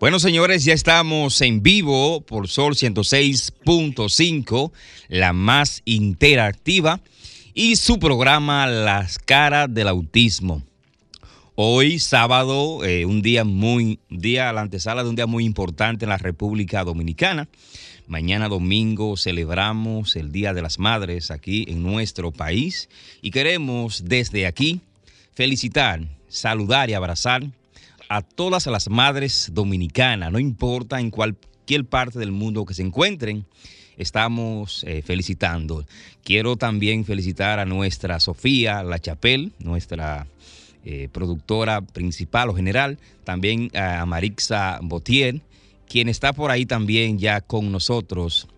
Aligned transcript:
Bueno, 0.00 0.20
señores, 0.20 0.64
ya 0.64 0.74
estamos 0.74 1.40
en 1.40 1.60
vivo 1.60 2.20
por 2.20 2.46
Sol 2.46 2.76
106.5, 2.76 4.70
la 5.08 5.32
más 5.32 5.82
interactiva, 5.86 7.00
y 7.52 7.74
su 7.74 7.98
programa 7.98 8.68
Las 8.68 9.18
caras 9.18 9.74
del 9.74 9.88
autismo. 9.88 10.62
Hoy, 11.56 11.98
sábado, 11.98 12.84
eh, 12.84 13.06
un 13.06 13.22
día 13.22 13.42
muy, 13.42 13.98
día 14.08 14.48
a 14.48 14.52
la 14.52 14.60
antesala 14.60 15.02
de 15.02 15.08
un 15.08 15.16
día 15.16 15.26
muy 15.26 15.44
importante 15.44 16.04
en 16.04 16.10
la 16.10 16.18
República 16.18 16.84
Dominicana. 16.84 17.48
Mañana 18.06 18.48
domingo 18.48 19.16
celebramos 19.16 20.14
el 20.14 20.30
Día 20.30 20.54
de 20.54 20.62
las 20.62 20.78
Madres 20.78 21.32
aquí 21.32 21.64
en 21.66 21.82
nuestro 21.82 22.30
país 22.30 22.88
y 23.20 23.32
queremos 23.32 24.04
desde 24.04 24.46
aquí 24.46 24.80
felicitar, 25.34 26.02
saludar 26.28 26.88
y 26.88 26.94
abrazar 26.94 27.42
a 28.08 28.22
todas 28.22 28.66
las 28.66 28.88
madres 28.88 29.50
dominicanas, 29.52 30.32
no 30.32 30.38
importa 30.38 31.00
en 31.00 31.10
cualquier 31.10 31.84
parte 31.84 32.18
del 32.18 32.32
mundo 32.32 32.64
que 32.64 32.74
se 32.74 32.82
encuentren, 32.82 33.44
estamos 33.96 34.84
eh, 34.84 35.02
felicitando. 35.02 35.84
Quiero 36.24 36.56
también 36.56 37.04
felicitar 37.04 37.58
a 37.58 37.64
nuestra 37.64 38.20
Sofía 38.20 38.82
La 38.82 38.98
Chapelle, 38.98 39.52
nuestra 39.58 40.26
eh, 40.84 41.08
productora 41.12 41.82
principal 41.82 42.48
o 42.48 42.54
general, 42.54 42.98
también 43.24 43.70
a 43.76 44.06
Marixa 44.06 44.78
Botier, 44.82 45.42
quien 45.88 46.08
está 46.08 46.32
por 46.32 46.50
ahí 46.50 46.64
también 46.64 47.18
ya 47.18 47.40
con 47.40 47.72
nosotros. 47.72 48.48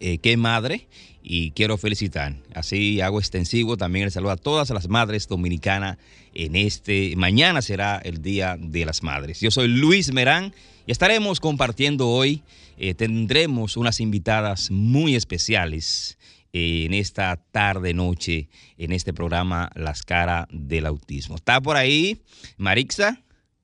Eh, 0.00 0.18
qué 0.18 0.36
madre 0.38 0.88
y 1.22 1.50
quiero 1.52 1.76
felicitar. 1.76 2.34
Así 2.54 3.00
hago 3.00 3.18
extensivo 3.18 3.76
también 3.76 4.04
el 4.06 4.10
saludo 4.10 4.32
a 4.32 4.36
todas 4.36 4.70
las 4.70 4.88
madres 4.88 5.28
dominicanas 5.28 5.98
en 6.34 6.56
este 6.56 7.14
mañana 7.16 7.62
será 7.62 7.98
el 7.98 8.22
Día 8.22 8.56
de 8.58 8.84
las 8.84 9.02
Madres. 9.02 9.40
Yo 9.40 9.50
soy 9.50 9.68
Luis 9.68 10.12
Merán 10.12 10.54
y 10.86 10.92
estaremos 10.92 11.40
compartiendo 11.40 12.08
hoy 12.08 12.42
eh, 12.78 12.94
tendremos 12.94 13.76
unas 13.76 14.00
invitadas 14.00 14.70
muy 14.70 15.14
especiales 15.14 16.16
eh, 16.52 16.84
en 16.86 16.94
esta 16.94 17.36
tarde 17.52 17.92
noche 17.92 18.48
en 18.78 18.92
este 18.92 19.12
programa 19.12 19.70
Las 19.74 20.02
caras 20.02 20.46
del 20.50 20.86
autismo. 20.86 21.36
¿Está 21.36 21.60
por 21.60 21.76
ahí 21.76 22.22
Marixa? 22.56 23.22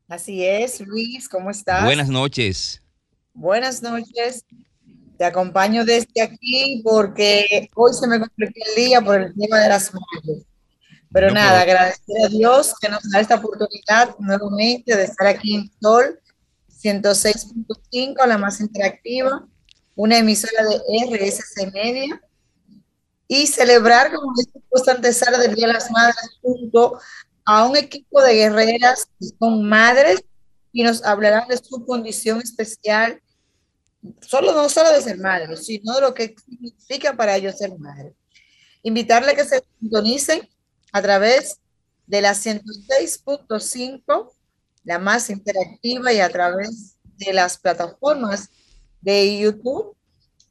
Así 0.08 0.44
es, 0.44 0.80
Luis, 0.80 1.28
¿cómo 1.28 1.50
estás? 1.50 1.84
Buenas 1.84 2.08
noches. 2.08 2.82
Buenas 3.32 3.82
noches. 3.82 4.44
Te 5.19 5.25
acompaño 5.25 5.84
desde 5.84 6.20
aquí 6.20 6.83
porque 6.84 7.70
hoy 7.75 7.92
se 7.95 8.06
me 8.06 8.20
complicó 8.20 8.61
el 8.69 8.84
día 8.84 9.00
por 9.00 9.20
el 9.20 9.34
tema 9.34 9.61
de 9.61 9.69
las 9.69 9.92
madres. 9.92 10.45
Pero 11.12 11.31
nada, 11.31 11.62
agradecer 11.62 12.17
a 12.25 12.28
Dios 12.28 12.75
que 12.81 12.89
nos 12.89 13.11
da 13.11 13.20
esta 13.20 13.36
oportunidad 13.36 14.14
nuevamente 14.19 14.95
de 14.95 15.05
estar 15.05 15.27
aquí 15.27 15.55
en 15.55 15.70
Sol 15.81 16.20
106.5, 16.83 18.27
la 18.27 18.39
más 18.39 18.61
interactiva, 18.61 19.47
una 19.95 20.19
emisora 20.19 20.64
de 20.64 21.17
RSC 21.17 21.73
Media, 21.73 22.20
y 23.28 23.47
celebrar 23.47 24.13
como 24.13 24.33
puesta 24.69 24.92
antesala 24.92 25.39
del 25.39 25.55
Día 25.55 25.69
de 25.69 25.73
las 25.73 25.90
Madres 25.90 26.39
junto 26.42 26.98
a 27.45 27.64
un 27.64 27.77
equipo 27.77 28.23
de 28.23 28.35
guerreras 28.35 29.08
que 29.19 29.27
son 29.39 29.69
madres 29.69 30.23
y 30.73 30.83
nos 30.83 31.02
hablarán 31.05 31.48
de 31.48 31.57
su 31.57 31.85
condición 31.86 32.40
especial 32.40 33.20
solo 34.20 34.52
no 34.52 34.68
solo 34.68 34.92
de 34.92 35.02
ser 35.02 35.18
madre, 35.18 35.56
sino 35.56 35.94
de 35.94 36.00
lo 36.00 36.14
que 36.14 36.34
significa 36.44 37.17
para 37.17 37.36
ellos 37.36 37.56
ser 37.56 37.77
madre. 37.78 38.14
Invitarle 38.83 39.33
a 39.33 39.34
que 39.34 39.44
se 39.44 39.62
sintonicen 39.80 40.48
a 40.92 41.02
través 41.02 41.58
de 42.06 42.22
la 42.22 42.33
106.5, 42.33 44.33
la 44.84 44.98
más 44.98 45.30
interactiva, 45.30 46.12
y 46.12 46.20
a 46.20 46.28
través 46.28 46.96
de 47.18 47.33
las 47.33 47.58
plataformas 47.58 48.50
de 49.00 49.39
YouTube 49.39 49.96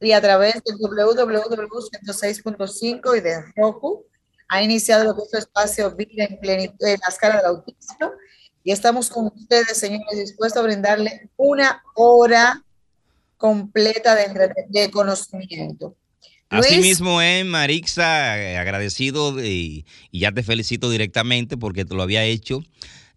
y 0.00 0.12
a 0.12 0.20
través 0.20 0.62
del 0.64 0.76
www.106.5 0.78 3.16
y 3.16 3.20
de 3.20 3.42
Roku. 3.56 4.04
Ha 4.48 4.62
iniciado 4.62 5.04
lo 5.04 5.16
que 5.16 5.22
es 5.22 5.30
su 5.30 5.38
espacio 5.38 5.96
Vida 5.96 6.24
en 6.24 6.38
plenitud, 6.38 6.86
en 6.86 7.00
las 7.00 7.18
caras 7.18 7.38
del 7.38 7.46
autismo. 7.46 8.12
Y 8.62 8.70
estamos 8.72 9.08
con 9.10 9.26
ustedes, 9.26 9.78
señores, 9.78 10.18
dispuestos 10.18 10.60
a 10.60 10.66
brindarle 10.66 11.30
una 11.36 11.82
hora 11.94 12.64
completa 13.36 14.14
de, 14.14 14.50
de 14.68 14.90
conocimiento. 14.90 15.96
Asimismo, 16.48 17.20
eh, 17.20 17.42
Marixa, 17.44 18.38
eh, 18.38 18.56
agradecido 18.56 19.42
y, 19.44 19.84
ya 20.12 20.30
te 20.32 20.42
felicito 20.42 20.90
directamente 20.90 21.56
porque 21.56 21.84
te 21.84 21.94
lo 21.94 22.02
había 22.02 22.24
hecho 22.24 22.62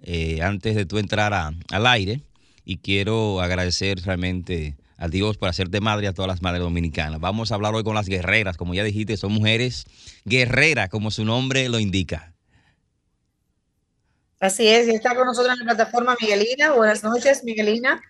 eh, 0.02 0.42
antes 0.42 0.76
de 0.76 0.86
tú 0.86 0.98
entrar 0.98 1.34
al 1.34 1.88
aire 1.88 2.24
y 2.66 2.78
quiero 2.78 3.40
agradecer 3.42 4.00
realmente 4.02 4.78
a 4.98 5.08
Dios 5.08 5.38
por 5.38 5.48
hacerte 5.48 5.80
madre 5.80 6.08
a 6.08 6.14
todas 6.14 6.28
las 6.28 6.42
madres 6.42 6.62
dominicanas. 6.62 7.20
Vamos 7.20 7.52
a 7.52 7.56
hablar 7.56 7.76
hoy 7.76 7.84
con 7.84 7.96
las 7.96 8.08
guerreras, 8.08 8.58
como 8.58 8.74
ya 8.74 8.84
dijiste, 8.84 9.16
son 9.16 9.32
mujeres 9.32 9.86
guerreras, 10.26 10.90
como 10.90 11.12
su 11.12 11.24
nombre 11.24 11.70
lo 11.70 11.80
indica. 11.80 12.34
Así 14.40 14.68
es, 14.68 14.88
y 14.88 14.92
está 14.92 15.16
con 15.16 15.26
nosotros 15.26 15.54
en 15.54 15.68
la 15.68 15.76
plataforma 15.76 16.16
Miguelina. 16.20 16.72
Buenas 16.72 17.04
noches, 17.04 17.44
Miguelina. 17.44 18.02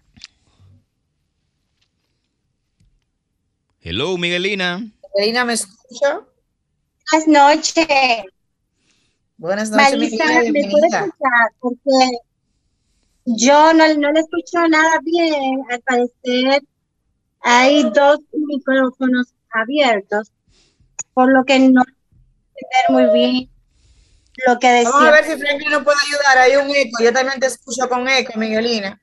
Hello, 3.92 4.16
Miguelina. 4.20 4.86
Miguelina, 5.16 5.46
¿me 5.46 5.54
escucha? 5.54 6.22
Buenas 7.12 7.28
noches. 7.28 7.88
Buenas 9.38 9.72
noches, 9.72 9.98
Marisa, 9.98 10.26
¿me 10.52 10.70
puede 10.70 10.86
escuchar? 10.86 11.50
Porque 11.60 12.20
yo 13.26 13.74
no, 13.74 13.92
no 13.96 14.12
le 14.12 14.20
escucho 14.20 14.68
nada 14.68 15.00
bien. 15.02 15.64
Al 15.72 15.82
parecer 15.82 16.62
hay 17.40 17.82
dos 17.82 18.20
micrófonos 18.32 19.34
abiertos, 19.50 20.32
por 21.16 21.34
lo 21.34 21.44
que 21.44 21.58
no 21.58 21.82
entender 21.82 22.90
muy 22.90 23.12
bien 23.12 23.50
lo 24.46 24.60
que 24.60 24.68
decía. 24.68 24.92
Vamos 24.92 25.08
a 25.08 25.12
ver 25.14 25.26
si 25.26 25.36
Franklin 25.36 25.72
nos 25.72 25.84
puede 25.84 25.98
ayudar. 26.06 26.38
Hay 26.38 26.56
un 26.58 26.70
eco. 26.76 27.04
Yo 27.04 27.12
también 27.12 27.40
te 27.40 27.48
escucho 27.48 27.90
con 27.90 28.08
eco, 28.08 28.38
Miguelina. 28.38 29.02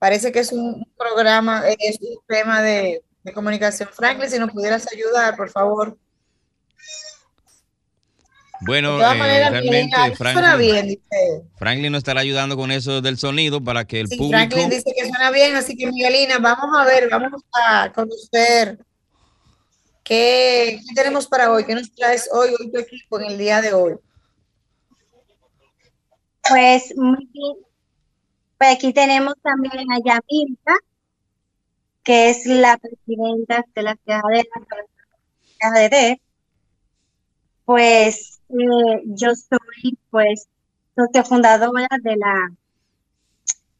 Parece 0.00 0.32
que 0.32 0.40
es 0.40 0.50
un 0.50 0.84
programa, 0.98 1.62
es 1.68 2.00
un 2.00 2.18
tema 2.26 2.62
de 2.62 3.03
de 3.24 3.32
comunicación. 3.32 3.88
Franklin, 3.92 4.30
si 4.30 4.38
nos 4.38 4.50
pudieras 4.50 4.86
ayudar, 4.92 5.36
por 5.36 5.50
favor. 5.50 5.98
Bueno, 8.60 8.98
eh, 9.00 9.50
realmente 9.50 10.14
Franklin, 10.16 10.58
bien, 10.58 10.98
Franklin 11.56 11.92
nos 11.92 11.98
estará 11.98 12.20
ayudando 12.20 12.56
con 12.56 12.70
eso 12.70 13.02
del 13.02 13.18
sonido 13.18 13.62
para 13.62 13.84
que 13.84 14.00
el 14.00 14.08
sí, 14.08 14.16
público... 14.16 14.36
Franklin 14.36 14.70
dice 14.70 14.94
que 14.96 15.08
suena 15.08 15.30
bien, 15.30 15.56
así 15.56 15.76
que 15.76 15.86
Miguelina, 15.90 16.38
vamos 16.38 16.70
a 16.78 16.84
ver, 16.84 17.08
vamos 17.10 17.42
a 17.52 17.92
conocer 17.92 18.78
qué, 20.02 20.80
qué 20.86 20.94
tenemos 20.94 21.26
para 21.26 21.50
hoy, 21.50 21.64
qué 21.64 21.74
nos 21.74 21.92
traes 21.92 22.28
hoy, 22.32 22.50
hoy 22.58 22.70
tu 22.70 22.78
equipo 22.78 23.20
en 23.20 23.32
el 23.32 23.38
día 23.38 23.60
de 23.60 23.74
hoy. 23.74 23.96
Pues 26.48 26.94
muy 26.96 27.28
bien. 27.32 27.56
Pues 28.56 28.76
aquí 28.76 28.92
tenemos 28.92 29.34
también 29.42 29.90
a 29.92 29.98
Yamilka, 29.98 30.74
que 32.04 32.30
es 32.30 32.46
la 32.46 32.76
presidenta 32.76 33.64
de 33.74 33.82
la 33.82 33.96
ciudad 33.96 34.20
de 35.90 36.20
pues 37.64 38.40
eh, 38.50 39.02
yo 39.06 39.30
soy 39.34 39.98
pues 40.10 40.48
socia 40.94 41.24
fundadora 41.24 41.88
de 42.02 42.16
la 42.16 42.52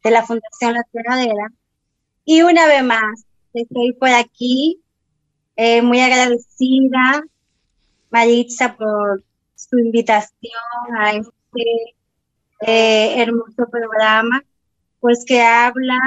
de 0.02 0.10
la 0.10 0.22
Fundación 0.22 0.72
La 0.72 0.82
Ciudadela 0.90 1.48
y 2.24 2.42
una 2.42 2.66
vez 2.66 2.82
más 2.82 3.26
estoy 3.52 3.92
por 3.92 4.08
aquí 4.08 4.80
eh, 5.56 5.82
muy 5.82 6.00
agradecida 6.00 7.22
Maritza 8.10 8.74
por 8.76 9.22
su 9.54 9.78
invitación 9.78 10.52
a 10.98 11.12
este 11.12 11.94
eh, 12.66 13.22
hermoso 13.22 13.68
programa 13.70 14.42
pues 15.00 15.24
que 15.26 15.42
habla 15.42 15.98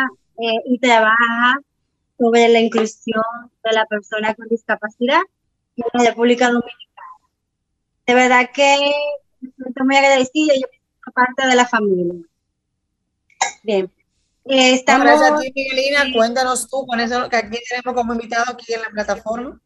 y 0.66 0.78
trabaja 0.78 1.60
sobre 2.18 2.48
la 2.50 2.60
inclusión 2.60 3.24
de 3.64 3.72
la 3.72 3.86
persona 3.86 4.34
con 4.34 4.48
discapacidad 4.48 5.22
en 5.76 5.86
la 5.94 6.10
República 6.10 6.48
Dominicana. 6.48 7.08
De 8.06 8.14
verdad 8.14 8.50
que 8.54 8.92
me 9.42 9.52
siento 9.56 9.86
muy 9.86 9.96
agradecida 9.96 10.54
y 10.56 10.62
yo 10.62 10.68
soy 11.04 11.14
parte 11.14 11.48
de 11.48 11.56
la 11.56 11.66
familia. 11.66 12.14
Bien, 13.64 13.92
Eh, 14.50 14.74
estamos... 14.74 15.06
Gracias 15.06 15.32
a 15.32 15.40
ti, 15.40 15.52
Miguelina. 15.54 16.06
Cuéntanos 16.14 16.70
tú 16.70 16.86
con 16.88 17.00
eso 17.02 17.28
que 17.30 17.36
aquí 17.36 17.60
tenemos 17.68 17.94
como 17.94 18.14
invitado 18.14 18.46
aquí 18.54 18.74
en 18.74 18.82
la 18.82 18.90
plataforma. 18.90 19.60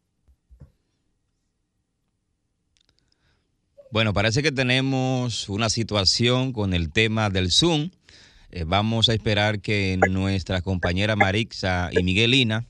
Bueno, 3.92 4.12
parece 4.12 4.42
que 4.42 4.50
tenemos 4.50 5.48
una 5.48 5.68
situación 5.68 6.52
con 6.52 6.74
el 6.74 6.90
tema 6.90 7.30
del 7.30 7.52
Zoom. 7.52 7.90
Eh, 8.52 8.64
vamos 8.66 9.08
a 9.08 9.14
esperar 9.14 9.60
que 9.60 9.98
nuestra 10.10 10.60
compañera 10.60 11.16
Marixa 11.16 11.88
y 11.90 12.02
Miguelina 12.02 12.66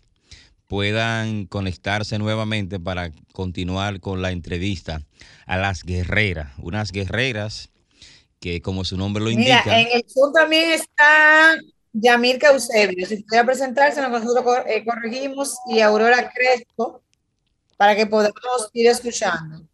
puedan 0.69 1.46
conectarse 1.46 2.19
nuevamente 2.19 2.79
para 2.79 3.11
continuar 3.32 3.99
con 3.99 4.23
la 4.23 4.31
entrevista 4.31 5.02
a 5.44 5.56
las 5.56 5.82
guerreras, 5.82 6.52
unas 6.58 6.93
guerreras 6.93 7.69
que 8.38 8.62
como 8.62 8.84
su 8.84 8.96
nombre 8.96 9.25
lo 9.25 9.31
indica. 9.31 9.81
En 9.81 9.88
el 9.93 10.05
Zoom 10.08 10.32
también 10.32 10.70
está 10.70 11.58
Yamir 11.93 12.38
Eusebio, 12.44 13.05
si 13.05 13.17
pudiera 13.25 13.44
presentarse, 13.44 14.00
nosotros 14.00 14.44
eh, 14.67 14.84
corregimos, 14.84 15.56
y 15.69 15.81
Aurora 15.81 16.32
Crespo, 16.32 17.02
para 17.76 17.96
que 17.96 18.06
podamos 18.06 18.70
ir 18.73 18.87
escuchando. 18.87 19.67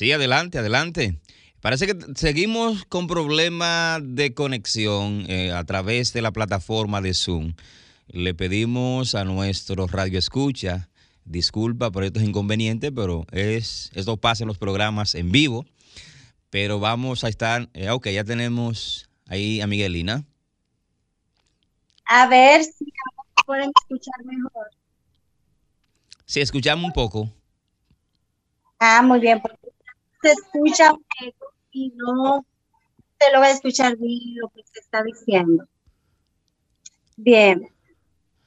Sí, 0.00 0.12
adelante, 0.12 0.56
adelante. 0.56 1.20
Parece 1.60 1.86
que 1.86 1.94
seguimos 2.14 2.86
con 2.86 3.06
problemas 3.06 4.00
de 4.02 4.32
conexión 4.32 5.26
eh, 5.28 5.52
a 5.52 5.62
través 5.64 6.14
de 6.14 6.22
la 6.22 6.30
plataforma 6.30 7.02
de 7.02 7.12
Zoom. 7.12 7.52
Le 8.08 8.32
pedimos 8.32 9.14
a 9.14 9.24
nuestro 9.24 9.86
radio 9.88 10.18
escucha 10.18 10.88
disculpa 11.26 11.90
por 11.90 12.04
estos 12.04 12.22
inconvenientes, 12.22 12.92
pero 12.96 13.26
es, 13.30 13.90
esto 13.92 14.16
pasa 14.16 14.42
en 14.42 14.48
los 14.48 14.56
programas 14.56 15.14
en 15.14 15.32
vivo 15.32 15.66
pero 16.48 16.80
vamos 16.80 17.22
a 17.22 17.28
estar, 17.28 17.68
eh, 17.74 17.90
ok, 17.90 18.08
ya 18.08 18.24
tenemos 18.24 19.06
ahí 19.28 19.60
a 19.60 19.66
Miguelina. 19.66 20.24
A 22.06 22.26
ver 22.26 22.64
si 22.64 22.86
pueden 23.44 23.70
escuchar 23.78 24.24
mejor. 24.24 24.66
Sí, 26.24 26.40
escuchamos 26.40 26.86
un 26.86 26.92
poco. 26.94 27.30
Ah, 28.82 29.02
muy 29.02 29.20
bien, 29.20 29.38
porque 29.42 29.59
se 30.22 30.32
escucha 30.32 30.92
y 31.72 31.92
no 31.96 32.44
se 33.18 33.32
lo 33.32 33.40
va 33.40 33.46
a 33.46 33.50
escuchar 33.50 33.96
bien 33.96 34.36
lo 34.36 34.48
que 34.48 34.62
se 34.62 34.80
está 34.80 35.02
diciendo. 35.02 35.66
Bien, 37.16 37.68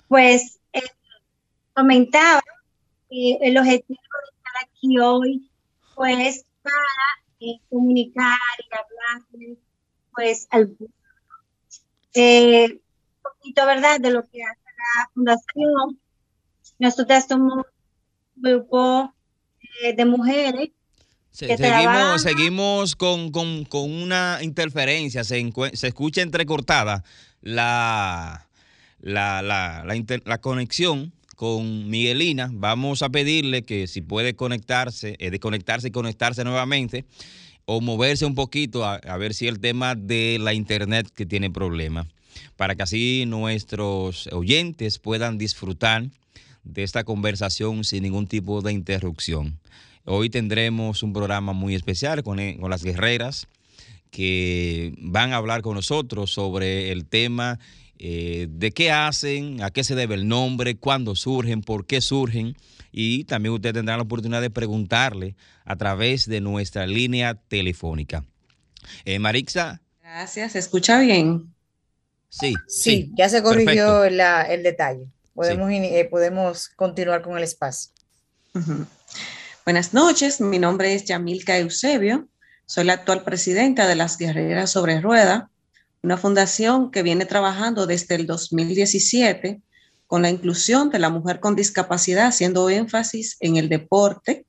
pues 0.08 0.60
eh, 0.74 0.82
comentaba 1.74 2.42
que 3.10 3.38
el 3.42 3.58
objetivo 3.58 4.00
de 4.00 4.38
estar 4.38 4.54
aquí 4.64 5.00
hoy, 5.00 5.52
pues 5.96 6.46
para 6.62 7.60
comunicar 7.70 8.38
y 8.60 8.74
hablar 8.74 9.58
pues 10.16 10.48
al 10.52 10.76
eh, 12.14 12.72
un 12.72 12.82
poquito, 13.22 13.66
¿verdad?, 13.66 14.00
de 14.00 14.12
lo 14.12 14.24
que 14.24 14.44
hace 14.44 14.62
la 14.66 15.10
fundación. 15.14 16.00
Nosotras 16.80 17.28
somos 17.28 17.66
un 18.36 18.42
grupo 18.42 19.14
eh, 19.82 19.96
de 19.96 20.06
mujeres 20.06 20.70
seguimos, 21.34 22.22
seguimos 22.22 22.96
con, 22.96 23.32
con, 23.32 23.66
con, 23.66 23.92
una 23.92 24.40
interferencia, 24.42 25.24
se, 25.24 25.52
se 25.74 25.88
escucha 25.88 26.22
entrecortada 26.22 27.04
la, 27.42 28.48
la, 29.02 29.42
la, 29.42 29.84
la, 29.86 30.22
la 30.26 30.38
conexión 30.38 31.12
con 31.36 31.90
Miguelina. 31.90 32.50
Vamos 32.54 33.02
a 33.02 33.10
pedirle 33.10 33.64
que 33.64 33.88
si 33.88 34.02
puede 34.02 34.36
conectarse, 34.36 35.16
eh, 35.20 35.30
desconectarse 35.30 35.90
y 35.90 35.92
conectarse 35.92 36.44
nuevamente 36.44 37.06
o 37.66 37.82
moverse 37.82 38.26
un 38.26 38.36
poquito 38.36 38.86
a, 38.86 39.00
ver 39.18 39.34
si 39.34 39.48
el 39.48 39.60
tema 39.60 39.96
de 39.96 40.38
la 40.40 40.54
internet 40.54 41.10
que 41.14 41.26
tiene 41.26 41.50
problemas, 41.50 42.08
para 42.58 42.76
que 42.76 42.84
así 42.84 43.24
nuestros 43.26 44.28
oyentes 44.28 45.00
puedan 45.00 45.38
disfrutar 45.38 46.06
de 46.64 46.84
esta 46.84 47.04
conversación 47.04 47.84
sin 47.84 48.04
ningún 48.04 48.28
tipo 48.28 48.62
de 48.62 48.74
interrupción. 48.74 49.60
Hoy 50.06 50.30
tendremos 50.30 51.02
un 51.04 51.14
programa 51.14 51.54
muy 51.54 51.76
especial 51.76 52.24
con, 52.24 52.40
eh, 52.40 52.58
con 52.60 52.70
las 52.70 52.84
guerreras 52.84 53.48
que 54.12 54.94
van 54.98 55.34
a 55.34 55.38
hablar 55.38 55.62
con 55.62 55.76
nosotros 55.76 56.32
sobre 56.32 56.92
el 56.92 57.06
tema 57.06 57.60
eh, 57.98 58.48
de 58.50 58.72
qué 58.72 58.92
hacen, 58.92 59.64
a 59.64 59.72
qué 59.72 59.84
se 59.84 59.96
debe 59.96 60.16
el 60.16 60.28
nombre, 60.28 60.76
cuándo 60.76 61.16
surgen, 61.16 61.62
por 61.62 61.86
qué 61.86 62.02
surgen. 62.02 62.56
Y 62.92 63.24
también 63.24 63.54
usted 63.54 63.74
tendrá 63.74 63.96
la 63.96 64.04
oportunidad 64.04 64.42
de 64.42 64.50
preguntarle 64.50 65.36
a 65.64 65.78
través 65.78 66.28
de 66.28 66.42
nuestra 66.42 66.86
línea 66.86 67.36
telefónica. 67.36 68.26
Eh, 69.06 69.20
Marixa. 69.20 69.82
Gracias, 70.02 70.52
¿se 70.52 70.60
escucha 70.60 71.00
bien? 71.00 71.54
Sí. 72.30 72.54
Sí, 72.68 73.12
ya 73.16 73.30
se 73.30 73.42
corrigió 73.42 74.04
el 74.04 74.18
detalle. 74.64 75.08
Podemos, 75.34 75.72
eh, 75.72 76.08
podemos 76.12 76.68
continuar 76.76 77.22
con 77.22 77.38
el 77.38 77.44
espacio. 77.44 77.92
Buenas 79.66 79.94
noches, 79.94 80.42
mi 80.42 80.60
nombre 80.60 80.94
es 80.94 81.06
Yamilka 81.06 81.58
Eusebio, 81.58 82.28
soy 82.66 82.84
la 82.84 82.94
actual 82.94 83.24
presidenta 83.24 83.88
de 83.88 83.96
las 83.96 84.18
Guerreras 84.18 84.72
sobre 84.72 85.00
Rueda 85.00 85.50
una 86.02 86.18
fundación 86.18 86.92
que 86.92 87.02
viene 87.02 87.26
trabajando 87.26 87.88
desde 87.88 88.16
el 88.16 88.28
2017 88.28 89.62
con 90.06 90.22
la 90.22 90.30
inclusión 90.30 90.90
de 90.90 91.00
la 91.00 91.10
mujer 91.10 91.40
con 91.40 91.56
discapacidad, 91.56 92.28
haciendo 92.28 92.70
énfasis 92.70 93.38
en 93.40 93.56
el 93.56 93.70
deporte 93.70 94.46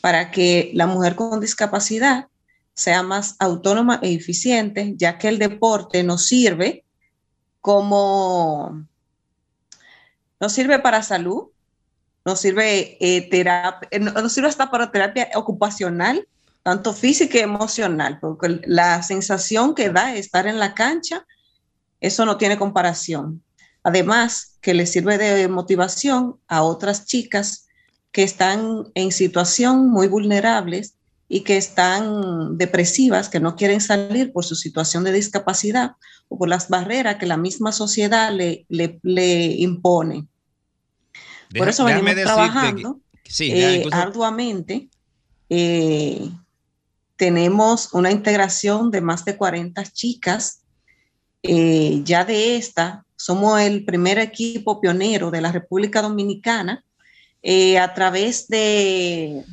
para 0.00 0.30
que 0.30 0.70
la 0.74 0.86
mujer 0.86 1.16
con 1.16 1.40
discapacidad 1.40 2.28
sea 2.72 3.02
más 3.02 3.34
autónoma 3.40 3.98
e 4.00 4.14
eficiente, 4.14 4.94
ya 4.96 5.18
que 5.18 5.26
el 5.26 5.40
deporte 5.40 6.04
nos 6.04 6.26
sirve 6.26 6.84
como, 7.60 8.86
nos 10.38 10.52
sirve 10.52 10.78
para 10.78 11.02
salud, 11.02 11.48
nos 12.24 12.40
sirve, 12.40 12.96
eh, 13.00 13.28
eh, 13.30 13.98
nos 14.00 14.32
sirve 14.32 14.48
hasta 14.48 14.70
para 14.70 14.90
terapia 14.90 15.28
ocupacional 15.34 16.26
tanto 16.62 16.94
física 16.94 17.38
y 17.38 17.42
emocional, 17.42 18.18
porque 18.20 18.62
la 18.64 19.02
sensación 19.02 19.74
que 19.74 19.90
da 19.90 20.14
estar 20.16 20.46
en 20.46 20.58
la 20.58 20.74
cancha, 20.74 21.26
eso 22.00 22.24
no 22.24 22.38
tiene 22.38 22.56
comparación. 22.56 23.42
Además, 23.82 24.56
que 24.62 24.72
le 24.72 24.86
sirve 24.86 25.18
de 25.18 25.46
motivación 25.46 26.36
a 26.48 26.62
otras 26.62 27.04
chicas 27.04 27.66
que 28.12 28.22
están 28.22 28.84
en 28.94 29.12
situación 29.12 29.90
muy 29.90 30.08
vulnerables 30.08 30.94
y 31.28 31.40
que 31.42 31.58
están 31.58 32.56
depresivas, 32.56 33.28
que 33.28 33.40
no 33.40 33.56
quieren 33.56 33.82
salir 33.82 34.32
por 34.32 34.44
su 34.44 34.54
situación 34.54 35.04
de 35.04 35.12
discapacidad 35.12 35.92
o 36.28 36.38
por 36.38 36.48
las 36.48 36.70
barreras 36.70 37.16
que 37.16 37.26
la 37.26 37.36
misma 37.36 37.72
sociedad 37.72 38.32
le, 38.32 38.66
le, 38.70 39.46
impone. 39.58 40.26
Por 41.56 41.68
eso 41.68 41.84
venimos 41.84 42.14
trabajando 42.14 43.00
eh, 43.40 43.84
arduamente 43.90 44.88
eh, 45.48 46.30
tenemos 47.16 47.92
una 47.92 48.10
integración 48.10 48.90
de 48.90 49.00
más 49.00 49.24
de 49.24 49.36
40 49.36 49.82
chicas. 49.92 50.60
Eh, 51.42 52.00
ya 52.04 52.24
de 52.24 52.56
esta, 52.56 53.04
somos 53.16 53.60
el 53.60 53.84
primer 53.84 54.18
equipo 54.18 54.80
pionero 54.80 55.30
de 55.30 55.40
la 55.40 55.52
República 55.52 56.02
Dominicana 56.02 56.84
a 57.80 57.94
través 57.94 58.48
de, 58.48 59.44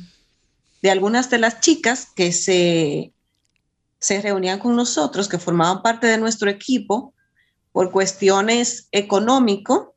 de 0.80 0.90
algunas 0.90 1.28
de 1.28 1.38
las 1.38 1.60
chicas 1.60 2.08
que 2.16 2.32
se, 2.32 3.12
se 3.98 4.22
reunían 4.22 4.58
con 4.58 4.74
nosotros, 4.74 5.28
que 5.28 5.38
formaban 5.38 5.82
parte 5.82 6.06
de 6.06 6.16
nuestro 6.16 6.48
equipo 6.48 7.12
por 7.70 7.90
cuestiones 7.90 8.88
económicas, 8.92 9.91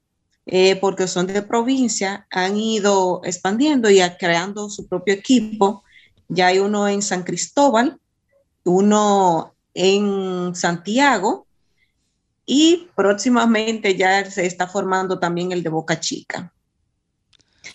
eh, 0.46 0.76
porque 0.76 1.08
son 1.08 1.28
de 1.28 1.42
provincia, 1.42 2.28
han 2.30 2.58
ido 2.58 3.22
expandiendo 3.24 3.90
y 3.90 4.00
creando 4.20 4.70
su 4.70 4.88
propio 4.88 5.14
equipo 5.14 5.84
ya 6.28 6.48
hay 6.48 6.60
uno 6.60 6.88
en 6.88 7.02
San 7.02 7.24
Cristóbal, 7.24 8.00
uno 8.64 9.54
en 9.74 10.56
Santiago 10.56 11.46
y 12.46 12.88
próximamente 12.96 13.96
ya 13.96 14.30
se 14.30 14.46
está 14.46 14.68
formando 14.68 15.20
también 15.20 15.52
el 15.52 15.64
de 15.64 15.70
Boca 15.70 16.00
Chica. 16.00 16.52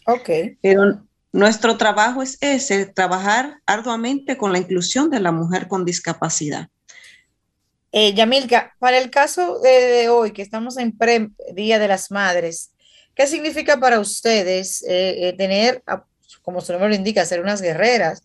Ok. 0.06 0.30
Pero 0.60 1.02
nuestro 1.32 1.76
trabajo 1.76 2.22
es 2.22 2.38
ese, 2.40 2.86
trabajar 2.86 3.60
arduamente 3.66 4.36
con 4.36 4.52
la 4.52 4.58
inclusión 4.58 5.10
de 5.10 5.20
la 5.20 5.32
mujer 5.32 5.68
con 5.68 5.84
discapacidad. 5.84 6.68
Eh, 7.92 8.14
Yamilka, 8.14 8.74
para 8.78 8.98
el 8.98 9.10
caso 9.10 9.58
de, 9.60 10.08
hoy, 10.08 10.32
que 10.32 10.42
estamos 10.42 10.78
en 10.78 10.96
Día 11.54 11.78
de 11.78 11.88
las 11.88 12.10
Madres, 12.10 12.72
¿qué 13.14 13.26
significa 13.26 13.78
para 13.80 13.98
ustedes 13.98 14.82
eh, 14.82 15.28
eh, 15.28 15.32
tener, 15.32 15.82
como 16.42 16.60
su 16.60 16.72
nombre 16.72 16.90
lo 16.90 16.94
indica, 16.94 17.24
ser 17.24 17.40
unas 17.40 17.62
guerreras? 17.62 18.22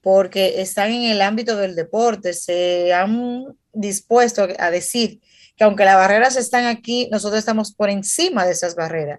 porque 0.00 0.62
están 0.62 0.92
en 0.92 1.10
el 1.10 1.20
ámbito 1.20 1.56
del 1.56 1.74
deporte, 1.74 2.32
se 2.32 2.94
han 2.94 3.44
dispuesto 3.72 4.46
a 4.58 4.70
decir 4.70 5.20
que 5.56 5.64
aunque 5.64 5.84
las 5.84 5.96
barreras 5.96 6.36
están 6.36 6.66
aquí, 6.66 7.08
nosotros 7.10 7.40
estamos 7.40 7.74
por 7.74 7.90
encima 7.90 8.46
de 8.46 8.52
esas 8.52 8.76
barreras. 8.76 9.18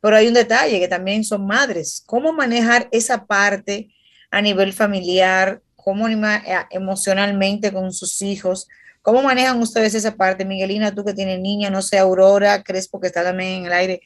Pero 0.00 0.16
hay 0.16 0.28
un 0.28 0.34
detalle, 0.34 0.78
que 0.78 0.88
también 0.88 1.24
son 1.24 1.46
madres. 1.46 2.02
¿Cómo 2.06 2.34
manejar 2.34 2.88
esa 2.92 3.24
parte 3.24 3.88
a 4.30 4.42
nivel 4.42 4.72
familiar 4.72 5.62
cómo 5.82 6.08
eh, 6.08 6.42
emocionalmente 6.70 7.72
con 7.72 7.92
sus 7.92 8.22
hijos. 8.22 8.68
¿Cómo 9.02 9.22
manejan 9.22 9.60
ustedes 9.60 9.94
esa 9.94 10.14
parte? 10.14 10.44
Miguelina, 10.44 10.94
tú 10.94 11.04
que 11.04 11.14
tienes 11.14 11.40
niña, 11.40 11.70
no 11.70 11.80
sé, 11.80 11.98
Aurora, 11.98 12.62
Crespo, 12.62 13.00
que 13.00 13.06
está 13.06 13.22
también 13.22 13.60
en 13.60 13.66
el 13.66 13.72
aire, 13.72 14.02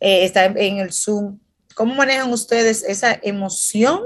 eh, 0.00 0.24
está 0.24 0.46
en 0.46 0.78
el 0.78 0.92
Zoom. 0.92 1.38
¿Cómo 1.74 1.94
manejan 1.94 2.32
ustedes 2.32 2.82
esa 2.82 3.18
emoción 3.22 4.02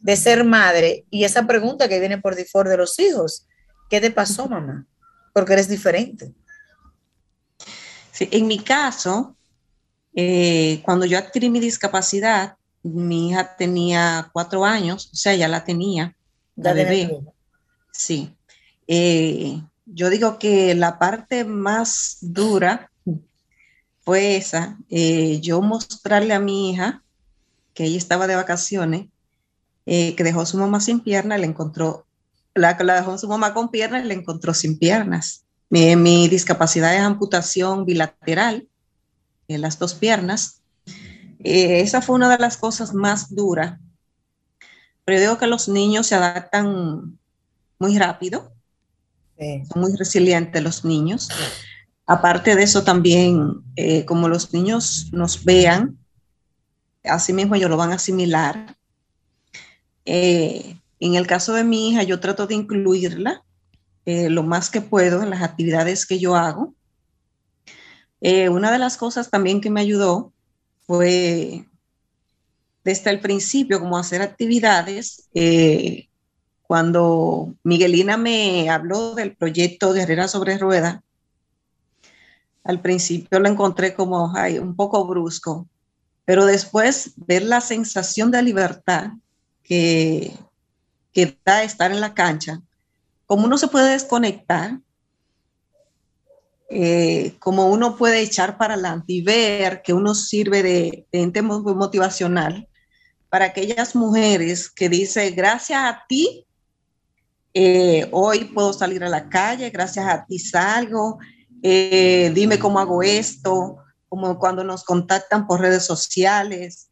de 0.00 0.16
ser 0.16 0.44
madre 0.44 1.04
y 1.10 1.24
esa 1.24 1.46
pregunta 1.46 1.88
que 1.88 2.00
viene 2.00 2.18
por 2.18 2.34
default 2.34 2.68
de 2.68 2.76
los 2.76 2.98
hijos? 2.98 3.46
¿Qué 3.88 4.00
te 4.00 4.10
pasó, 4.10 4.48
mamá? 4.48 4.86
Porque 5.32 5.52
eres 5.52 5.68
diferente. 5.68 6.32
Sí, 8.10 8.28
en 8.32 8.48
mi 8.48 8.58
caso, 8.58 9.36
eh, 10.14 10.82
cuando 10.84 11.06
yo 11.06 11.16
adquirí 11.16 11.48
mi 11.48 11.60
discapacidad, 11.60 12.56
mi 12.82 13.30
hija 13.30 13.56
tenía 13.56 14.30
cuatro 14.32 14.64
años, 14.64 15.10
o 15.12 15.16
sea, 15.16 15.34
ya 15.34 15.48
la 15.48 15.64
tenía, 15.64 16.16
la 16.56 16.72
bebé. 16.72 17.20
Sí. 17.92 18.34
Eh, 18.92 19.62
yo 19.86 20.10
digo 20.10 20.40
que 20.40 20.74
la 20.74 20.98
parte 20.98 21.44
más 21.44 22.18
dura 22.20 22.90
fue 24.00 24.36
esa, 24.36 24.78
eh, 24.88 25.38
yo 25.40 25.62
mostrarle 25.62 26.34
a 26.34 26.40
mi 26.40 26.70
hija 26.70 27.04
que 27.72 27.84
ella 27.84 27.98
estaba 27.98 28.26
de 28.26 28.34
vacaciones, 28.34 29.06
que 29.86 30.22
dejó 30.22 30.46
su 30.46 30.56
mamá 30.56 30.80
sin 30.80 31.00
pierna, 31.00 31.36
le 31.36 31.46
encontró, 31.46 32.06
la, 32.54 32.74
dejó 32.74 33.18
su 33.18 33.28
mamá 33.28 33.54
con 33.54 33.70
piernas, 33.70 34.04
le 34.04 34.14
encontró 34.14 34.54
sin 34.54 34.78
piernas. 34.78 35.44
Mi, 35.68 35.96
mi 35.96 36.28
discapacidad 36.28 36.94
es 36.94 37.00
amputación 37.00 37.84
bilateral 37.84 38.68
en 39.48 39.60
las 39.60 39.78
dos 39.78 39.94
piernas. 39.94 40.60
Eh, 41.42 41.80
esa 41.80 42.02
fue 42.02 42.16
una 42.16 42.28
de 42.28 42.38
las 42.38 42.56
cosas 42.56 42.94
más 42.94 43.34
duras. 43.34 43.78
Pero 45.04 45.18
yo 45.18 45.22
digo 45.22 45.38
que 45.38 45.46
los 45.46 45.68
niños 45.68 46.06
se 46.06 46.14
adaptan 46.14 47.18
muy 47.78 47.98
rápido. 47.98 48.52
Son 49.72 49.82
muy 49.82 49.96
resilientes 49.96 50.62
los 50.62 50.84
niños. 50.84 51.28
Aparte 52.06 52.56
de 52.56 52.62
eso 52.62 52.82
también, 52.84 53.62
eh, 53.76 54.04
como 54.04 54.28
los 54.28 54.52
niños 54.52 55.08
nos 55.12 55.44
vean, 55.44 55.98
así 57.04 57.32
mismo 57.32 57.54
ellos 57.54 57.70
lo 57.70 57.76
van 57.76 57.92
a 57.92 57.96
asimilar. 57.96 58.76
Eh, 60.04 60.76
en 60.98 61.14
el 61.14 61.26
caso 61.26 61.54
de 61.54 61.64
mi 61.64 61.90
hija, 61.90 62.02
yo 62.02 62.20
trato 62.20 62.46
de 62.46 62.54
incluirla 62.54 63.44
lo 64.06 64.42
más 64.42 64.70
que 64.70 64.80
puedo 64.80 65.22
en 65.22 65.30
las 65.30 65.40
actividades 65.40 66.04
que 66.04 66.18
yo 66.18 66.34
hago. 66.34 66.74
Eh, 68.20 68.50
una 68.50 68.70
de 68.70 68.78
las 68.78 68.96
cosas 68.96 69.30
también 69.30 69.60
que 69.60 69.70
me 69.70 69.80
ayudó 69.80 70.32
fue 70.86 71.64
desde 72.84 73.10
el 73.10 73.20
principio, 73.20 73.80
como 73.80 73.96
hacer 73.96 74.20
actividades. 74.22 75.28
Eh, 75.34 76.08
cuando 76.70 77.52
Miguelina 77.64 78.16
me 78.16 78.70
habló 78.70 79.16
del 79.16 79.34
proyecto 79.34 79.92
de 79.92 80.02
Herrera 80.02 80.28
sobre 80.28 80.56
Rueda, 80.56 81.02
al 82.62 82.80
principio 82.80 83.40
lo 83.40 83.48
encontré 83.48 83.92
como 83.92 84.32
un 84.62 84.76
poco 84.76 85.04
brusco, 85.04 85.66
pero 86.24 86.46
después 86.46 87.10
ver 87.16 87.42
la 87.42 87.60
sensación 87.60 88.30
de 88.30 88.44
libertad 88.44 89.08
que, 89.64 90.32
que 91.12 91.36
da 91.44 91.64
estar 91.64 91.90
en 91.90 92.00
la 92.00 92.14
cancha, 92.14 92.62
como 93.26 93.46
uno 93.46 93.58
se 93.58 93.66
puede 93.66 93.90
desconectar 93.90 94.78
eh, 96.68 97.34
como 97.40 97.66
uno 97.66 97.96
puede 97.96 98.20
echar 98.20 98.56
para 98.56 98.74
adelante 98.74 99.12
y 99.12 99.22
ver 99.22 99.82
que 99.82 99.92
uno 99.92 100.14
sirve 100.14 100.62
de, 100.62 101.04
ente 101.10 101.42
motivacional 101.42 102.68
para 103.28 103.46
aquellas 103.46 103.96
mujeres 103.96 104.70
que 104.70 104.88
dicen, 104.88 105.34
gracias 105.34 105.82
a 105.82 106.04
ti, 106.08 106.46
eh, 107.54 108.08
hoy 108.12 108.44
puedo 108.44 108.72
salir 108.72 109.02
a 109.04 109.08
la 109.08 109.28
calle, 109.28 109.70
gracias 109.70 110.06
a 110.06 110.24
ti 110.24 110.38
salgo, 110.38 111.18
eh, 111.62 112.30
dime 112.34 112.58
cómo 112.58 112.78
hago 112.78 113.02
esto, 113.02 113.76
como 114.08 114.38
cuando 114.38 114.64
nos 114.64 114.84
contactan 114.84 115.46
por 115.46 115.60
redes 115.60 115.84
sociales, 115.84 116.88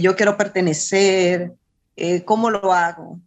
yo 0.00 0.16
quiero 0.16 0.36
pertenecer, 0.36 1.52
¿cómo 2.24 2.50
lo 2.50 2.72
hago? 2.72 3.20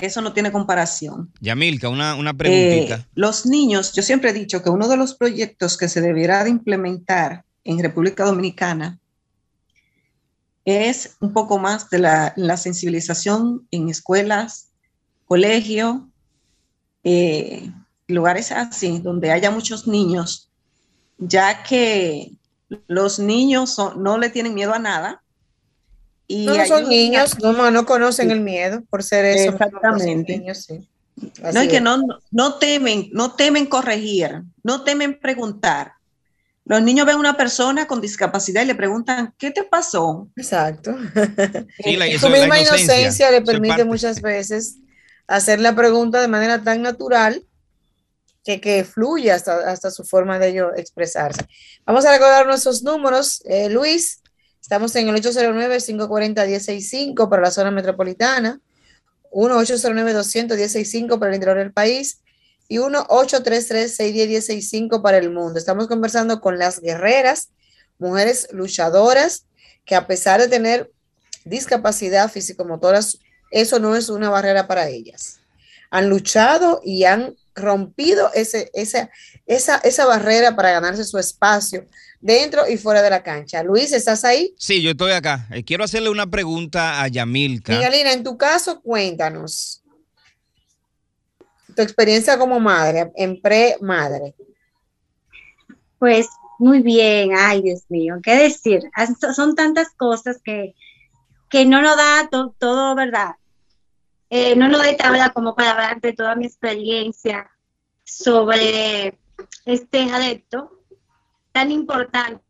Eso 0.00 0.22
no 0.22 0.32
tiene 0.32 0.50
comparación. 0.50 1.30
Yamilka, 1.40 1.88
una, 1.88 2.14
una 2.14 2.32
preguntita. 2.32 2.94
Eh, 2.94 3.06
los 3.14 3.44
niños, 3.44 3.92
yo 3.92 4.02
siempre 4.02 4.30
he 4.30 4.32
dicho 4.32 4.62
que 4.62 4.70
uno 4.70 4.88
de 4.88 4.96
los 4.96 5.14
proyectos 5.14 5.76
que 5.76 5.88
se 5.88 6.00
deberá 6.00 6.42
de 6.44 6.50
implementar 6.50 7.44
en 7.64 7.78
República 7.78 8.24
Dominicana 8.24 8.98
es 10.64 11.16
un 11.20 11.32
poco 11.32 11.58
más 11.58 11.90
de 11.90 11.98
la, 11.98 12.56
sensibilización 12.56 13.66
en 13.70 13.88
escuelas, 13.90 14.69
colegio, 15.30 16.10
eh, 17.04 17.70
lugares 18.08 18.50
así, 18.50 18.98
donde 18.98 19.30
haya 19.30 19.52
muchos 19.52 19.86
niños, 19.86 20.50
ya 21.18 21.62
que 21.62 22.32
los 22.88 23.20
niños 23.20 23.76
no 23.96 24.18
le 24.18 24.30
tienen 24.30 24.54
miedo 24.54 24.74
a 24.74 24.80
nada, 24.80 25.22
no, 26.28 26.66
son 26.66 26.88
niños, 26.88 27.38
no, 27.40 27.70
no 27.70 27.86
conocen 27.86 28.32
el 28.32 28.40
miedo 28.40 28.82
por 28.90 29.04
ser 29.04 29.24
eso. 29.24 29.52
Exactamente. 29.52 30.42
No, 31.54 31.62
y 31.62 31.68
que 31.68 31.80
no, 31.80 32.02
no 32.32 32.54
temen, 32.54 33.10
no 33.12 33.36
temen 33.36 33.66
corregir, 33.66 34.42
no 34.64 34.82
temen 34.82 35.16
preguntar. 35.20 35.92
Los 36.64 36.82
niños 36.82 37.06
ven 37.06 37.14
a 37.14 37.20
una 37.20 37.36
persona 37.36 37.86
con 37.86 38.00
discapacidad 38.00 38.62
y 38.62 38.66
le 38.66 38.74
preguntan, 38.74 39.32
¿qué 39.38 39.52
te 39.52 39.62
pasó? 39.62 40.28
Exacto. 40.34 40.90
Su 42.18 42.30
misma 42.30 42.58
inocencia, 42.58 43.30
le 43.30 43.42
permite 43.42 43.84
muchas 43.84 44.20
veces 44.20 44.78
hacer 45.36 45.60
la 45.60 45.74
pregunta 45.74 46.20
de 46.20 46.28
manera 46.28 46.62
tan 46.62 46.82
natural 46.82 47.44
que, 48.44 48.60
que 48.60 48.84
fluye 48.84 49.32
hasta, 49.32 49.90
su 49.90 50.04
forma 50.04 50.38
de 50.38 50.48
ello 50.48 50.74
expresarse. 50.76 51.46
Vamos 51.84 52.04
a 52.04 52.12
recordar 52.12 52.46
nuestros 52.46 52.82
números. 52.82 53.42
Eh, 53.44 53.68
Luis, 53.68 54.20
Estamos 54.70 54.94
en 54.94 55.08
el 55.08 55.16
809-540-165 55.16 57.28
para 57.28 57.42
la 57.42 57.50
zona 57.50 57.72
metropolitana, 57.72 58.60
1-809-200-165 59.32 61.18
para 61.18 61.30
el 61.30 61.34
interior 61.34 61.58
del 61.58 61.72
país 61.72 62.20
y 62.68 62.78
1-833-610-165 62.78 65.02
para 65.02 65.18
el 65.18 65.30
mundo. 65.30 65.58
Estamos 65.58 65.88
conversando 65.88 66.40
con 66.40 66.58
las 66.58 66.80
guerreras, 66.80 67.50
mujeres 67.98 68.46
luchadoras, 68.52 69.46
que 69.84 69.96
a 69.96 70.06
pesar 70.06 70.40
de 70.40 70.46
tener 70.46 70.92
discapacidad 71.44 72.30
físico-motora, 72.30 73.00
eso 73.50 73.78
no 73.78 73.96
es 73.96 74.08
una 74.08 74.30
barrera 74.30 74.66
para 74.66 74.88
ellas. 74.88 75.40
Han 75.90 76.08
luchado 76.08 76.80
y 76.84 77.04
han 77.04 77.34
rompido 77.54 78.30
ese, 78.32 78.70
esa, 78.74 79.10
esa, 79.46 79.76
esa 79.78 80.06
barrera 80.06 80.54
para 80.54 80.70
ganarse 80.70 81.04
su 81.04 81.18
espacio 81.18 81.86
dentro 82.20 82.68
y 82.68 82.76
fuera 82.76 83.02
de 83.02 83.10
la 83.10 83.22
cancha. 83.22 83.62
Luis, 83.62 83.92
¿estás 83.92 84.24
ahí? 84.24 84.54
Sí, 84.56 84.82
yo 84.82 84.90
estoy 84.90 85.12
acá. 85.12 85.46
Eh, 85.50 85.64
quiero 85.64 85.84
hacerle 85.84 86.10
una 86.10 86.30
pregunta 86.30 87.02
a 87.02 87.08
Yamilka. 87.08 87.72
Miguelina, 87.72 88.12
en 88.12 88.22
tu 88.22 88.36
caso, 88.38 88.80
cuéntanos 88.80 89.82
tu 91.74 91.82
experiencia 91.82 92.38
como 92.38 92.60
madre, 92.60 93.10
en 93.16 93.40
pre-madre. 93.40 94.34
Pues 95.98 96.28
muy 96.58 96.82
bien, 96.82 97.30
ay 97.36 97.62
Dios 97.62 97.82
mío, 97.88 98.16
qué 98.22 98.34
decir. 98.36 98.82
Son 99.34 99.54
tantas 99.54 99.88
cosas 99.96 100.38
que, 100.42 100.74
que 101.48 101.64
no 101.64 101.80
nos 101.80 101.96
da 101.96 102.28
todo, 102.58 102.94
¿verdad? 102.94 103.36
Eh, 104.30 104.54
no 104.54 104.68
nos 104.68 104.80
da 104.80 104.96
tabla 104.96 105.30
como 105.30 105.56
para 105.56 105.72
hablar 105.72 106.00
de 106.00 106.12
toda 106.12 106.36
mi 106.36 106.46
experiencia 106.46 107.50
sobre 108.04 109.18
este 109.64 110.02
adepto 110.10 110.70
tan 111.52 111.72
importante. 111.72 112.40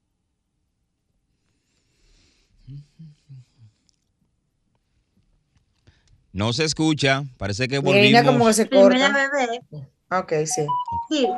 No 6.32 6.52
se 6.52 6.64
escucha, 6.64 7.24
parece 7.38 7.66
que 7.66 7.78
volvimos. 7.78 8.22
como 8.24 8.46
que 8.46 8.52
se 8.52 8.68
corta. 8.68 9.30
Bebé. 9.32 9.60
Ok, 10.10 10.32
sí. 10.46 10.66
Sí, 11.08 11.28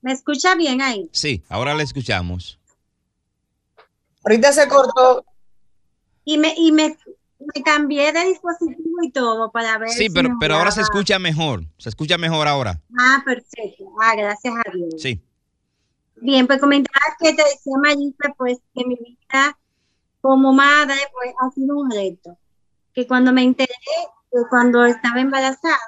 ¿me 0.00 0.12
escucha 0.12 0.54
bien 0.54 0.80
ahí? 0.80 1.08
Sí, 1.12 1.42
ahora 1.48 1.74
le 1.74 1.82
escuchamos. 1.82 2.58
Ahorita 4.24 4.52
se 4.52 4.66
cortó. 4.66 5.24
Y 6.24 6.38
me, 6.38 6.54
y 6.56 6.72
me, 6.72 6.96
me 7.38 7.62
cambié 7.62 8.12
de 8.12 8.24
dispositivo 8.24 9.02
y 9.02 9.10
todo 9.10 9.50
para 9.50 9.78
ver. 9.78 9.90
Sí, 9.90 10.08
pero, 10.10 10.30
pero 10.40 10.56
ahora 10.56 10.70
se 10.70 10.80
escucha 10.80 11.18
mejor. 11.18 11.64
Se 11.78 11.88
escucha 11.88 12.18
mejor 12.18 12.48
ahora. 12.48 12.80
Ah, 12.98 13.22
perfecto. 13.24 13.84
Ah, 14.00 14.14
gracias 14.16 14.54
a 14.54 14.70
Dios. 14.72 14.94
Sí. 14.98 15.22
Bien, 16.16 16.46
pues 16.46 16.60
comentaba 16.60 17.04
que 17.18 17.34
te 17.34 17.42
decía 17.42 17.74
Mayita, 17.82 18.34
pues 18.38 18.58
que 18.74 18.84
mi 18.86 18.96
vida 18.96 19.58
como 20.20 20.52
madre 20.52 20.98
pues 21.12 21.34
ha 21.40 21.50
sido 21.50 21.76
un 21.76 21.90
reto. 21.90 22.36
Que 22.94 23.06
cuando 23.06 23.32
me 23.32 23.42
enteré, 23.42 23.74
que 24.32 24.38
cuando 24.48 24.84
estaba 24.86 25.20
embarazada, 25.20 25.78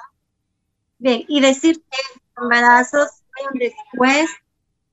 bien, 0.98 1.24
y 1.28 1.40
decir 1.40 1.82
que 1.90 2.20
embarazos 2.42 3.22
fueron 3.32 3.58
después 3.58 4.30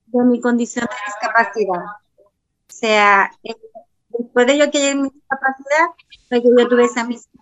de 0.06 0.24
mi 0.24 0.40
condición 0.40 0.86
de 0.86 0.96
discapacidad. 1.06 1.84
O 2.18 2.72
sea, 2.78 3.30
eh, 3.44 3.54
después 4.18 4.46
de 4.46 4.58
yo 4.58 4.70
que 4.70 4.94
mi 4.94 5.10
discapacidad, 5.10 5.86
pues 6.28 6.42
yo 6.42 6.68
tuve 6.68 6.84
esa 6.84 7.04
misma. 7.04 7.36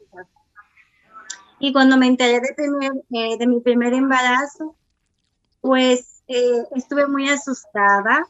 Y 1.58 1.72
cuando 1.72 1.96
me 1.96 2.06
enteré 2.06 2.40
de, 2.40 2.90
eh, 3.12 3.38
de 3.38 3.46
mi 3.46 3.60
primer 3.60 3.94
embarazo, 3.94 4.76
pues 5.60 6.22
eh, 6.28 6.62
estuve 6.74 7.06
muy 7.06 7.28
asustada, 7.30 8.26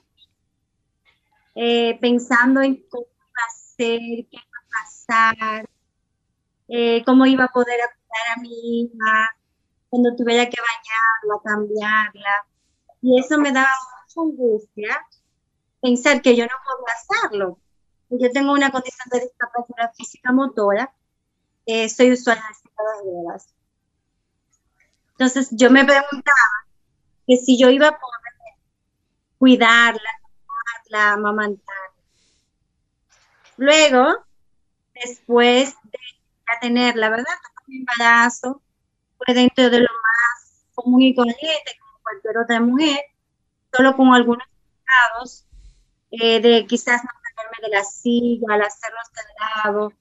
eh, 1.54 1.98
pensando 2.00 2.60
en 2.60 2.84
cómo 2.88 3.06
iba 3.06 3.44
a 3.46 3.50
ser, 3.76 3.98
qué 3.98 4.28
iba 4.30 4.42
a 4.42 4.84
pasar, 4.84 5.68
cómo 7.04 7.26
iba 7.26 7.44
a 7.44 7.48
poder 7.52 7.76
cuidar 7.76 8.36
a 8.36 8.40
mi 8.40 8.82
hija, 8.82 9.30
cuando 9.88 10.14
tuviera 10.16 10.48
que 10.48 10.56
bañarla, 10.60 11.42
cambiarla. 11.44 12.46
Y 13.02 13.18
eso 13.18 13.38
me 13.38 13.52
daba 13.52 13.68
mucha 14.02 14.20
angustia, 14.20 15.06
pensar 15.80 16.22
que 16.22 16.36
yo 16.36 16.44
no 16.44 16.52
podía 16.64 16.94
hacerlo. 16.94 17.58
Yo 18.18 18.30
tengo 18.32 18.52
una 18.52 18.70
condición 18.70 19.08
de 19.10 19.20
discapacidad 19.20 19.92
física 19.94 20.32
motora, 20.32 20.92
eh, 21.66 21.88
soy 21.88 22.12
usuaria 22.12 22.44
de 22.44 23.10
ruedas. 23.10 23.48
Entonces 25.12 25.48
yo 25.52 25.70
me 25.70 25.84
preguntaba 25.84 26.66
que 27.26 27.36
si 27.36 27.58
yo 27.58 27.70
iba 27.70 27.88
a 27.88 27.98
poder 27.98 28.24
cuidarla, 29.38 30.10
cuidarla, 30.90 31.12
amamantar. 31.12 31.76
Luego, 33.56 34.24
después 34.94 35.74
de 35.84 35.98
tener, 36.60 36.96
la 36.96 37.10
verdad, 37.10 37.34
mi 37.66 37.78
embarazo 37.78 38.62
fue 39.18 39.34
dentro 39.34 39.70
de 39.70 39.80
lo 39.80 39.88
más 39.88 40.64
común 40.74 41.02
y 41.02 41.14
corriente, 41.14 41.78
como 41.78 41.98
cualquier 42.02 42.38
otra 42.38 42.60
mujer, 42.60 43.00
solo 43.72 43.96
con 43.96 44.14
algunos 44.14 44.46
cuidados 44.46 45.46
eh, 46.10 46.40
de 46.40 46.66
quizás 46.66 47.02
no 47.04 47.10
de 47.62 47.68
la 47.68 47.84
silla, 47.84 48.46
al 48.50 48.62
hacerlos 48.62 49.10
de 49.14 49.22
lado. 49.64 49.92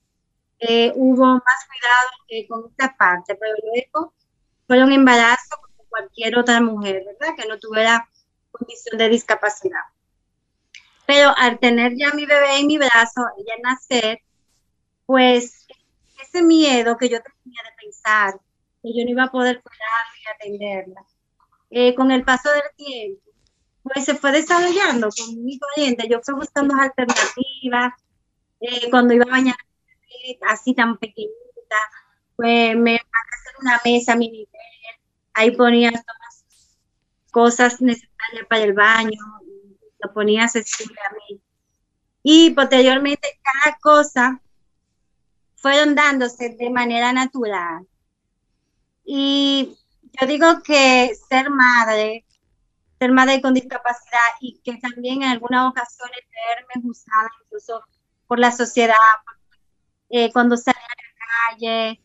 Eh, 0.60 0.92
hubo 0.96 1.26
más 1.26 1.68
cuidado 1.68 2.10
que 2.28 2.48
con 2.48 2.70
esta 2.70 2.96
parte, 2.96 3.36
pero 3.36 3.54
luego 3.64 4.14
fue 4.68 4.84
un 4.84 4.92
embarazo 4.92 5.58
como 5.62 5.90
cualquier 5.90 6.38
otra 6.38 6.62
mujer, 6.62 7.04
¿verdad? 7.06 7.36
Que 7.36 7.48
no 7.48 7.60
tuviera 7.60 8.10
condición 8.52 8.98
de 8.98 9.10
discapacidad. 9.10 9.82
Pero 11.06 11.34
al 11.36 11.60
tener 11.60 11.94
ya 11.98 12.12
mi 12.14 12.26
bebé 12.26 12.60
en 12.60 12.68
mi 12.68 12.78
brazo, 12.78 13.26
ella 13.38 13.56
nacer, 13.62 14.22
pues 15.06 15.68
ese 16.22 16.42
miedo 16.42 16.96
que 16.98 17.10
yo 17.10 17.20
tenía 17.22 17.62
de 17.64 17.76
pensar 17.82 18.40
que 18.82 18.94
yo 18.94 19.04
no 19.04 19.12
iba 19.12 19.24
a 19.26 19.32
poder 19.32 19.62
cuidarla 19.62 20.14
y 20.22 20.36
atenderla, 20.36 21.06
eh, 21.72 21.96
con 21.96 22.12
el 22.12 22.24
paso 22.24 22.50
del 22.52 22.64
tiempo, 22.78 23.22
pues 23.84 24.06
se 24.06 24.16
fue 24.16 24.32
desarrollando 24.32 25.10
con 25.10 25.44
mi 25.44 25.60
corriente. 25.60 26.08
Yo 26.10 26.22
fui 26.24 26.36
buscando 26.36 26.74
alternativas. 26.76 27.94
Eh, 28.60 28.90
cuando 28.90 29.14
iba 29.14 29.26
a 29.26 29.30
bañar 29.30 29.56
así 30.48 30.74
tan 30.74 30.98
pequeñita, 30.98 31.76
pues 32.36 32.78
me 32.78 32.96
hacer 32.96 33.54
una 33.62 33.82
mesa 33.84 34.16
mini 34.16 34.48
ahí 35.34 35.52
ponía 35.52 35.92
todas 35.92 36.46
cosas 37.32 37.82
necesarias 37.82 38.46
para 38.48 38.64
el 38.64 38.74
baño, 38.74 39.20
lo 40.00 40.14
ponía 40.14 40.44
accesible 40.44 40.96
a 41.10 41.14
mí. 41.14 41.42
Y 42.22 42.52
posteriormente 42.52 43.40
cada 43.42 43.78
cosa 43.80 44.42
fueron 45.56 45.96
dándose 45.96 46.50
de 46.50 46.70
manera 46.70 47.12
natural. 47.12 47.86
Y 49.04 49.76
yo 50.20 50.28
digo 50.28 50.62
que 50.64 51.14
ser 51.30 51.50
madre 51.50 52.26
ser 53.04 53.12
madre 53.12 53.42
con 53.42 53.54
discapacidad 53.54 54.30
y 54.40 54.62
que 54.64 54.78
también 54.78 55.24
en 55.24 55.30
algunas 55.30 55.70
ocasiones 55.70 56.20
verme 56.48 56.88
juzgada 56.88 57.30
incluso 57.44 57.84
por 58.28 58.40
la 58.40 58.50
sociedad, 58.50 58.96
eh, 60.10 60.32
cuando 60.32 60.56
salí 60.56 60.78
a 60.78 61.02
la 61.04 61.58
calle. 61.58 62.02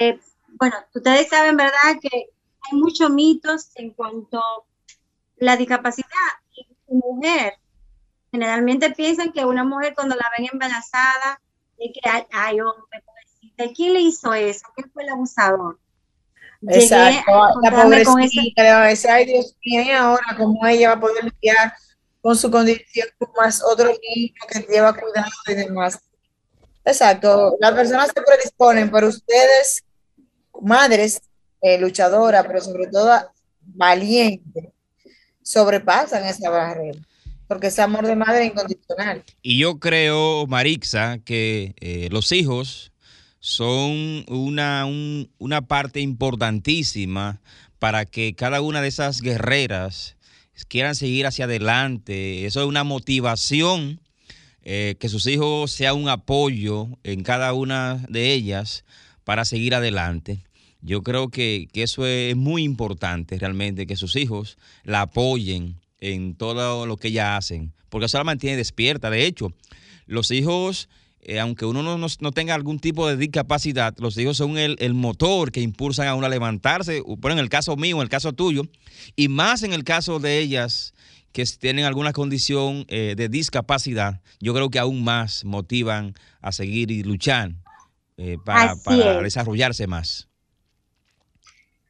Eh, 0.00 0.20
bueno, 0.58 0.76
ustedes 0.92 1.28
saben, 1.28 1.56
¿verdad?, 1.56 2.00
que 2.02 2.30
hay 2.62 2.78
muchos 2.78 3.10
mitos 3.10 3.70
en 3.76 3.90
cuanto 3.90 4.40
a 4.40 4.64
la 5.36 5.56
discapacidad 5.56 6.08
y 6.56 6.66
mujer. 6.88 7.54
Generalmente 8.32 8.90
piensan 8.90 9.30
que 9.30 9.44
una 9.44 9.62
mujer 9.62 9.94
cuando 9.94 10.16
la 10.16 10.28
ven 10.36 10.48
embarazada, 10.52 11.40
es 11.78 11.92
que, 11.94 12.26
ay, 12.32 12.60
hombre, 12.60 13.04
¿quién 13.76 13.92
le 13.92 14.00
hizo 14.00 14.34
eso? 14.34 14.66
¿Quién 14.74 14.90
fue 14.90 15.04
el 15.04 15.10
abusador? 15.10 15.78
Exacto, 16.68 17.32
la 17.62 17.70
pobrecita 17.70 18.62
le 18.62 18.72
va 18.72 18.84
a 18.84 18.88
decir, 18.88 19.10
ay 19.10 19.26
Dios 19.26 19.56
mío, 19.64 19.82
y 19.82 19.90
ahora 19.90 20.24
cómo 20.36 20.66
ella 20.66 20.88
va 20.88 20.94
a 20.94 21.00
poder 21.00 21.24
lidiar 21.24 21.72
con 22.20 22.36
su 22.36 22.50
condición 22.50 23.08
con 23.18 23.28
más 23.36 23.62
otro 23.62 23.86
niño 23.86 24.32
que 24.48 24.60
lleva 24.60 24.94
cuidado 24.94 25.30
y 25.46 25.54
demás. 25.54 25.98
Exacto, 26.84 27.56
las 27.60 27.72
personas 27.72 28.10
se 28.14 28.22
predisponen, 28.22 28.90
pero 28.90 29.08
ustedes, 29.08 29.84
madres, 30.60 31.20
eh, 31.60 31.78
luchadoras, 31.78 32.46
pero 32.46 32.60
sobre 32.60 32.86
todo 32.86 33.10
valientes, 33.60 34.66
sobrepasan 35.42 36.24
esa 36.24 36.50
barrera, 36.50 36.98
porque 37.46 37.66
es 37.66 37.78
amor 37.78 38.06
de 38.06 38.16
madre 38.16 38.46
incondicional. 38.46 39.22
Y 39.42 39.58
yo 39.58 39.78
creo, 39.78 40.46
Marixa, 40.46 41.18
que 41.24 41.74
eh, 41.80 42.08
los 42.10 42.32
hijos 42.32 42.92
son 43.44 44.24
una, 44.28 44.86
una 45.36 45.60
parte 45.60 46.00
importantísima 46.00 47.42
para 47.78 48.06
que 48.06 48.34
cada 48.34 48.62
una 48.62 48.80
de 48.80 48.88
esas 48.88 49.20
guerreras 49.20 50.16
quieran 50.66 50.94
seguir 50.94 51.26
hacia 51.26 51.44
adelante. 51.44 52.46
Eso 52.46 52.62
es 52.62 52.66
una 52.66 52.84
motivación, 52.84 54.00
eh, 54.62 54.96
que 54.98 55.10
sus 55.10 55.26
hijos 55.26 55.72
sean 55.72 55.96
un 55.96 56.08
apoyo 56.08 56.88
en 57.02 57.22
cada 57.22 57.52
una 57.52 58.02
de 58.08 58.32
ellas 58.32 58.86
para 59.24 59.44
seguir 59.44 59.74
adelante. 59.74 60.42
Yo 60.80 61.02
creo 61.02 61.28
que, 61.28 61.68
que, 61.70 61.82
eso 61.82 62.06
es 62.06 62.36
muy 62.36 62.62
importante 62.62 63.38
realmente, 63.38 63.86
que 63.86 63.96
sus 63.96 64.16
hijos 64.16 64.56
la 64.84 65.02
apoyen 65.02 65.76
en 66.00 66.34
todo 66.34 66.86
lo 66.86 66.96
que 66.96 67.08
ella 67.08 67.36
hacen, 67.36 67.74
porque 67.90 68.06
eso 68.06 68.16
la 68.16 68.24
mantiene 68.24 68.56
despierta. 68.56 69.10
De 69.10 69.26
hecho, 69.26 69.52
los 70.06 70.30
hijos 70.30 70.88
eh, 71.26 71.40
aunque 71.40 71.64
uno 71.64 71.82
no, 71.96 72.32
tenga 72.32 72.54
algún 72.54 72.78
tipo 72.78 73.08
de 73.08 73.16
discapacidad, 73.16 73.94
los 73.98 74.16
hijos 74.18 74.36
son 74.36 74.58
el, 74.58 74.94
motor 74.94 75.52
que 75.52 75.60
impulsan 75.60 76.06
a 76.06 76.14
uno 76.14 76.26
a 76.26 76.28
levantarse, 76.28 77.02
por 77.20 77.32
en 77.32 77.38
el 77.38 77.48
caso 77.48 77.76
mío, 77.76 77.96
en 77.96 78.02
el 78.02 78.08
caso 78.10 78.34
tuyo, 78.34 78.64
y 79.16 79.28
más 79.28 79.62
en 79.62 79.72
el 79.72 79.84
caso 79.84 80.18
de 80.18 80.38
ellas 80.38 80.92
que 81.32 81.44
tienen 81.58 81.86
alguna 81.86 82.12
condición 82.12 82.84
eh, 82.88 83.14
de 83.16 83.28
discapacidad, 83.28 84.20
yo 84.38 84.52
creo 84.52 84.68
que 84.68 84.78
aún 84.78 85.02
más 85.02 85.44
motivan 85.44 86.14
a 86.42 86.52
seguir 86.52 86.90
y 86.90 87.02
luchar 87.02 87.52
eh, 88.18 88.36
para, 88.44 88.74
desarrollarse 89.22 89.86
más. 89.86 90.28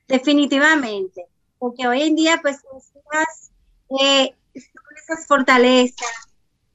Definitivamente, 0.06 1.26
porque 1.58 1.88
hoy 1.88 2.02
en 2.02 2.14
día 2.14 2.38
pues 2.40 2.58
esas 3.90 5.26
fortalezas 5.26 6.28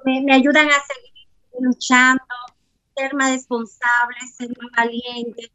me, 0.03 0.21
me 0.21 0.33
ayudan 0.33 0.67
a 0.67 0.73
seguir 0.73 1.09
luchando, 1.59 2.23
ser 2.99 3.13
más 3.15 3.31
responsable, 3.31 4.17
ser 4.35 4.49
más 4.49 4.71
valiente 4.75 5.51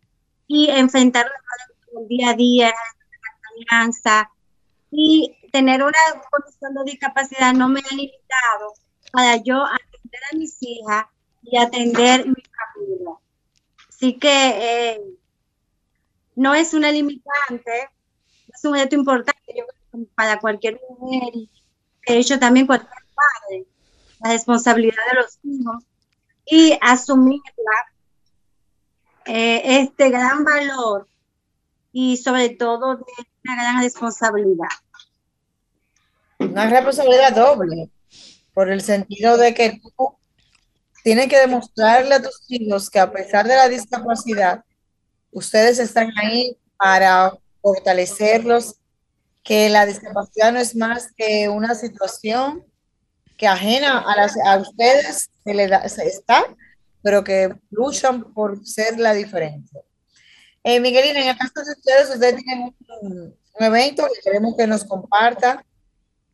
y 0.46 0.70
enfrentar 0.70 1.30
el 1.98 2.08
día 2.08 2.30
a 2.30 2.34
día, 2.34 2.68
la 2.68 3.76
alianza 3.76 4.30
y 4.90 5.36
tener 5.52 5.82
una 5.82 5.98
condición 6.30 6.74
de 6.74 6.90
discapacidad 6.92 7.52
no 7.52 7.68
me 7.68 7.80
ha 7.80 7.94
limitado 7.94 8.74
para 9.12 9.36
yo 9.36 9.64
atender 9.64 10.20
a 10.32 10.36
mis 10.36 10.56
hijas 10.60 11.06
y 11.42 11.58
atender 11.58 12.26
mi 12.26 12.34
familia. 12.34 13.10
Así 13.88 14.18
que 14.18 14.92
eh, 14.92 15.00
no 16.34 16.54
es 16.54 16.74
una 16.74 16.90
limitante, 16.90 17.90
es 18.52 18.64
un 18.64 18.74
reto 18.74 18.96
importante 18.96 19.64
para 20.14 20.40
cualquier 20.40 20.80
mujer 20.98 21.30
y 21.34 21.50
de 22.06 22.18
hecho 22.18 22.38
también 22.38 22.66
cualquier 22.66 22.90
padre, 22.90 23.66
la 24.20 24.32
responsabilidad 24.32 25.02
de 25.12 25.16
los 25.20 25.38
hijos 25.44 25.84
y 26.46 26.78
asumir 26.80 27.40
eh, 29.26 29.80
este 29.80 30.10
gran 30.10 30.44
valor 30.44 31.08
y 31.92 32.16
sobre 32.16 32.50
todo 32.50 32.96
de 32.96 33.04
una 33.44 33.54
gran 33.54 33.82
responsabilidad. 33.82 34.68
Una 36.38 36.68
responsabilidad 36.68 37.34
doble, 37.34 37.88
por 38.52 38.70
el 38.70 38.80
sentido 38.80 39.36
de 39.36 39.54
que 39.54 39.80
tú 39.80 40.16
tienes 41.02 41.28
que 41.28 41.38
demostrarle 41.38 42.14
a 42.14 42.22
tus 42.22 42.42
hijos 42.48 42.90
que 42.90 42.98
a 42.98 43.10
pesar 43.10 43.46
de 43.46 43.56
la 43.56 43.68
discapacidad, 43.68 44.64
ustedes 45.30 45.78
están 45.78 46.10
ahí 46.18 46.56
para 46.76 47.32
fortalecerlos, 47.62 48.76
que 49.42 49.68
la 49.68 49.86
discapacidad 49.86 50.52
no 50.52 50.58
es 50.58 50.74
más 50.74 51.12
que 51.16 51.48
una 51.48 51.74
situación 51.74 52.64
que 53.44 53.48
ajena 53.48 53.98
a, 53.98 54.52
a 54.52 54.56
ustedes 54.56 55.28
se 55.44 55.54
les 55.54 55.68
da, 55.68 55.78
está, 55.78 56.44
pero 57.02 57.22
que 57.22 57.54
luchan 57.70 58.32
por 58.32 58.66
ser 58.66 58.98
la 58.98 59.12
diferencia. 59.12 59.82
Eh, 60.62 60.80
Miguelina, 60.80 61.20
en 61.20 61.28
el 61.28 61.36
caso 61.36 61.52
de 61.62 61.72
ustedes, 61.72 62.08
ustedes 62.08 62.42
tienen 62.42 62.74
un, 63.02 63.34
evento 63.60 64.04
que 64.06 64.20
queremos 64.24 64.56
que 64.56 64.66
nos 64.66 64.84
comparta. 64.84 65.62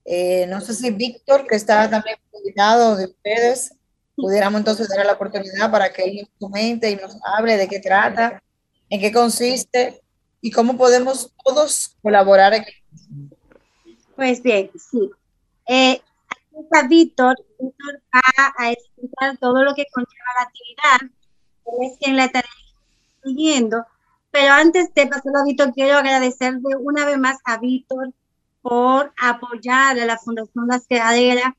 Eh, 0.04 0.46
no 0.46 0.60
sé 0.60 0.72
si 0.72 0.90
Víctor, 0.90 1.46
que 1.48 1.56
está 1.56 1.90
también 1.90 2.16
invitado 2.32 2.94
de 2.96 3.06
ustedes, 3.06 3.74
pudiéramos 4.14 4.60
entonces 4.60 4.88
darle 4.88 5.04
la 5.04 5.14
oportunidad 5.14 5.68
para 5.68 5.92
que 5.92 6.04
él 6.04 6.28
comente 6.38 6.90
y 6.90 6.96
nos 6.96 7.16
hable 7.24 7.56
de 7.56 7.66
qué 7.68 7.80
trata 7.80 8.40
¿En 8.88 9.00
qué 9.00 9.12
consiste? 9.12 10.00
¿Y 10.40 10.50
cómo 10.50 10.76
podemos 10.76 11.32
todos 11.44 11.96
colaborar? 12.02 12.64
Pues 14.16 14.42
bien, 14.42 14.70
sí. 14.78 15.10
Eh, 15.68 16.00
está 16.70 16.86
Víctor. 16.86 17.36
Víctor 17.58 18.02
va 18.14 18.54
a 18.58 18.70
explicar 18.70 19.36
todo 19.38 19.64
lo 19.64 19.74
que 19.74 19.86
conlleva 19.92 20.38
la 20.38 20.44
actividad. 20.44 21.10
Él 21.66 21.90
es 21.90 21.98
quien 21.98 22.16
la 22.16 22.24
estará 22.26 22.48
siguiendo. 23.24 23.84
Pero 24.30 24.52
antes 24.52 24.94
de 24.94 25.06
pasar 25.06 25.32
a 25.36 25.44
Víctor, 25.44 25.72
quiero 25.74 25.98
agradecerle 25.98 26.76
una 26.78 27.04
vez 27.04 27.18
más 27.18 27.38
a 27.44 27.58
Víctor 27.58 28.12
por 28.62 29.12
apoyar 29.20 29.98
a 29.98 30.06
la 30.06 30.18
Fundación 30.18 30.68
Las 30.68 30.86
Quedaderas 30.86 31.54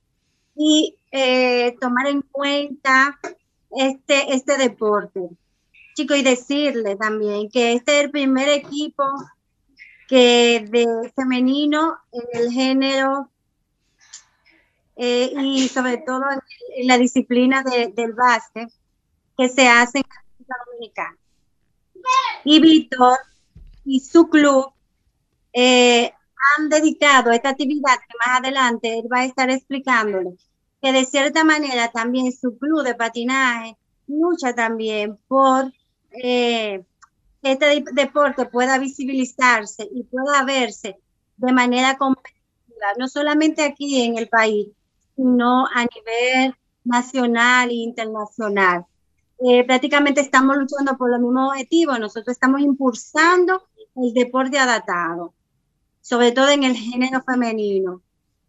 y 0.56 0.96
eh, 1.12 1.76
tomar 1.82 2.08
en 2.08 2.22
cuenta 2.22 3.20
este, 3.72 4.34
este 4.34 4.58
deporte. 4.58 5.22
Chicos, 5.96 6.18
y 6.18 6.24
decirle 6.24 6.96
también 6.96 7.50
que 7.50 7.74
este 7.74 7.98
es 7.98 8.06
el 8.06 8.12
primer 8.12 8.48
equipo 8.48 9.04
que 10.08 10.66
de 10.70 11.12
femenino 11.16 11.98
en 12.12 12.42
el 12.42 12.52
género 12.52 13.31
eh, 14.96 15.34
y 15.36 15.68
sobre 15.68 15.98
todo 15.98 16.24
en, 16.76 16.88
la 16.88 16.98
disciplina 16.98 17.64
del 17.64 18.14
básquet 18.14 18.70
que 19.38 19.50
se 19.50 19.68
hace 19.68 20.00
en 20.00 20.06
la 20.48 20.56
Dominicana. 20.66 21.18
Y 22.44 22.60
Víctor 22.60 23.18
y 23.86 24.00
su 24.00 24.30
club 24.30 24.72
eh, 25.54 26.12
han 26.58 26.70
dedicado 26.70 27.32
esta 27.32 27.50
actividad 27.50 27.98
que 28.00 28.18
más 28.26 28.40
adelante 28.40 29.00
él 29.00 29.08
va 29.12 29.20
a 29.20 29.26
estar 29.26 29.50
explicándole, 29.50 30.32
que 30.82 30.92
de 30.92 31.06
cierta 31.06 31.44
manera 31.44 31.92
también 31.92 32.32
su 32.32 32.58
club 32.58 32.84
de 32.84 32.96
patinaje 32.96 33.78
lucha 34.08 34.54
también 34.54 35.18
por 35.28 35.72
eh, 36.12 36.84
este 37.42 37.84
deporte 37.94 38.46
pueda 38.46 38.78
visibilizarse 38.78 39.88
y 39.92 40.04
pueda 40.04 40.44
verse 40.44 40.98
de 41.38 41.54
manera 41.54 41.98
competitiva, 41.98 42.94
no 42.98 43.08
solamente 43.08 43.64
aquí 43.64 44.04
en 44.04 44.18
el 44.18 44.30
país, 44.30 44.68
sino 45.22 45.68
a 45.68 45.86
nivel 45.86 46.56
nacional 46.84 47.70
e 47.70 47.74
internacional. 47.76 48.86
Eh, 49.40 49.64
prácticamente 49.64 50.22
estamos 50.22 50.58
luchando 50.58 50.98
por 50.98 51.12
los 51.12 51.20
mismos 51.20 51.50
objetivos, 51.50 52.00
nosotros 52.00 52.34
estamos 52.34 52.62
impulsando 52.62 53.64
el 53.96 54.14
deporte 54.14 54.58
adaptado 54.58 55.34
sobre 56.02 56.32
todo 56.32 56.50
en 56.50 56.64
el 56.64 56.76
género 56.76 57.22
femenino. 57.22 58.02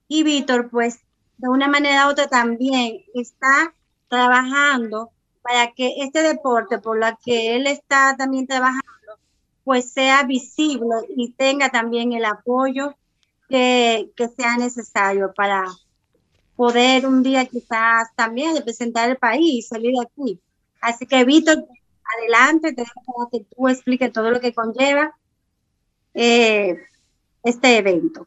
Y 0.09 0.25
Víctor, 0.25 0.71
pues, 0.71 1.01
de 1.39 1.49
una 1.49 1.69
manera 1.69 2.07
u 2.07 2.11
otra 2.11 2.27
también 2.27 3.05
está 3.15 3.75
trabajando 4.09 5.11
para 5.43 5.73
que 5.73 5.95
este 5.99 6.23
deporte 6.23 6.79
por 6.79 6.99
la 6.99 7.19
que 7.25 7.57
él 7.57 7.67
está 7.67 8.17
también 8.17 8.47
trabajando, 8.47 8.83
pues 9.65 9.93
sea 9.93 10.23
visible 10.25 10.97
y 11.17 11.33
tenga 11.33 11.71
también 11.71 12.13
el 12.13 12.25
apoyo 12.25 12.95
que, 13.49 14.11
que 14.17 14.29
sea 14.29 14.57
necesario 14.57 15.33
para 15.35 15.67
poder 16.57 17.07
un 17.07 17.23
día 17.23 17.47
quizás 17.47 18.09
también 18.15 18.57
representar 18.57 19.11
el 19.11 19.17
país, 19.17 19.69
salir 19.69 19.93
de 19.93 20.07
aquí. 20.07 20.41
Así 20.81 21.07
que 21.07 21.25
Víctor, 21.25 21.65
adelante, 22.19 22.73
te 22.73 22.83
dejo 22.83 23.01
para 23.07 23.31
que 23.31 23.47
tú 23.55 23.69
expliques 23.69 24.13
todo 24.13 24.31
lo 24.31 24.41
que 24.41 24.55
conlleva. 24.55 25.17
Eh, 26.15 26.77
este 27.43 27.79
evento. 27.79 28.27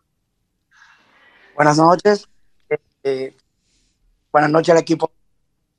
Buenas 1.55 1.77
noches. 1.77 2.27
Eh, 3.03 3.35
buenas 4.31 4.49
noches 4.49 4.73
al 4.73 4.81
equipo 4.81 5.11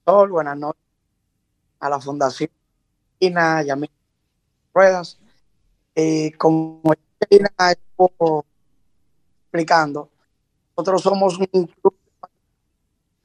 Sol, 0.04 0.30
buenas 0.30 0.56
noches 0.56 0.80
a 1.80 1.90
la 1.90 2.00
Fundación 2.00 2.50
Ina 3.18 3.62
Yamil 3.62 3.90
Ruedas. 4.72 5.18
Eh, 5.94 6.32
como 6.38 6.80
Ina 7.28 7.50
estuvo 7.72 8.44
explicando, 9.42 10.11
nosotros 10.76 11.02
somos 11.02 11.38
un 11.38 11.46
que 11.46 12.06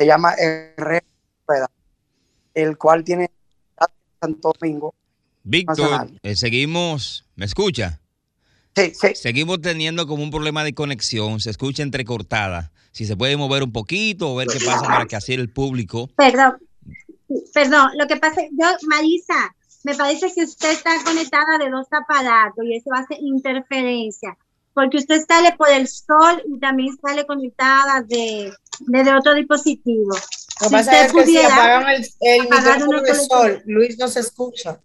se 0.01 0.07
llama 0.07 0.33
Ruedas, 0.77 1.69
el 2.55 2.75
cual 2.75 3.03
tiene 3.03 3.29
Santo 4.19 4.51
Domingo. 4.59 4.95
Víctor, 5.43 6.09
eh, 6.23 6.35
seguimos, 6.35 7.23
¿me 7.35 7.45
escucha? 7.45 7.99
Sí, 8.75 8.93
sí. 8.95 9.13
Seguimos 9.13 9.61
teniendo 9.61 10.07
como 10.07 10.23
un 10.23 10.31
problema 10.31 10.63
de 10.63 10.73
conexión, 10.73 11.39
se 11.39 11.51
escucha 11.51 11.83
entrecortada. 11.83 12.71
Si 12.91 13.05
se 13.05 13.15
puede 13.15 13.37
mover 13.37 13.61
un 13.61 13.71
poquito 13.71 14.31
o 14.31 14.35
ver 14.35 14.47
qué 14.47 14.57
pasa 14.65 14.87
para 14.87 15.05
que 15.05 15.15
así 15.15 15.33
el 15.33 15.53
público. 15.53 16.09
Perdón, 16.15 16.57
perdón, 17.53 17.91
lo 17.95 18.07
que 18.07 18.17
pasa, 18.17 18.41
yo, 18.41 18.67
Marisa, 18.87 19.55
me 19.83 19.93
parece 19.93 20.33
que 20.33 20.45
usted 20.45 20.71
está 20.71 20.95
conectada 21.03 21.59
de 21.59 21.69
dos 21.69 21.85
aparatos 21.91 22.65
y 22.65 22.75
eso 22.75 22.89
hace 22.91 23.17
interferencia, 23.21 24.35
porque 24.73 24.97
usted 24.97 25.21
sale 25.27 25.51
por 25.55 25.69
el 25.69 25.87
sol 25.87 26.41
y 26.47 26.57
también 26.57 26.97
sale 26.99 27.23
conectada 27.27 28.01
de, 28.01 28.51
de, 28.87 29.13
otro 29.13 29.33
dispositivo. 29.35 30.13
Lo 30.61 30.67
que 30.67 30.71
pasa 30.71 31.05
es 31.05 31.13
que 31.13 31.25
si 31.25 31.37
apagan 31.37 31.89
el, 31.89 32.07
el 32.19 32.41
micrófono 32.43 33.01
de 33.01 33.15
sol, 33.15 33.63
Luis 33.65 33.97
no 33.97 34.07
se 34.07 34.19
escucha. 34.19 34.79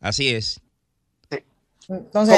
Así 0.00 0.34
es. 0.34 0.60
Entonces, 1.88 2.36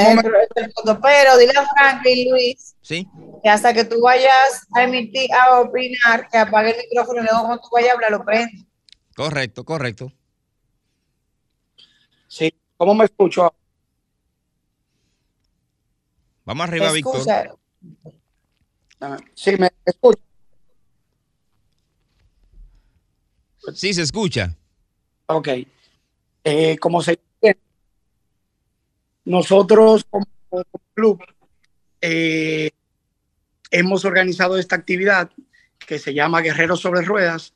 pero 1.03 1.37
dile 1.37 1.53
a 1.57 1.67
Franklin 1.69 2.31
Luis 2.31 2.75
¿Sí? 2.81 3.09
que 3.43 3.49
hasta 3.49 3.73
que 3.73 3.85
tú 3.85 4.01
vayas 4.01 4.67
a 4.75 4.83
emitir, 4.83 5.33
a 5.33 5.61
opinar, 5.61 6.29
que 6.29 6.39
apague 6.39 6.71
el 6.71 6.77
micrófono 6.89 7.21
y 7.21 7.25
luego 7.25 7.47
cuando 7.47 7.63
tú 7.63 7.69
vayas 7.73 7.91
a 7.91 7.95
hablar 7.95 8.11
lo 8.11 8.25
prende. 8.25 8.67
Correcto, 9.15 9.65
correcto. 9.65 10.13
Sí, 12.27 12.53
¿cómo 12.77 12.95
me 12.95 13.05
escucho? 13.05 13.55
Vamos 16.45 16.69
arriba, 16.69 16.93
Víctor. 16.93 17.59
Sí, 19.35 19.57
me 19.59 19.71
escucho. 19.85 20.21
Sí, 23.75 23.93
se 23.93 24.03
escucha. 24.03 24.57
Ok. 25.27 25.49
Eh, 26.45 26.79
como 26.79 27.03
se 27.03 27.19
nosotros 29.25 30.07
como, 30.09 30.27
club 30.95 31.21
eh, 32.01 32.71
hemos 33.71 34.05
organizado 34.05 34.57
esta 34.57 34.77
actividad 34.77 35.31
que 35.79 35.99
se 35.99 36.15
llama 36.15 36.41
Guerreros 36.41 36.81
sobre 36.81 37.03
Ruedas 37.03 37.53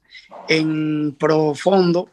en 0.49 1.15
profundo 1.15 2.11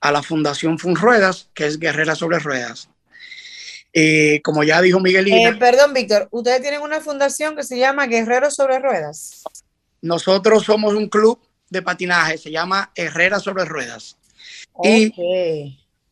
a 0.00 0.12
la 0.12 0.22
Fundación 0.22 0.78
Funruedas, 0.78 1.48
que 1.54 1.66
es 1.66 1.78
Guerrera 1.78 2.14
sobre 2.14 2.38
Ruedas. 2.38 2.90
Eh, 3.92 4.40
como 4.42 4.62
ya 4.64 4.80
dijo 4.80 5.00
Miguelina. 5.00 5.50
Eh, 5.50 5.54
perdón, 5.54 5.94
Víctor, 5.94 6.28
ustedes 6.30 6.60
tienen 6.60 6.82
una 6.82 7.00
fundación 7.00 7.56
que 7.56 7.64
se 7.64 7.78
llama 7.78 8.06
Guerreros 8.06 8.54
sobre 8.54 8.78
Ruedas. 8.78 9.42
Nosotros 10.02 10.64
somos 10.64 10.94
un 10.94 11.08
club 11.08 11.40
de 11.70 11.82
patinaje, 11.82 12.38
se 12.38 12.50
llama 12.50 12.92
Herrera 12.94 13.40
sobre 13.40 13.64
Ruedas. 13.64 14.16
Y 14.82 15.12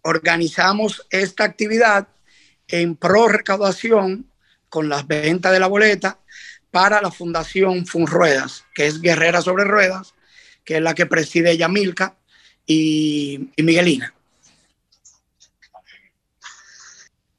organizamos 0.03 1.07
esta 1.11 1.45
actividad 1.45 2.09
en 2.69 2.97
pro 2.97 3.29
recaudación 3.29 4.31
con 4.69 4.89
las 4.89 5.07
ventas 5.07 5.53
de 5.53 5.61
la 5.61 5.67
boleta 5.67 6.19
para 6.71 7.01
la 7.01 7.11
Fundación 7.11 7.87
Funruedas, 7.87 8.65
que 8.75 8.87
es 8.87 9.01
Guerrera 9.01 9.41
sobre 9.41 9.65
Ruedas, 9.65 10.15
que 10.65 10.77
es 10.77 10.83
la 10.83 10.95
que 10.95 11.07
preside 11.07 11.57
Yamilka 11.57 12.17
y, 12.67 13.51
Miguelina. 13.57 14.13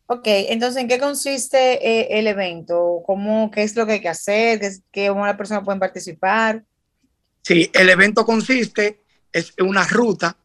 Ok, 0.07 0.23
entonces, 0.25 0.81
¿en 0.81 0.87
qué 0.87 0.99
consiste 0.99 1.85
eh, 1.85 2.19
el 2.19 2.27
evento? 2.27 3.03
¿Cómo, 3.05 3.51
¿Qué 3.51 3.63
es 3.63 3.75
lo 3.75 3.85
que 3.85 3.93
hay 3.93 4.01
que 4.01 4.09
hacer? 4.09 4.59
¿Qué, 4.59 4.71
qué, 4.91 5.07
¿Cómo 5.09 5.25
las 5.25 5.37
personas 5.37 5.63
pueden 5.63 5.79
participar? 5.79 6.63
Sí, 7.43 7.69
el 7.73 7.89
evento 7.89 8.25
consiste 8.25 9.01
es 9.31 9.53
una 9.59 9.85
ruta 9.85 10.37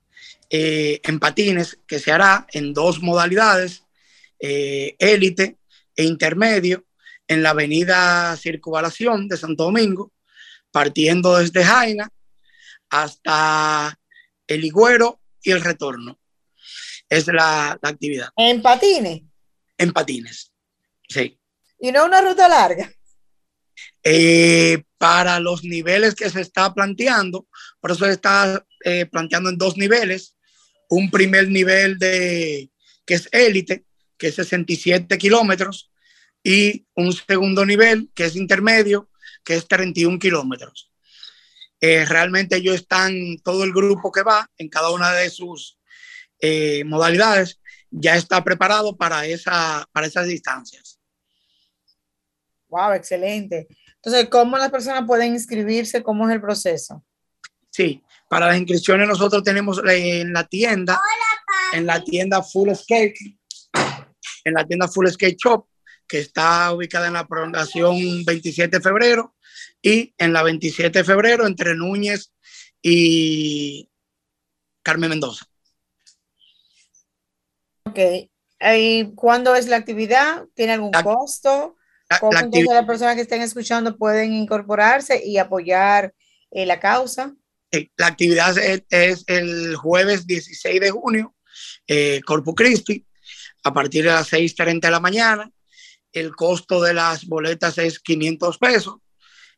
eh, 0.51 1.01
en 1.05 1.19
patines 1.19 1.79
que 1.87 1.99
se 1.99 2.13
hará 2.13 2.47
en 2.53 2.75
dos 2.75 3.01
modalidades 3.01 3.85
eh, 4.39 4.97
élite 4.99 5.57
e 5.97 6.05
intermedio 6.05 6.85
en 7.27 7.43
la 7.43 7.51
avenida 7.51 8.37
Circunvalación 8.37 9.29
de 9.29 9.39
Santo 9.39 9.65
Domingo, 9.65 10.13
partiendo 10.71 11.39
desde 11.39 11.65
Jaina 11.65 12.11
hasta 12.91 13.99
el 14.47 14.65
Higüero 14.65 15.21
y 15.43 15.53
el 15.53 15.63
retorno. 15.63 16.19
Es 17.09 17.27
la, 17.29 17.79
actividad. 17.81 18.29
¿En 18.37 18.61
patines? 18.61 19.23
En 19.79 19.93
patines, 19.93 20.53
sí. 21.09 21.39
¿Y 21.79 21.91
no 21.91 22.05
una 22.05 22.21
ruta 22.21 22.49
larga? 22.49 22.93
Eh, 24.05 24.83
para 24.99 25.41
los 25.41 25.65
niveles 25.65 26.15
que 26.15 26.31
se 26.31 26.41
está 26.41 26.73
planteando, 26.73 27.47
por 27.81 27.91
eso 27.91 28.05
se 28.05 28.13
está 28.13 28.65
eh, 28.85 29.07
planteando 29.07 29.51
en 29.51 29.59
dos 29.59 29.77
niveles. 29.77 30.37
Un 30.89 31.11
primer 31.11 31.49
nivel 31.49 31.99
de 31.99 32.71
que 33.05 33.15
es 33.15 33.29
élite, 33.33 33.85
que 34.17 34.29
es 34.29 34.35
67 34.37 35.19
kilómetros, 35.19 35.91
y 36.45 36.87
un 36.95 37.13
segundo 37.13 37.65
nivel, 37.65 38.11
que 38.15 38.27
es 38.27 38.37
intermedio, 38.37 39.11
que 39.45 39.55
es 39.55 39.67
31 39.67 40.19
kilómetros. 40.19 40.93
Eh, 41.81 42.05
realmente 42.05 42.57
ellos 42.57 42.77
están, 42.77 43.39
todo 43.43 43.65
el 43.65 43.73
grupo 43.73 44.13
que 44.13 44.23
va, 44.23 44.49
en 44.57 44.69
cada 44.69 44.91
una 44.91 45.13
de 45.13 45.31
sus 45.31 45.79
eh, 46.39 46.85
modalidades, 46.85 47.61
ya 47.93 48.17
está 48.17 48.43
preparado 48.43 48.97
para, 48.97 49.27
esa, 49.27 49.87
para 49.93 50.07
esas 50.07 50.27
distancias. 50.27 50.99
Wow, 52.69 52.93
excelente. 52.93 53.69
Entonces, 53.97 54.29
¿cómo 54.31 54.57
las 54.57 54.71
personas 54.71 55.05
pueden 55.07 55.35
inscribirse? 55.35 56.03
¿Cómo 56.03 56.27
es 56.27 56.35
el 56.35 56.41
proceso? 56.41 57.05
Sí, 57.71 58.03
para 58.29 58.47
las 58.47 58.59
inscripciones 58.59 59.07
nosotros 59.07 59.43
tenemos 59.43 59.81
en 59.87 60.33
la 60.33 60.47
tienda, 60.47 60.99
en 61.75 61.87
la 61.87 62.03
tienda 62.03 62.43
Full 62.43 62.73
Skate, 62.75 63.15
en 64.45 64.55
la 64.55 64.67
tienda 64.67 64.89
Full 64.89 65.09
Skate 65.09 65.39
Shop, 65.39 65.67
que 66.09 66.19
está 66.19 66.73
ubicada 66.73 67.07
en 67.07 67.13
la 67.13 67.27
prolongación 67.27 68.25
27 68.25 68.79
de 68.79 68.83
febrero 68.83 69.35
y 69.81 70.15
en 70.17 70.33
la 70.33 70.43
27 70.43 70.99
de 70.99 71.05
febrero 71.05 71.47
entre 71.47 71.75
Núñez 71.75 72.33
y 72.81 73.89
Carmen 74.83 75.11
Mendoza. 75.11 75.47
Ok. 77.85 77.99
¿Y 78.77 79.15
cuándo 79.15 79.55
es 79.55 79.67
la 79.67 79.77
actividad? 79.77 80.47
¿Tiene 80.55 80.73
algún 80.73 80.93
costo? 80.93 81.77
¿Cómo 82.21 82.33
las 82.33 82.87
personas 82.87 83.17
que 83.17 83.23
estén 83.23 83.43
escuchando 83.43 83.97
pueden 83.97 84.33
incorporarse 84.33 85.25
y 85.25 85.39
apoyar 85.39 86.15
eh, 86.51 86.67
la 86.67 86.79
causa? 86.79 87.35
La 87.97 88.07
actividad 88.07 88.55
es, 88.59 89.25
el 89.27 89.77
jueves 89.77 90.27
16 90.27 90.81
de 90.81 90.91
junio, 90.91 91.35
eh, 91.87 92.21
Corpus 92.25 92.55
Christi, 92.55 93.07
a 93.65 93.73
partir 93.73 94.05
de 94.05 94.11
las 94.11 94.31
6.30 94.31 94.81
de 94.81 94.91
la 94.91 95.01
mañana. 95.01 95.51
El 96.13 96.37
costo 96.37 96.83
de 96.83 96.93
las 96.93 97.25
boletas 97.25 97.79
es 97.79 97.99
500 97.99 98.59
pesos, 98.59 98.97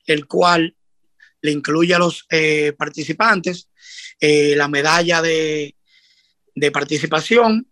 el 0.06 0.26
cual 0.26 0.76
le 1.40 1.50
incluye 1.50 1.94
a 1.94 1.98
los 1.98 2.24
eh, 2.30 2.72
participantes 2.78 3.68
eh, 4.20 4.54
la 4.56 4.68
medalla 4.68 5.20
de, 5.20 5.74
de 6.54 6.70
participación, 6.70 7.68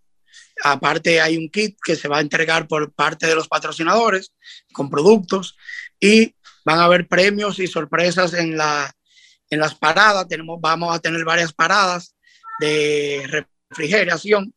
Aparte 0.65 1.21
hay 1.21 1.37
un 1.37 1.49
kit 1.49 1.77
que 1.85 1.97
se 1.97 2.09
va 2.09 2.19
a 2.19 2.21
entregar 2.21 2.69
por 2.69 2.93
parte 2.93 3.27
de 3.27 3.35
los 3.35 3.49
patrocinadores 3.49 4.33
con 4.73 4.91
productos 4.91 5.57
y 5.99 6.35
van 6.65 6.79
a 6.79 6.85
haber 6.85 7.09
premios 7.09 7.59
y 7.59 7.67
sorpresas 7.67 8.35
en, 8.35 8.57
la, 8.57 8.95
en 9.51 9.59
las 9.59 9.75
paradas. 9.75 10.29
Tenemos, 10.29 10.61
vamos 10.61 10.95
a 10.95 11.01
tener 11.01 11.25
varias 11.25 11.53
paradas 11.53 12.15
de 12.61 13.47
refrigeración 13.71 14.55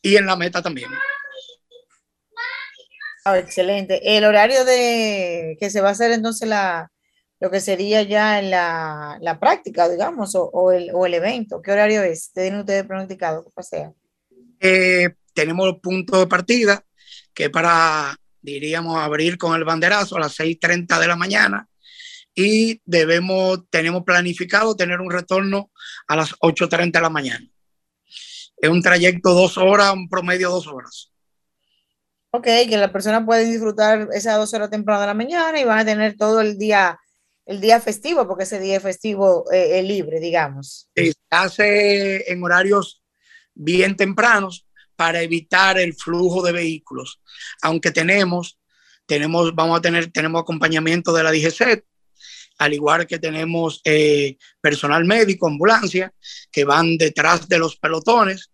y 0.00 0.16
en 0.16 0.26
la 0.26 0.36
meta 0.36 0.62
también. 0.62 0.90
Ah, 3.24 3.38
excelente. 3.38 4.16
El 4.16 4.24
horario 4.24 4.64
de 4.64 5.56
que 5.58 5.70
se 5.70 5.80
va 5.80 5.88
a 5.88 5.92
hacer 5.92 6.12
entonces 6.12 6.48
la, 6.48 6.90
lo 7.38 7.50
que 7.50 7.60
sería 7.60 8.02
ya 8.02 8.38
en 8.38 8.50
la, 8.50 9.18
la 9.20 9.38
práctica, 9.38 9.88
digamos, 9.88 10.34
o, 10.34 10.44
o, 10.44 10.72
el, 10.72 10.90
o, 10.94 11.06
el, 11.06 11.14
evento. 11.14 11.60
¿Qué 11.60 11.72
horario 11.72 12.02
es? 12.02 12.32
¿Tienen 12.32 12.60
ustedes 12.60 12.84
pronosticado 12.84 13.44
que 13.44 13.50
pasea? 13.50 13.92
Eh, 14.60 15.10
tenemos 15.32 15.68
el 15.68 15.80
punto 15.80 16.18
de 16.18 16.26
partida, 16.26 16.84
que 17.34 17.50
para, 17.50 18.16
diríamos, 18.40 18.98
abrir 18.98 19.38
con 19.38 19.54
el 19.54 19.64
banderazo 19.64 20.16
a 20.16 20.20
las 20.20 20.38
6.30 20.38 20.98
de 20.98 21.06
la 21.06 21.16
mañana 21.16 21.68
y 22.34 22.80
debemos, 22.84 23.68
tenemos 23.70 24.04
planificado 24.04 24.76
tener 24.76 25.00
un 25.00 25.10
retorno 25.10 25.70
a 26.06 26.16
las 26.16 26.32
8.30 26.38 26.92
de 26.92 27.00
la 27.00 27.10
mañana. 27.10 27.46
Es 28.56 28.70
un 28.70 28.82
trayecto 28.82 29.32
dos 29.32 29.56
horas, 29.58 29.94
un 29.94 30.08
promedio 30.08 30.50
dos 30.50 30.66
horas. 30.66 31.12
Ok, 32.32 32.44
que 32.44 32.76
la 32.76 32.92
persona 32.92 33.24
puede 33.26 33.44
disfrutar 33.44 34.08
esas 34.12 34.36
dos 34.36 34.54
horas 34.54 34.70
temprano 34.70 35.00
de 35.00 35.06
la 35.08 35.14
mañana 35.14 35.58
y 35.58 35.64
van 35.64 35.80
a 35.80 35.84
tener 35.84 36.16
todo 36.16 36.40
el 36.40 36.58
día, 36.58 36.98
el 37.44 37.60
día 37.60 37.80
festivo, 37.80 38.28
porque 38.28 38.44
ese 38.44 38.60
día 38.60 38.80
festivo 38.80 39.50
eh, 39.50 39.80
es 39.80 39.84
libre, 39.84 40.20
digamos. 40.20 40.88
se 40.94 41.12
hace 41.30 42.30
en 42.30 42.42
horarios 42.42 43.02
bien 43.54 43.96
tempranos 43.96 44.66
para 45.00 45.22
evitar 45.22 45.78
el 45.78 45.94
flujo 45.94 46.42
de 46.42 46.52
vehículos. 46.52 47.22
Aunque 47.62 47.90
tenemos, 47.90 48.58
tenemos, 49.06 49.54
vamos 49.54 49.78
a 49.78 49.80
tener, 49.80 50.12
tenemos 50.12 50.42
acompañamiento 50.42 51.10
de 51.14 51.22
la 51.22 51.32
DGC, 51.32 51.86
al 52.58 52.74
igual 52.74 53.06
que 53.06 53.18
tenemos 53.18 53.80
eh, 53.86 54.36
personal 54.60 55.06
médico, 55.06 55.46
ambulancia, 55.46 56.12
que 56.52 56.64
van 56.64 56.98
detrás 56.98 57.48
de 57.48 57.58
los 57.58 57.76
pelotones 57.76 58.50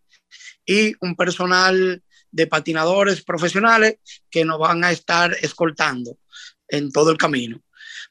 y 0.65 0.93
un 1.01 1.17
personal 1.17 2.05
de 2.31 2.47
patinadores 2.47 3.25
profesionales 3.25 3.97
que 4.31 4.45
nos 4.45 4.61
van 4.61 4.85
a 4.85 4.93
estar 4.93 5.37
escoltando 5.43 6.17
en 6.69 6.93
todo 6.93 7.11
el 7.11 7.19
camino. 7.19 7.61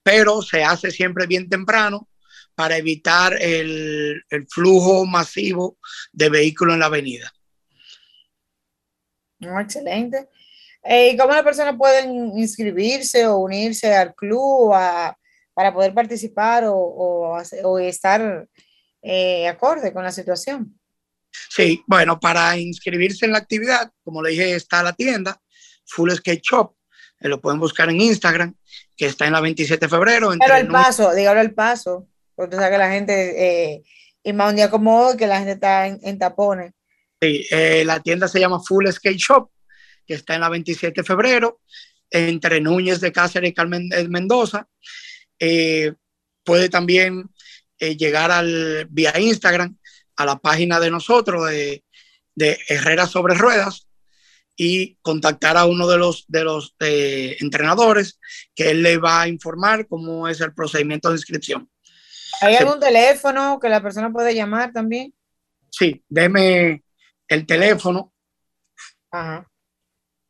Pero 0.03 0.41
se 0.41 0.61
hace 0.61 0.91
siempre 0.91 1.25
bien 1.25 1.47
temprano 1.47 2.09
para 2.53 2.75
evitar 2.75 3.41
el, 3.41 4.21
el 4.29 4.47
flujo 4.49 5.05
masivo 5.05 5.77
de 6.11 6.27
vehículos 6.27 6.73
en 6.73 6.81
la 6.81 6.87
avenida 6.87 7.33
excelente. 9.39 10.29
Eh, 10.83 11.09
¿Y 11.09 11.17
cómo 11.17 11.33
las 11.33 11.43
personas 11.43 11.75
pueden 11.77 12.37
inscribirse 12.37 13.25
o 13.25 13.37
unirse 13.37 13.93
al 13.93 14.13
club 14.13 14.71
para 15.53 15.73
poder 15.73 15.93
participar 15.95 16.65
o, 16.65 16.75
o, 16.75 17.79
estar 17.79 18.47
eh, 19.01 19.47
acorde 19.47 19.91
con 19.91 20.03
la 20.03 20.11
situación? 20.11 20.79
Sí, 21.49 21.83
bueno, 21.87 22.19
para 22.19 22.55
inscribirse 22.57 23.25
en 23.25 23.31
la 23.31 23.39
actividad, 23.39 23.91
como 24.03 24.21
le 24.21 24.29
dije, 24.31 24.55
está 24.55 24.83
la 24.83 24.93
tienda 24.93 25.41
Full 25.87 26.11
Skate 26.11 26.43
Shop, 26.43 26.75
eh, 27.19 27.29
lo 27.29 27.41
pueden 27.41 27.59
buscar 27.59 27.89
en 27.89 27.99
Instagram, 27.99 28.55
que 28.95 29.07
está 29.07 29.25
en 29.25 29.33
la 29.33 29.41
27 29.41 29.85
de 29.85 29.89
febrero. 29.89 30.31
Pero 30.39 30.55
el 30.55 30.67
paso, 30.67 31.15
dígalo 31.15 31.41
el 31.41 31.53
paso, 31.55 32.07
porque 32.35 32.57
sabe 32.57 32.71
que 32.71 32.77
la 32.77 32.91
gente, 32.91 33.83
y 34.23 34.33
más 34.33 34.51
un 34.51 34.55
día 34.55 34.69
como 34.69 34.99
hoy, 34.99 35.17
que 35.17 35.25
la 35.25 35.39
gente 35.39 35.53
está 35.53 35.87
en 35.87 36.19
tapones. 36.19 36.73
Sí, 37.21 37.45
eh, 37.49 37.83
la 37.85 38.01
tienda 38.01 38.27
se 38.27 38.39
llama 38.39 38.59
Full 38.59 38.87
Skate 38.87 39.17
Shop, 39.17 39.49
que 40.05 40.15
está 40.15 40.35
en 40.35 40.41
la 40.41 40.49
27 40.49 41.01
de 41.01 41.05
febrero, 41.05 41.61
entre 42.09 42.61
Núñez 42.61 42.99
de 42.99 43.11
Cáceres 43.11 43.49
y 43.49 43.53
Carmen 43.53 43.89
de 43.89 44.07
Mendoza. 44.09 44.67
Eh, 45.39 45.93
puede 46.43 46.69
también 46.69 47.29
eh, 47.79 47.95
llegar 47.95 48.31
al, 48.31 48.87
vía 48.89 49.17
Instagram 49.19 49.77
a 50.17 50.25
la 50.25 50.37
página 50.37 50.79
de 50.79 50.91
nosotros 50.91 51.49
de, 51.49 51.83
de 52.35 52.59
Herrera 52.67 53.07
sobre 53.07 53.35
Ruedas 53.35 53.87
y 54.55 54.95
contactar 55.01 55.57
a 55.57 55.65
uno 55.65 55.87
de 55.87 55.97
los, 55.97 56.25
de 56.29 56.43
los 56.45 56.75
entrenadores 56.79 58.19
que 58.53 58.71
él 58.71 58.83
le 58.83 58.97
va 58.97 59.23
a 59.23 59.27
informar 59.27 59.85
cómo 59.87 60.29
es 60.29 60.39
el 60.39 60.53
procedimiento 60.53 61.09
de 61.09 61.15
inscripción. 61.15 61.69
¿Hay 62.39 62.55
algún 62.55 62.79
teléfono 62.79 63.59
que 63.59 63.67
la 63.67 63.81
persona 63.81 64.11
puede 64.11 64.33
llamar 64.33 64.71
también? 64.71 65.13
Sí, 65.69 66.01
déme 66.07 66.84
el 67.27 67.45
teléfono. 67.45 68.13
Ajá. 69.11 69.47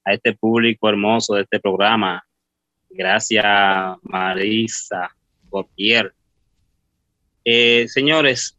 a 0.04 0.12
este 0.12 0.34
público 0.34 0.88
hermoso 0.88 1.34
de 1.34 1.42
este 1.42 1.58
programa 1.58 2.25
Gracias, 2.90 3.44
Marisa 4.02 5.14
Gautier. 5.50 6.14
Eh, 7.44 7.86
señores, 7.88 8.56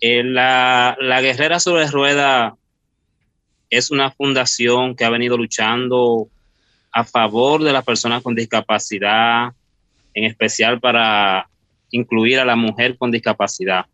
eh, 0.00 0.22
la, 0.24 0.96
la 1.00 1.20
Guerrera 1.20 1.60
sobre 1.60 1.86
Rueda 1.86 2.56
es 3.70 3.90
una 3.90 4.10
fundación 4.10 4.96
que 4.96 5.04
ha 5.04 5.10
venido 5.10 5.36
luchando 5.36 6.28
a 6.92 7.04
favor 7.04 7.62
de 7.62 7.72
las 7.72 7.84
personas 7.84 8.22
con 8.22 8.34
discapacidad, 8.34 9.52
en 10.12 10.24
especial 10.24 10.80
para 10.80 11.48
incluir 11.90 12.40
a 12.40 12.44
la 12.44 12.56
mujer 12.56 12.98
con 12.98 13.10
discapacidad. 13.10 13.86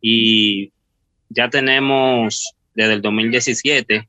Y 0.00 0.72
ya 1.28 1.48
tenemos 1.48 2.54
desde 2.74 2.94
el 2.94 3.02
2017 3.02 4.08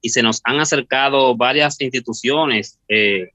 y 0.00 0.10
se 0.10 0.22
nos 0.22 0.40
han 0.44 0.60
acercado 0.60 1.36
varias 1.36 1.80
instituciones, 1.80 2.78
eh, 2.88 3.30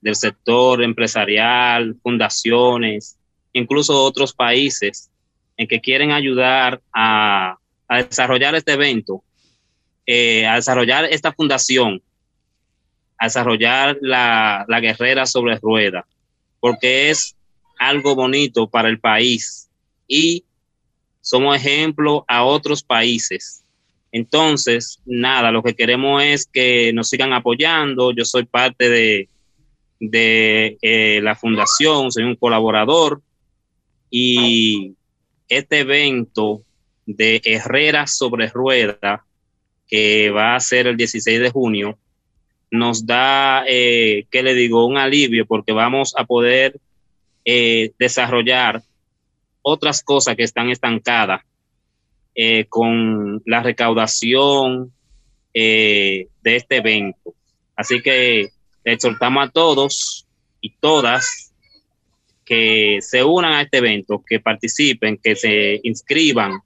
del 0.00 0.16
sector 0.16 0.82
empresarial, 0.82 1.96
fundaciones, 2.02 3.18
incluso 3.52 4.02
otros 4.02 4.32
países 4.32 5.10
en 5.56 5.66
que 5.66 5.80
quieren 5.80 6.12
ayudar 6.12 6.80
a, 6.92 7.58
desarrollar 7.88 8.54
este 8.54 8.74
evento, 8.74 9.24
eh, 10.06 10.46
a 10.46 10.56
desarrollar 10.56 11.06
esta 11.06 11.32
fundación, 11.32 12.02
a 13.18 13.26
desarrollar 13.26 13.98
la, 14.00 14.64
la 14.68 14.80
guerrera 14.80 15.26
sobre 15.26 15.58
rueda, 15.58 16.06
porque 16.60 17.10
es 17.10 17.34
algo 17.78 18.14
bonito 18.14 18.68
para 18.68 18.88
el 18.88 19.00
país 19.00 19.68
y 20.06 20.44
somos 21.20 21.56
ejemplo 21.56 22.24
a 22.28 22.44
otros 22.44 22.82
países. 22.82 23.64
Entonces, 24.12 25.00
nada, 25.04 25.50
lo 25.50 25.62
que 25.62 25.74
queremos 25.74 26.22
es 26.22 26.46
que 26.46 26.92
nos 26.92 27.08
sigan 27.08 27.32
apoyando. 27.32 28.12
Yo 28.12 28.24
soy 28.24 28.44
parte 28.44 28.88
de, 28.88 29.28
de 30.00 30.78
eh, 30.80 31.20
la 31.22 31.34
fundación, 31.34 32.10
soy 32.10 32.24
un 32.24 32.36
colaborador 32.36 33.20
y 34.10 34.94
este 35.48 35.80
evento 35.80 36.62
de 37.06 37.40
Herrera 37.44 38.06
sobre 38.06 38.48
Rueda, 38.48 39.24
que 39.86 40.30
va 40.30 40.54
a 40.54 40.60
ser 40.60 40.86
el 40.86 40.96
16 40.96 41.40
de 41.40 41.50
junio, 41.50 41.98
nos 42.70 43.06
da, 43.06 43.64
eh, 43.66 44.26
¿qué 44.30 44.42
le 44.42 44.54
digo?, 44.54 44.86
un 44.86 44.98
alivio 44.98 45.46
porque 45.46 45.72
vamos 45.72 46.14
a 46.16 46.24
poder 46.24 46.78
eh, 47.44 47.92
desarrollar 47.98 48.82
otras 49.62 50.02
cosas 50.02 50.36
que 50.36 50.42
están 50.42 50.68
estancadas 50.68 51.42
eh, 52.40 52.66
con 52.68 53.42
la 53.46 53.64
recaudación 53.64 54.92
de 55.52 56.28
este 56.44 56.76
evento. 56.76 57.34
Así 57.74 58.00
que 58.00 58.50
exhortamos 58.84 59.48
a 59.48 59.50
todos 59.50 60.24
y 60.60 60.70
todas 60.76 61.52
que 62.44 62.98
se 63.00 63.24
unan 63.24 63.54
a 63.54 63.62
este 63.62 63.78
evento, 63.78 64.22
que 64.24 64.38
participen, 64.38 65.18
que 65.18 65.34
se 65.34 65.80
inscriban 65.82 66.60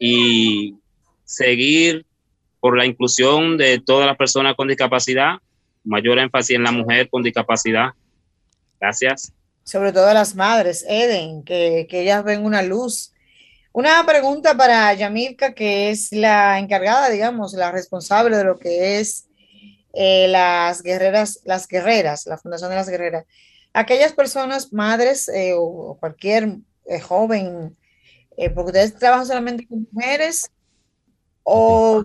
y 0.00 0.74
seguir 1.24 2.04
por 2.58 2.76
la 2.76 2.84
inclusión 2.84 3.56
de 3.56 3.80
todas 3.80 4.06
las 4.06 4.16
personas 4.16 4.56
con 4.56 4.66
discapacidad, 4.66 5.36
mayor 5.84 6.18
énfasis 6.18 6.56
en 6.56 6.64
la 6.64 6.72
mujer 6.72 7.08
con 7.08 7.22
discapacidad. 7.22 7.90
Gracias. 8.80 9.32
Sobre 9.62 9.92
todo 9.92 10.08
a 10.08 10.14
las 10.14 10.34
madres, 10.34 10.84
Eden, 10.88 11.44
que, 11.44 11.86
que 11.88 12.02
ellas 12.02 12.24
ven 12.24 12.44
una 12.44 12.62
luz. 12.62 13.11
Una 13.74 14.04
pregunta 14.04 14.54
para 14.54 14.92
Yamilka, 14.92 15.54
que 15.54 15.90
es 15.90 16.12
la 16.12 16.58
encargada, 16.58 17.08
digamos, 17.08 17.54
la 17.54 17.72
responsable 17.72 18.36
de 18.36 18.44
lo 18.44 18.58
que 18.58 19.00
es 19.00 19.28
eh, 19.94 20.28
las 20.28 20.82
guerreras, 20.82 21.40
las 21.44 21.66
guerreras, 21.66 22.26
la 22.26 22.36
Fundación 22.36 22.68
de 22.68 22.76
las 22.76 22.88
Guerreras. 22.88 23.24
Aquellas 23.72 24.12
personas, 24.12 24.74
madres 24.74 25.26
eh, 25.28 25.54
o 25.56 25.96
cualquier 25.98 26.58
eh, 26.86 27.00
joven, 27.00 27.74
porque 28.54 28.68
ustedes 28.68 28.98
trabajan 28.98 29.26
solamente 29.26 29.66
con 29.66 29.86
mujeres 29.90 30.50
o 31.42 32.04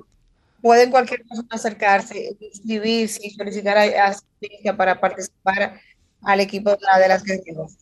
pueden 0.62 0.92
cualquier 0.92 1.24
persona 1.24 1.48
acercarse, 1.52 2.38
inscribirse 2.40 3.20
y 3.24 3.32
solicitar 3.32 3.78
asistencia 3.78 4.76
para 4.76 5.00
participar 5.00 5.80
al 6.22 6.40
equipo 6.40 6.72
de, 6.72 7.08
las 7.08 7.24
guerreras. 7.24 7.78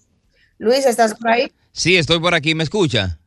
Luis, 0.57 0.85
¿estás 0.85 1.13
por 1.13 1.29
ahí? 1.29 1.51
Sí, 1.71 1.97
estoy 1.97 2.19
por 2.19 2.33
aquí, 2.33 2.55
¿me 2.55 2.63
escucha? 2.63 3.19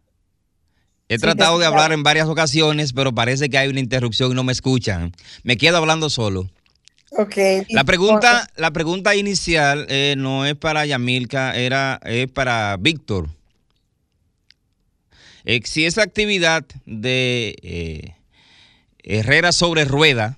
He 1.09 1.19
tratado 1.19 1.59
de 1.59 1.67
hablar 1.67 1.93
en 1.93 2.03
varias 2.03 2.29
ocasiones, 2.29 2.93
pero 2.93 3.15
parece 3.15 3.49
que 3.49 3.57
hay 3.57 3.69
una 3.69 3.81
interrupción 3.81 4.33
y 4.33 4.35
no 4.35 4.45
me 4.45 4.53
escuchan. 4.53 5.13
Me 5.43 5.57
quedo 5.57 5.79
hablando 5.79 6.11
solo. 6.11 6.51
Okay. 7.11 7.63
La 7.71 7.85
pregunta, 7.85 8.47
la 8.57 8.71
pregunta 8.71 9.17
inicial 9.17 9.87
eh, 9.89 10.15
no 10.19 10.45
es 10.45 10.55
para 10.55 10.85
Yamilka, 10.85 11.57
era 11.57 11.99
es 12.05 12.31
para 12.31 12.77
Víctor. 12.79 13.31
Eh, 15.45 15.61
si 15.65 15.87
esa 15.87 16.03
actividad 16.03 16.67
de 16.85 17.57
eh, 17.63 18.15
Herrera 19.03 19.53
sobre 19.53 19.87
rueda 19.87 20.37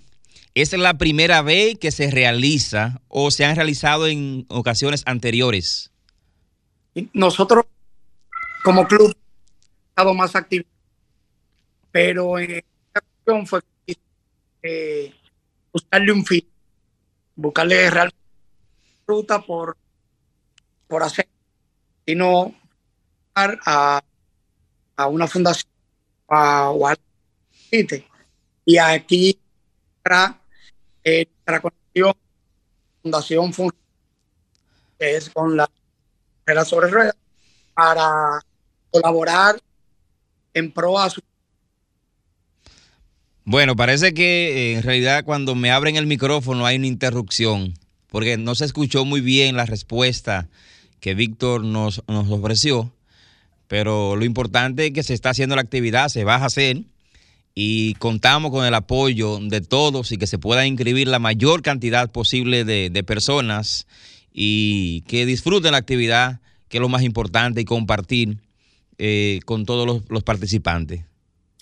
es 0.54 0.72
la 0.72 0.94
primera 0.94 1.42
vez 1.42 1.76
que 1.78 1.90
se 1.90 2.11
realiza 2.12 3.00
o 3.09 3.33
se 3.33 3.44
han 3.44 3.56
realizado 3.56 4.06
en 4.06 4.46
ocasiones 4.48 5.02
anteriores. 5.06 5.90
Nosotros 7.12 7.64
como 8.62 8.87
club 8.87 9.16
más 10.15 10.35
activos, 10.35 10.67
pero 11.91 12.39
ocasión 12.93 13.47
fue 13.47 13.61
buscarle 15.73 16.13
un 16.13 16.25
fin 16.25 16.51
buscarle 17.41 17.91
realmente 17.91 18.19
ruta 19.07 19.41
por, 19.41 19.77
por 20.87 21.03
hacer, 21.03 21.29
sino 22.07 22.55
a, 23.35 24.03
a 24.97 25.07
una 25.07 25.27
fundación 25.27 25.71
a, 26.29 26.71
o 26.71 26.87
y 28.65 28.77
aquí 28.77 29.41
para 30.03 30.39
eh, 31.03 31.27
conexión 31.63 32.15
fundación 33.03 33.53
que 34.99 35.17
es 35.17 35.31
con 35.31 35.57
la 35.57 35.69
sobre 36.65 36.89
ruedas 36.89 37.17
para 37.75 38.41
colaborar 38.91 39.59
pro 40.68 40.96
bueno, 43.44 43.75
parece 43.75 44.14
que 44.14 44.75
eh, 44.75 44.77
en 44.77 44.83
realidad 44.85 45.25
cuando 45.25 45.57
me 45.57 45.73
abren 45.73 45.96
el 45.96 46.07
micrófono 46.07 46.66
hay 46.66 46.77
una 46.77 46.87
interrupción, 46.87 47.75
porque 48.07 48.37
no 48.37 48.55
se 48.55 48.64
escuchó 48.64 49.05
muy 49.05 49.20
bien 49.20 49.57
la 49.57 49.66
respuesta 49.66 50.49
que 51.01 51.14
Víctor 51.14 51.64
nos, 51.64 52.03
nos 52.07 52.31
ofreció, 52.31 52.92
pero 53.66 54.14
lo 54.14 54.25
importante 54.25 54.87
es 54.87 54.92
que 54.92 55.03
se 55.03 55.14
está 55.14 55.31
haciendo 55.31 55.57
la 55.57 55.62
actividad, 55.62 56.09
se 56.11 56.23
va 56.23 56.37
a 56.37 56.44
hacer 56.44 56.83
y 57.55 57.94
contamos 57.94 58.53
con 58.53 58.64
el 58.64 58.75
apoyo 58.75 59.38
de 59.40 59.61
todos 59.61 60.12
y 60.12 60.16
que 60.16 60.27
se 60.27 60.38
pueda 60.38 60.66
inscribir 60.66 61.09
la 61.09 61.18
mayor 61.18 61.62
cantidad 61.62 62.11
posible 62.12 62.64
de, 62.64 63.03
personas 63.05 63.87
y 64.33 65.01
que 65.09 65.27
disfruten 65.27 65.73
la 65.73 65.79
actividad, 65.79 66.40
que 66.68 66.77
es 66.77 66.81
lo 66.81 66.88
más 66.88 67.03
importante, 67.03 67.62
y 67.62 67.64
compartir 67.64 68.38
eh, 69.03 69.41
con 69.47 69.65
todos 69.65 70.03
los 70.09 70.23
participantes. 70.23 71.05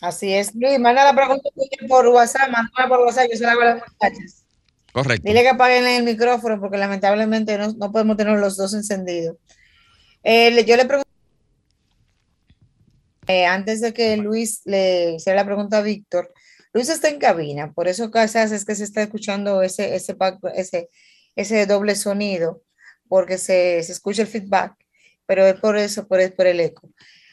Así 0.01 0.35
es, 0.35 0.53
Luis, 0.57 0.79
manda 0.81 1.05
la 1.05 1.14
pregunta 1.14 1.48
por 1.88 2.07
WhatsApp, 2.09 2.51
mándala 2.51 2.88
por 2.88 3.01
WhatsApp, 3.07 3.29
yo 3.31 3.37
se 3.37 3.44
la 3.44 3.53
hago 3.53 3.61
a 3.62 3.64
las 3.64 3.83
muchachas. 3.88 4.44
Correcto. 4.92 5.22
Dile 5.24 5.42
que 5.42 5.48
apaguen 5.48 5.87
el 5.87 6.03
micrófono 6.03 6.59
porque 6.59 6.79
lamentablemente 6.79 7.57
no, 7.57 7.92
podemos 7.92 8.16
tener 8.16 8.40
los 8.40 8.57
dos 8.57 8.74
encendidos. 8.74 9.37
Eh, 10.24 10.64
yo 10.66 10.77
le 10.77 10.85
pregunto, 10.85 11.09
eh, 13.29 13.46
antes 13.46 13.81
de 13.81 13.92
que 13.92 14.16
Luis 14.16 14.62
le 14.64 15.12
hiciera 15.12 15.42
la 15.42 15.46
pregunta 15.46 15.79
a 15.79 15.83
Víctor, 15.83 16.33
Luis 16.72 16.88
está 16.88 17.09
en 17.09 17.20
cabina, 17.20 17.72
por 17.72 17.87
eso 17.87 18.11
quizás 18.11 18.51
es 18.51 18.64
que 18.64 18.74
se 18.74 18.83
está 18.83 19.03
escuchando 19.03 19.62
ese, 19.62 19.94
ese, 19.94 20.16
ese, 20.57 20.88
ese 21.37 21.66
doble 21.66 21.94
sonido, 21.94 22.62
porque 23.09 23.38
se, 23.38 23.81
se 23.85 23.92
escucha 23.92 24.22
el 24.22 24.29
feedback, 24.29 24.74
pero 25.24 25.46
es 25.46 25.55
por 25.61 25.77
eso, 25.77 26.09
por, 26.09 26.35
por 26.35 26.48
el 26.48 26.59
eco. 26.59 26.90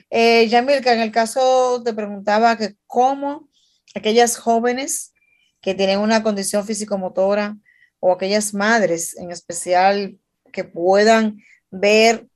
Eh, 0.09 0.47
Yamilka, 0.47 0.93
en 0.93 1.01
el 1.01 1.11
caso 1.11 1.81
te 1.83 1.93
preguntaba 1.93 2.57
que 2.57 2.75
cómo 2.85 3.49
aquellas 3.95 4.37
jóvenes 4.37 5.13
que 5.61 5.73
tienen 5.73 5.99
una 5.99 6.21
condición 6.21 6.65
físico-motora 6.65 7.57
o 7.99 8.11
aquellas 8.11 8.53
madres 8.53 9.17
en 9.17 9.31
especial 9.31 10.19
que 10.53 10.63
puedan 10.63 11.37
ver 11.71 12.27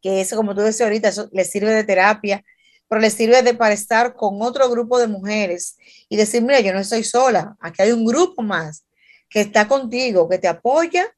que 0.00 0.20
eso, 0.20 0.36
como 0.36 0.54
tú 0.54 0.62
decías 0.62 0.86
ahorita, 0.86 1.08
eso 1.08 1.28
les 1.32 1.50
sirve 1.50 1.70
de 1.70 1.84
terapia, 1.84 2.44
pero 2.88 3.00
les 3.00 3.14
sirve 3.14 3.42
de 3.42 3.54
para 3.54 3.74
estar 3.74 4.14
con 4.14 4.40
otro 4.40 4.70
grupo 4.70 4.98
de 4.98 5.08
mujeres 5.08 5.76
y 6.08 6.16
decir, 6.16 6.42
mira, 6.42 6.60
yo 6.60 6.72
no 6.72 6.80
estoy 6.80 7.04
sola, 7.04 7.56
aquí 7.60 7.82
hay 7.82 7.92
un 7.92 8.04
grupo 8.04 8.42
más 8.42 8.86
que 9.28 9.40
está 9.40 9.66
contigo, 9.66 10.28
que 10.28 10.38
te 10.38 10.48
apoya 10.48 11.12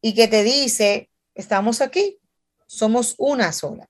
y 0.00 0.14
que 0.14 0.28
te 0.28 0.42
dice, 0.42 1.10
estamos 1.34 1.80
aquí, 1.80 2.18
somos 2.66 3.14
una 3.18 3.52
sola. 3.52 3.88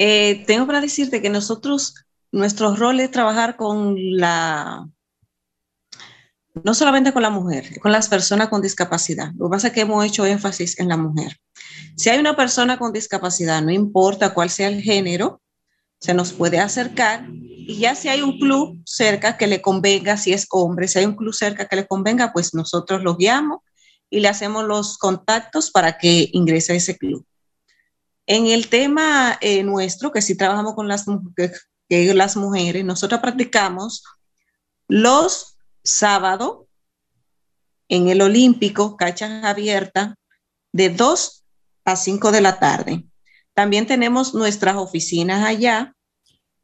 Eh, 0.00 0.44
tengo 0.46 0.64
para 0.64 0.80
decirte 0.80 1.20
que 1.20 1.28
nosotros, 1.28 2.06
nuestro 2.30 2.76
rol 2.76 3.00
es 3.00 3.10
trabajar 3.10 3.56
con 3.56 3.96
la, 4.16 4.88
no 6.62 6.72
solamente 6.72 7.12
con 7.12 7.22
la 7.22 7.30
mujer, 7.30 7.80
con 7.80 7.90
las 7.90 8.08
personas 8.08 8.48
con 8.48 8.62
discapacidad. 8.62 9.32
Lo 9.36 9.48
que 9.48 9.50
pasa 9.50 9.66
es 9.68 9.72
que 9.72 9.80
hemos 9.80 10.06
hecho 10.06 10.24
énfasis 10.24 10.78
en 10.78 10.88
la 10.88 10.96
mujer. 10.96 11.36
Si 11.96 12.10
hay 12.10 12.20
una 12.20 12.36
persona 12.36 12.78
con 12.78 12.92
discapacidad, 12.92 13.60
no 13.60 13.72
importa 13.72 14.34
cuál 14.34 14.50
sea 14.50 14.68
el 14.68 14.82
género, 14.82 15.42
se 15.98 16.14
nos 16.14 16.32
puede 16.32 16.60
acercar 16.60 17.26
y 17.32 17.78
ya 17.80 17.96
si 17.96 18.08
hay 18.08 18.22
un 18.22 18.38
club 18.38 18.80
cerca 18.84 19.36
que 19.36 19.48
le 19.48 19.60
convenga, 19.60 20.16
si 20.16 20.32
es 20.32 20.46
hombre, 20.50 20.86
si 20.86 21.00
hay 21.00 21.06
un 21.06 21.16
club 21.16 21.34
cerca 21.34 21.66
que 21.66 21.74
le 21.74 21.88
convenga, 21.88 22.32
pues 22.32 22.54
nosotros 22.54 23.02
lo 23.02 23.16
guiamos 23.16 23.62
y 24.10 24.20
le 24.20 24.28
hacemos 24.28 24.64
los 24.64 24.96
contactos 24.96 25.72
para 25.72 25.98
que 25.98 26.30
ingrese 26.32 26.72
a 26.72 26.76
ese 26.76 26.96
club. 26.96 27.26
En 28.30 28.46
el 28.46 28.68
tema 28.68 29.38
eh, 29.40 29.62
nuestro, 29.62 30.12
que 30.12 30.20
sí 30.20 30.36
trabajamos 30.36 30.74
con 30.74 30.86
las, 30.86 31.06
las 31.88 32.36
mujeres, 32.36 32.84
nosotros 32.84 33.20
practicamos 33.20 34.04
los 34.86 35.56
sábado 35.82 36.66
en 37.88 38.08
el 38.08 38.20
Olímpico, 38.20 38.98
cachas 38.98 39.42
abiertas, 39.44 40.14
de 40.72 40.90
2 40.90 41.44
a 41.86 41.96
5 41.96 42.30
de 42.30 42.40
la 42.42 42.58
tarde. 42.58 43.04
También 43.54 43.86
tenemos 43.86 44.34
nuestras 44.34 44.76
oficinas 44.76 45.42
allá. 45.42 45.94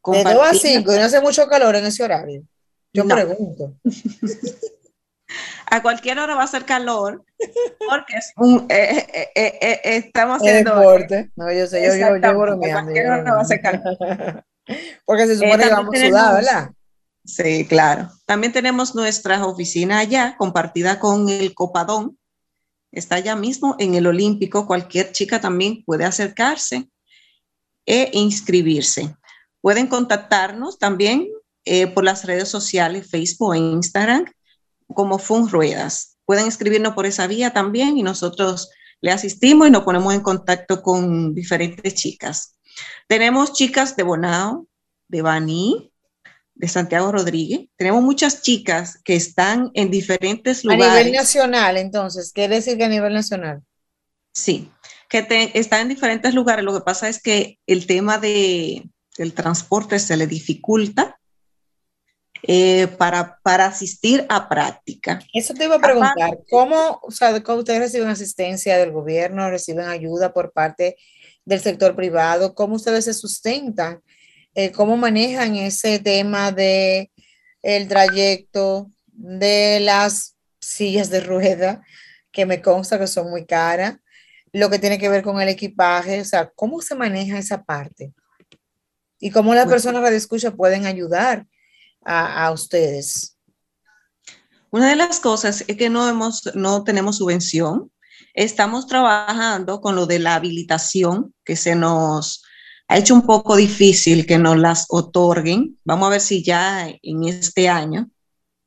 De 0.05 0.23
2 0.23 0.37
a 0.39 0.53
5, 0.53 0.93
y 0.93 0.97
no 0.97 1.01
hace 1.01 1.19
mucho 1.19 1.47
calor 1.47 1.75
en 1.75 1.85
ese 1.87 2.03
horario. 2.03 2.43
Yo 2.93 3.07
pregunto. 3.07 3.73
a 5.69 5.81
cualquier 5.81 6.19
hora 6.19 6.35
va 6.35 6.43
a 6.43 6.47
ser 6.47 6.65
calor, 6.65 7.23
porque 7.89 8.17
es 8.17 8.31
un, 8.37 8.65
eh, 8.69 9.07
eh, 9.35 9.59
eh, 9.61 9.79
estamos 9.83 10.37
haciendo... 10.37 10.79
deporte. 10.79 11.31
No, 11.35 11.51
yo 11.51 11.67
sé, 11.67 11.85
yo, 11.85 11.95
yo, 11.95 12.17
yo 12.17 12.37
bromeando. 12.37 12.79
A 12.79 12.83
cualquier 12.83 13.09
hora 13.09 13.33
va 13.33 13.41
a 13.41 13.45
ser 13.45 13.61
calor. 13.61 14.43
porque 15.05 15.27
se 15.27 15.35
supone 15.35 15.63
que 15.63 15.69
vamos 15.69 15.95
a 15.95 16.07
sudar, 16.07 16.35
¿verdad? 16.35 16.71
Sí, 17.23 17.65
claro. 17.67 18.11
También 18.25 18.53
tenemos 18.53 18.93
nuestra 18.93 19.43
oficina 19.45 19.99
allá, 19.99 20.35
compartida 20.37 20.99
con 20.99 21.27
el 21.29 21.53
Copadón. 21.55 22.17
Está 22.91 23.15
allá 23.15 23.35
mismo 23.35 23.75
en 23.79 23.95
el 23.95 24.07
Olímpico. 24.07 24.67
Cualquier 24.67 25.11
chica 25.11 25.41
también 25.41 25.83
puede 25.83 26.05
acercarse 26.05 26.87
e 27.85 28.09
inscribirse. 28.13 29.15
Pueden 29.61 29.87
contactarnos 29.87 30.77
también 30.77 31.27
eh, 31.65 31.87
por 31.87 32.03
las 32.03 32.25
redes 32.25 32.47
sociales, 32.47 33.09
Facebook 33.09 33.55
e 33.55 33.57
Instagram, 33.57 34.25
como 34.87 35.19
Fun 35.19 35.49
Ruedas. 35.49 36.17
Pueden 36.25 36.47
escribirnos 36.47 36.93
por 36.93 37.05
esa 37.05 37.27
vía 37.27 37.53
también 37.53 37.97
y 37.97 38.03
nosotros 38.03 38.69
le 39.01 39.11
asistimos 39.11 39.67
y 39.67 39.71
nos 39.71 39.83
ponemos 39.83 40.13
en 40.13 40.21
contacto 40.21 40.81
con 40.81 41.33
diferentes 41.33 41.93
chicas. 41.93 42.55
Tenemos 43.07 43.53
chicas 43.53 43.95
de 43.95 44.03
Bonao, 44.03 44.67
de 45.07 45.21
Baní, 45.21 45.91
de 46.55 46.67
Santiago 46.67 47.11
Rodríguez. 47.11 47.67
Tenemos 47.75 48.01
muchas 48.01 48.41
chicas 48.41 48.99
que 49.03 49.15
están 49.15 49.71
en 49.73 49.91
diferentes 49.91 50.63
lugares. 50.63 50.87
A 50.87 50.97
nivel 50.97 51.13
nacional, 51.13 51.77
entonces, 51.77 52.31
¿quiere 52.31 52.55
decir 52.55 52.77
que 52.77 52.85
a 52.85 52.89
nivel 52.89 53.13
nacional? 53.13 53.61
Sí, 54.33 54.71
que 55.09 55.51
están 55.53 55.81
en 55.81 55.89
diferentes 55.89 56.33
lugares. 56.33 56.65
Lo 56.65 56.73
que 56.73 56.81
pasa 56.81 57.07
es 57.07 57.21
que 57.21 57.59
el 57.67 57.85
tema 57.85 58.17
de, 58.17 58.89
del 59.17 59.33
transporte 59.33 59.99
se 59.99 60.17
le 60.17 60.27
dificulta 60.27 61.19
eh, 62.43 62.87
para, 62.97 63.39
para 63.41 63.65
asistir 63.65 64.25
a 64.29 64.47
práctica. 64.47 65.19
Eso 65.33 65.53
te 65.53 65.65
iba 65.65 65.75
a 65.75 65.79
preguntar, 65.79 66.39
¿cómo, 66.49 66.99
o 67.01 67.11
sea, 67.11 67.41
¿cómo 67.41 67.59
ustedes 67.59 67.79
reciben 67.79 68.09
asistencia 68.09 68.77
del 68.77 68.91
gobierno, 68.91 69.49
reciben 69.49 69.87
ayuda 69.87 70.33
por 70.33 70.51
parte 70.51 70.95
del 71.43 71.61
sector 71.61 71.95
privado? 71.95 72.53
¿Cómo 72.53 72.75
ustedes 72.75 73.05
se 73.05 73.13
sustentan? 73.13 74.01
Eh, 74.53 74.71
cómo 74.71 74.95
manejan 74.95 75.55
ese 75.55 75.99
tema 75.99 76.51
de 76.51 77.11
el 77.61 77.87
trayecto 77.87 78.91
de 79.07 79.79
las 79.81 80.35
sillas 80.59 81.09
de 81.09 81.21
rueda, 81.21 81.83
que 82.31 82.45
me 82.45 82.61
consta 82.61 82.99
que 82.99 83.07
son 83.07 83.29
muy 83.29 83.45
caras, 83.45 83.97
lo 84.51 84.69
que 84.69 84.79
tiene 84.79 84.99
que 84.99 85.09
ver 85.09 85.23
con 85.23 85.41
el 85.41 85.49
equipaje, 85.49 86.21
o 86.21 86.25
sea, 86.25 86.51
cómo 86.55 86.81
se 86.81 86.95
maneja 86.95 87.37
esa 87.37 87.63
parte 87.63 88.13
y 89.19 89.31
cómo 89.31 89.55
las 89.55 89.67
personas 89.67 90.09
de 90.09 90.15
escucha 90.15 90.51
pueden 90.51 90.85
ayudar 90.85 91.45
a, 92.05 92.51
ustedes. 92.51 93.37
Una 94.71 94.89
de 94.89 94.95
las 94.95 95.19
cosas 95.19 95.63
es 95.67 95.77
que 95.77 95.89
no, 95.89 96.07
hemos, 96.07 96.55
no 96.55 96.83
tenemos 96.83 97.17
subvención. 97.17 97.91
Estamos 98.33 98.87
trabajando 98.87 99.81
con 99.81 99.95
lo 99.95 100.05
de 100.05 100.19
la 100.19 100.35
habilitación 100.35 101.33
que 101.43 101.55
se 101.55 101.75
nos 101.75 102.43
ha 102.87 102.97
hecho 102.97 103.15
un 103.15 103.23
poco 103.23 103.55
difícil 103.55 104.25
que 104.25 104.37
nos 104.37 104.57
las 104.57 104.85
otorguen. 104.89 105.79
Vamos 105.83 106.07
a 106.07 106.11
ver 106.11 106.21
si 106.21 106.43
ya 106.43 106.87
en 107.01 107.23
este 107.23 107.69
año 107.69 108.09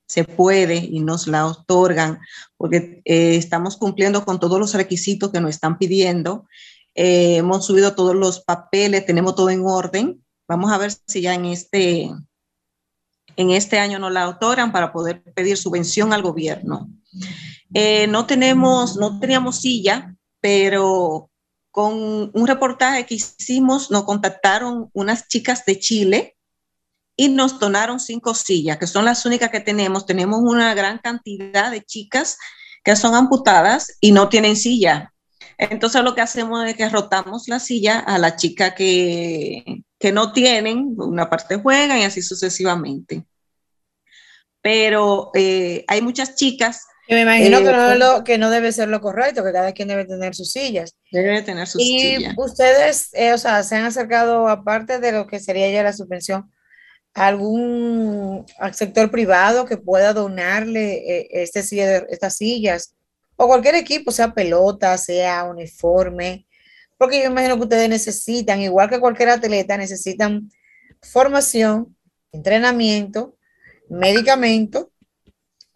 se 0.08 0.24
puede 0.24 0.76
y 0.76 1.00
nos 1.00 1.26
la 1.26 1.46
otorgan, 1.46 2.18
porque 2.56 3.02
eh, 3.04 3.36
estamos 3.36 3.76
cumpliendo 3.76 4.24
con 4.24 4.40
todos 4.40 4.58
los 4.58 4.72
requisitos 4.74 5.30
que 5.30 5.40
nos 5.40 5.50
están 5.50 5.78
pidiendo. 5.78 6.46
Eh, 6.94 7.36
hemos 7.36 7.66
subido 7.66 7.94
todos 7.94 8.16
los 8.16 8.40
papeles, 8.40 9.06
tenemos 9.06 9.36
todo 9.36 9.50
en 9.50 9.64
orden. 9.64 10.24
Vamos 10.48 10.72
a 10.72 10.78
ver 10.78 10.92
si 11.06 11.20
ya 11.20 11.34
en 11.34 11.44
este, 11.44 12.10
en 13.38 13.52
este 13.52 13.78
año 13.78 14.00
nos 14.00 14.12
la 14.12 14.28
otorgan 14.28 14.72
para 14.72 14.92
poder 14.92 15.22
pedir 15.22 15.56
subvención 15.56 16.12
al 16.12 16.22
gobierno. 16.22 16.90
Eh, 17.72 18.08
no 18.08 18.26
tenemos, 18.26 18.96
no 18.96 19.20
teníamos 19.20 19.60
silla, 19.60 20.16
pero 20.40 21.30
con 21.70 22.32
un 22.34 22.46
reportaje 22.48 23.06
que 23.06 23.14
hicimos, 23.14 23.92
nos 23.92 24.02
contactaron 24.02 24.90
unas 24.92 25.28
chicas 25.28 25.64
de 25.64 25.78
Chile 25.78 26.36
y 27.16 27.28
nos 27.28 27.60
donaron 27.60 28.00
cinco 28.00 28.34
sillas, 28.34 28.76
que 28.76 28.88
son 28.88 29.04
las 29.04 29.24
únicas 29.24 29.50
que 29.50 29.60
tenemos. 29.60 30.04
Tenemos 30.04 30.40
una 30.42 30.74
gran 30.74 30.98
cantidad 30.98 31.70
de 31.70 31.84
chicas 31.84 32.38
que 32.82 32.96
son 32.96 33.14
amputadas 33.14 33.98
y 34.00 34.10
no 34.10 34.28
tienen 34.28 34.56
silla. 34.56 35.14
Entonces 35.58 36.02
lo 36.02 36.16
que 36.16 36.22
hacemos 36.22 36.66
es 36.66 36.74
que 36.74 36.88
rotamos 36.88 37.46
la 37.46 37.60
silla 37.60 38.00
a 38.00 38.18
la 38.18 38.34
chica 38.34 38.74
que, 38.74 39.84
que 39.98 40.12
no 40.12 40.32
tienen, 40.32 40.94
una 40.96 41.28
parte 41.28 41.56
juegan 41.56 41.98
y 41.98 42.04
así 42.04 42.22
sucesivamente. 42.22 43.24
Pero 44.60 45.30
eh, 45.34 45.84
hay 45.88 46.02
muchas 46.02 46.34
chicas 46.34 46.86
me 47.14 47.22
imagino 47.22 47.58
que, 47.58 47.64
no 47.64 47.92
eh, 47.92 47.98
lo, 47.98 48.24
que 48.24 48.36
no 48.36 48.50
debe 48.50 48.70
ser 48.70 48.88
lo 48.88 49.00
correcto, 49.00 49.42
que 49.42 49.52
cada 49.52 49.72
quien 49.72 49.88
debe 49.88 50.04
tener 50.04 50.34
sus 50.34 50.50
sillas. 50.50 50.94
Debe 51.10 51.40
tener 51.40 51.66
sus 51.66 51.80
y 51.80 52.18
ustedes, 52.36 53.08
eh, 53.14 53.32
o 53.32 53.38
sea, 53.38 53.62
se 53.62 53.76
han 53.76 53.86
acercado, 53.86 54.46
aparte 54.48 54.98
de 54.98 55.12
lo 55.12 55.26
que 55.26 55.40
sería 55.40 55.70
ya 55.70 55.82
la 55.82 55.94
subvención, 55.94 56.52
a 57.14 57.28
algún 57.28 58.44
sector 58.72 59.10
privado 59.10 59.64
que 59.64 59.78
pueda 59.78 60.12
donarle 60.12 61.20
eh, 61.20 61.28
este, 61.30 61.60
estas 62.10 62.36
sillas 62.36 62.94
o 63.36 63.46
cualquier 63.46 63.76
equipo, 63.76 64.10
sea 64.10 64.34
pelota, 64.34 64.98
sea 64.98 65.44
uniforme, 65.44 66.46
porque 66.98 67.22
yo 67.22 67.30
imagino 67.30 67.56
que 67.56 67.62
ustedes 67.62 67.88
necesitan, 67.88 68.60
igual 68.60 68.90
que 68.90 69.00
cualquier 69.00 69.30
atleta, 69.30 69.76
necesitan 69.76 70.50
formación, 71.00 71.96
entrenamiento, 72.32 73.36
medicamento 73.88 74.90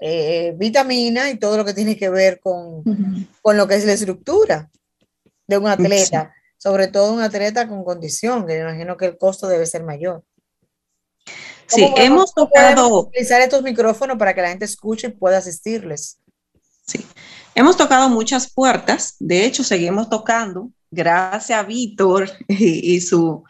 eh, 0.01 0.53
vitamina 0.57 1.31
y 1.31 1.39
todo 1.39 1.57
lo 1.57 1.64
que 1.64 1.75
tiene 1.75 1.97
que 1.97 2.11
ver 2.11 2.41
con, 2.41 2.83
con, 3.41 3.57
lo 3.57 3.68
que 3.68 3.77
es 3.77 3.85
la 3.85 3.93
estructura 3.93 4.68
de 5.47 5.59
un 5.59 5.68
atleta, 5.68 6.35
sobre 6.59 6.89
todo 6.89 7.12
un 7.12 7.20
atleta 7.20 7.68
con 7.68 7.85
condición, 7.85 8.45
que 8.45 8.55
me 8.55 8.62
imagino 8.62 8.97
que 8.97 9.07
el 9.07 9.16
costo 9.16 9.47
debe 9.47 9.64
ser 9.64 9.85
mayor. 9.85 10.25
Sí, 11.68 11.89
hemos 11.97 12.35
tocado... 12.35 13.07
Utilizar 13.07 13.41
estos 13.41 13.62
micrófonos 13.62 14.18
para 14.18 14.35
que 14.35 14.43
la 14.43 14.49
gente 14.49 14.64
escuche 14.64 15.07
y 15.07 15.11
pueda 15.11 15.39
asistirles. 15.39 16.18
Sí, 16.85 17.07
hemos 17.55 17.77
tocado 17.77 18.09
muchas 18.09 18.53
puertas, 18.53 19.14
de 19.20 19.47
hecho 19.47 19.62
seguimos 19.62 20.11
tocando, 20.11 20.70
gracias 20.93 21.59
a 21.59 21.64
Víctor 21.64 22.30
y, 22.49 23.01
su, 23.01 23.43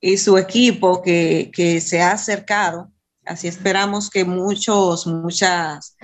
y 0.00 0.16
su 0.16 0.38
equipo 0.38 1.02
que, 1.02 1.50
que 1.52 1.80
se 1.80 2.00
ha 2.00 2.12
acercado 2.12 2.92
Así 3.28 3.46
esperamos 3.46 4.08
que 4.08 4.24
muchos, 4.24 5.06
muchas 5.06 5.96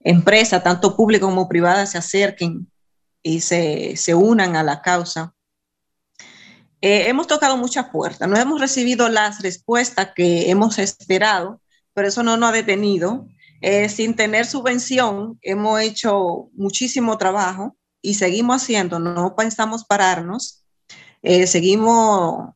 empresas, 0.00 0.62
tanto 0.62 0.96
públicas 0.96 1.28
como 1.28 1.48
privadas, 1.48 1.92
se 1.92 1.98
acerquen 1.98 2.70
y 3.22 3.40
se, 3.40 3.96
se 3.96 4.14
unan 4.14 4.56
a 4.56 4.64
la 4.64 4.82
causa. 4.82 5.34
Eh, 6.80 7.08
hemos 7.08 7.28
tocado 7.28 7.56
muchas 7.56 7.88
puertas, 7.90 8.28
no 8.28 8.36
hemos 8.36 8.60
recibido 8.60 9.08
las 9.08 9.40
respuestas 9.40 10.10
que 10.16 10.50
hemos 10.50 10.78
esperado, 10.78 11.62
pero 11.94 12.08
eso 12.08 12.24
no 12.24 12.36
nos 12.36 12.50
ha 12.50 12.52
detenido. 12.52 13.28
Eh, 13.60 13.88
sin 13.88 14.14
tener 14.14 14.44
subvención, 14.44 15.38
hemos 15.42 15.80
hecho 15.80 16.50
muchísimo 16.54 17.16
trabajo 17.16 17.76
y 18.04 18.14
seguimos 18.14 18.62
haciendo, 18.62 18.98
no 18.98 19.34
pensamos 19.34 19.84
pararnos, 19.84 20.64
eh, 21.22 21.46
seguimos 21.46 22.50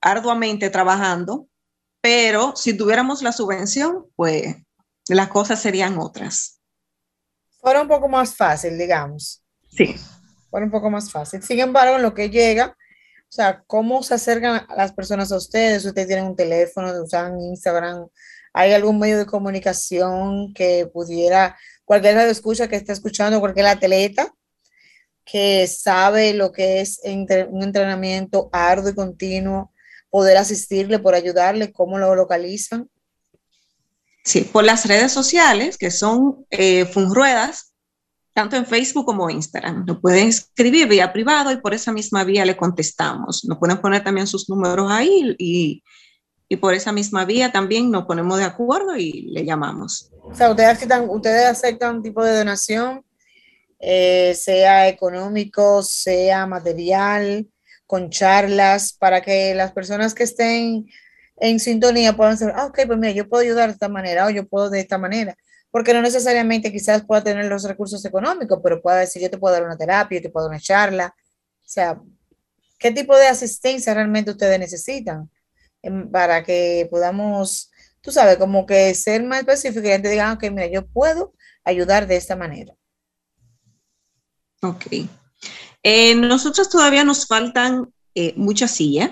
arduamente 0.00 0.68
trabajando 0.70 1.48
pero 2.04 2.52
si 2.54 2.76
tuviéramos 2.76 3.22
la 3.22 3.32
subvención, 3.32 4.04
pues 4.14 4.56
las 5.08 5.28
cosas 5.28 5.62
serían 5.62 5.96
otras. 5.98 6.60
Fuera 7.62 7.80
un 7.80 7.88
poco 7.88 8.10
más 8.10 8.36
fácil, 8.36 8.76
digamos. 8.76 9.42
Sí. 9.70 9.96
Fuera 10.50 10.66
un 10.66 10.70
poco 10.70 10.90
más 10.90 11.10
fácil. 11.10 11.42
Sin 11.42 11.60
embargo, 11.60 11.96
en 11.96 12.02
lo 12.02 12.12
que 12.12 12.28
llega, 12.28 12.76
o 13.22 13.32
sea, 13.32 13.64
¿cómo 13.66 14.02
se 14.02 14.12
acercan 14.12 14.66
las 14.76 14.92
personas 14.92 15.32
a 15.32 15.38
ustedes? 15.38 15.86
Ustedes 15.86 16.06
tienen 16.06 16.26
un 16.26 16.36
teléfono, 16.36 16.92
usan 17.02 17.40
Instagram, 17.40 18.06
¿hay 18.52 18.74
algún 18.74 18.98
medio 18.98 19.16
de 19.16 19.24
comunicación 19.24 20.52
que 20.52 20.86
pudiera, 20.92 21.56
cualquier 21.84 22.14
radio 22.14 22.30
escucha 22.30 22.68
que 22.68 22.76
esté 22.76 22.92
escuchando, 22.92 23.40
cualquier 23.40 23.66
atleta 23.66 24.32
que 25.24 25.66
sabe 25.66 26.34
lo 26.34 26.52
que 26.52 26.80
es 26.80 27.00
un 27.04 27.62
entrenamiento 27.62 28.50
arduo 28.52 28.90
y 28.90 28.94
continuo, 28.94 29.72
poder 30.10 30.36
asistirle, 30.36 30.98
por 30.98 31.14
ayudarle, 31.14 31.72
cómo 31.72 31.98
lo 31.98 32.14
localizan? 32.14 32.88
Sí, 34.22 34.42
por 34.42 34.64
las 34.64 34.86
redes 34.86 35.12
sociales, 35.12 35.76
que 35.76 35.90
son 35.90 36.46
eh, 36.50 36.84
Funruedas, 36.86 37.74
tanto 38.32 38.56
en 38.56 38.66
Facebook 38.66 39.06
como 39.06 39.30
Instagram. 39.30 39.84
Nos 39.86 40.00
pueden 40.00 40.28
escribir 40.28 40.88
vía 40.88 41.12
privado 41.12 41.52
y 41.52 41.58
por 41.58 41.74
esa 41.74 41.92
misma 41.92 42.24
vía 42.24 42.44
le 42.44 42.56
contestamos. 42.56 43.44
Nos 43.44 43.58
pueden 43.58 43.78
poner 43.78 44.02
también 44.02 44.26
sus 44.26 44.48
números 44.48 44.90
ahí 44.90 45.34
y, 45.38 45.82
y 46.54 46.56
por 46.56 46.72
esa 46.72 46.92
misma 46.92 47.24
vía 47.24 47.52
también 47.52 47.90
nos 47.90 48.06
ponemos 48.06 48.38
de 48.38 48.44
acuerdo 48.44 48.96
y 48.96 49.22
le 49.32 49.44
llamamos. 49.44 50.10
O 50.22 50.34
sea, 50.34 50.50
ustedes 50.50 50.70
aceptan, 50.70 51.08
ustedes 51.10 51.44
aceptan 51.46 51.96
un 51.96 52.02
tipo 52.02 52.24
de 52.24 52.36
donación, 52.36 53.04
eh, 53.80 54.34
sea 54.34 54.88
económico, 54.88 55.82
sea 55.82 56.46
material, 56.46 57.46
con 57.86 58.08
charlas, 58.08 58.92
para 58.92 59.20
que 59.20 59.54
las 59.54 59.72
personas 59.72 60.14
que 60.14 60.22
estén 60.22 60.86
en 61.36 61.60
sintonía 61.60 62.16
puedan 62.16 62.38
saber, 62.38 62.54
ah, 62.56 62.66
ok, 62.66 62.80
pues 62.86 62.98
mira, 62.98 63.12
yo 63.12 63.28
puedo 63.28 63.42
ayudar 63.42 63.68
de 63.68 63.74
esta 63.74 63.88
manera 63.88 64.26
o 64.26 64.30
yo 64.30 64.46
puedo 64.46 64.70
de 64.70 64.80
esta 64.80 64.96
manera. 64.96 65.36
Porque 65.70 65.92
no 65.92 66.00
necesariamente 66.02 66.70
quizás 66.70 67.04
pueda 67.04 67.24
tener 67.24 67.46
los 67.46 67.64
recursos 67.64 68.04
económicos, 68.04 68.60
pero 68.62 68.80
pueda 68.80 68.98
decir, 68.98 69.20
yo 69.20 69.30
te 69.30 69.38
puedo 69.38 69.54
dar 69.54 69.64
una 69.64 69.76
terapia, 69.76 70.18
yo 70.18 70.22
te 70.22 70.30
puedo 70.30 70.46
dar 70.46 70.52
una 70.52 70.60
charla. 70.60 71.14
O 71.16 71.68
sea, 71.68 72.00
¿qué 72.78 72.92
tipo 72.92 73.16
de 73.16 73.26
asistencia 73.26 73.92
realmente 73.92 74.30
ustedes 74.30 74.58
necesitan? 74.58 75.28
Em, 75.84 76.10
para 76.10 76.42
que 76.42 76.88
podamos, 76.90 77.70
tú 78.00 78.10
sabes, 78.10 78.38
como 78.38 78.64
que 78.64 78.94
ser 78.94 79.22
más 79.22 79.40
específico 79.40 79.84
y 79.84 79.88
la 79.88 79.94
gente 79.94 80.08
diga, 80.08 80.32
ok, 80.32 80.44
mira, 80.50 80.66
yo 80.66 80.86
puedo 80.86 81.34
ayudar 81.62 82.06
de 82.06 82.16
esta 82.16 82.36
manera. 82.36 82.74
Ok. 84.62 84.86
Eh, 85.82 86.14
nosotros 86.14 86.70
todavía 86.70 87.04
nos 87.04 87.26
faltan 87.26 87.92
eh, 88.14 88.32
muchas 88.36 88.70
sillas. 88.70 89.10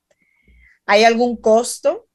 ¿Hay 0.85 1.03
algún 1.03 1.37
costo 1.37 2.07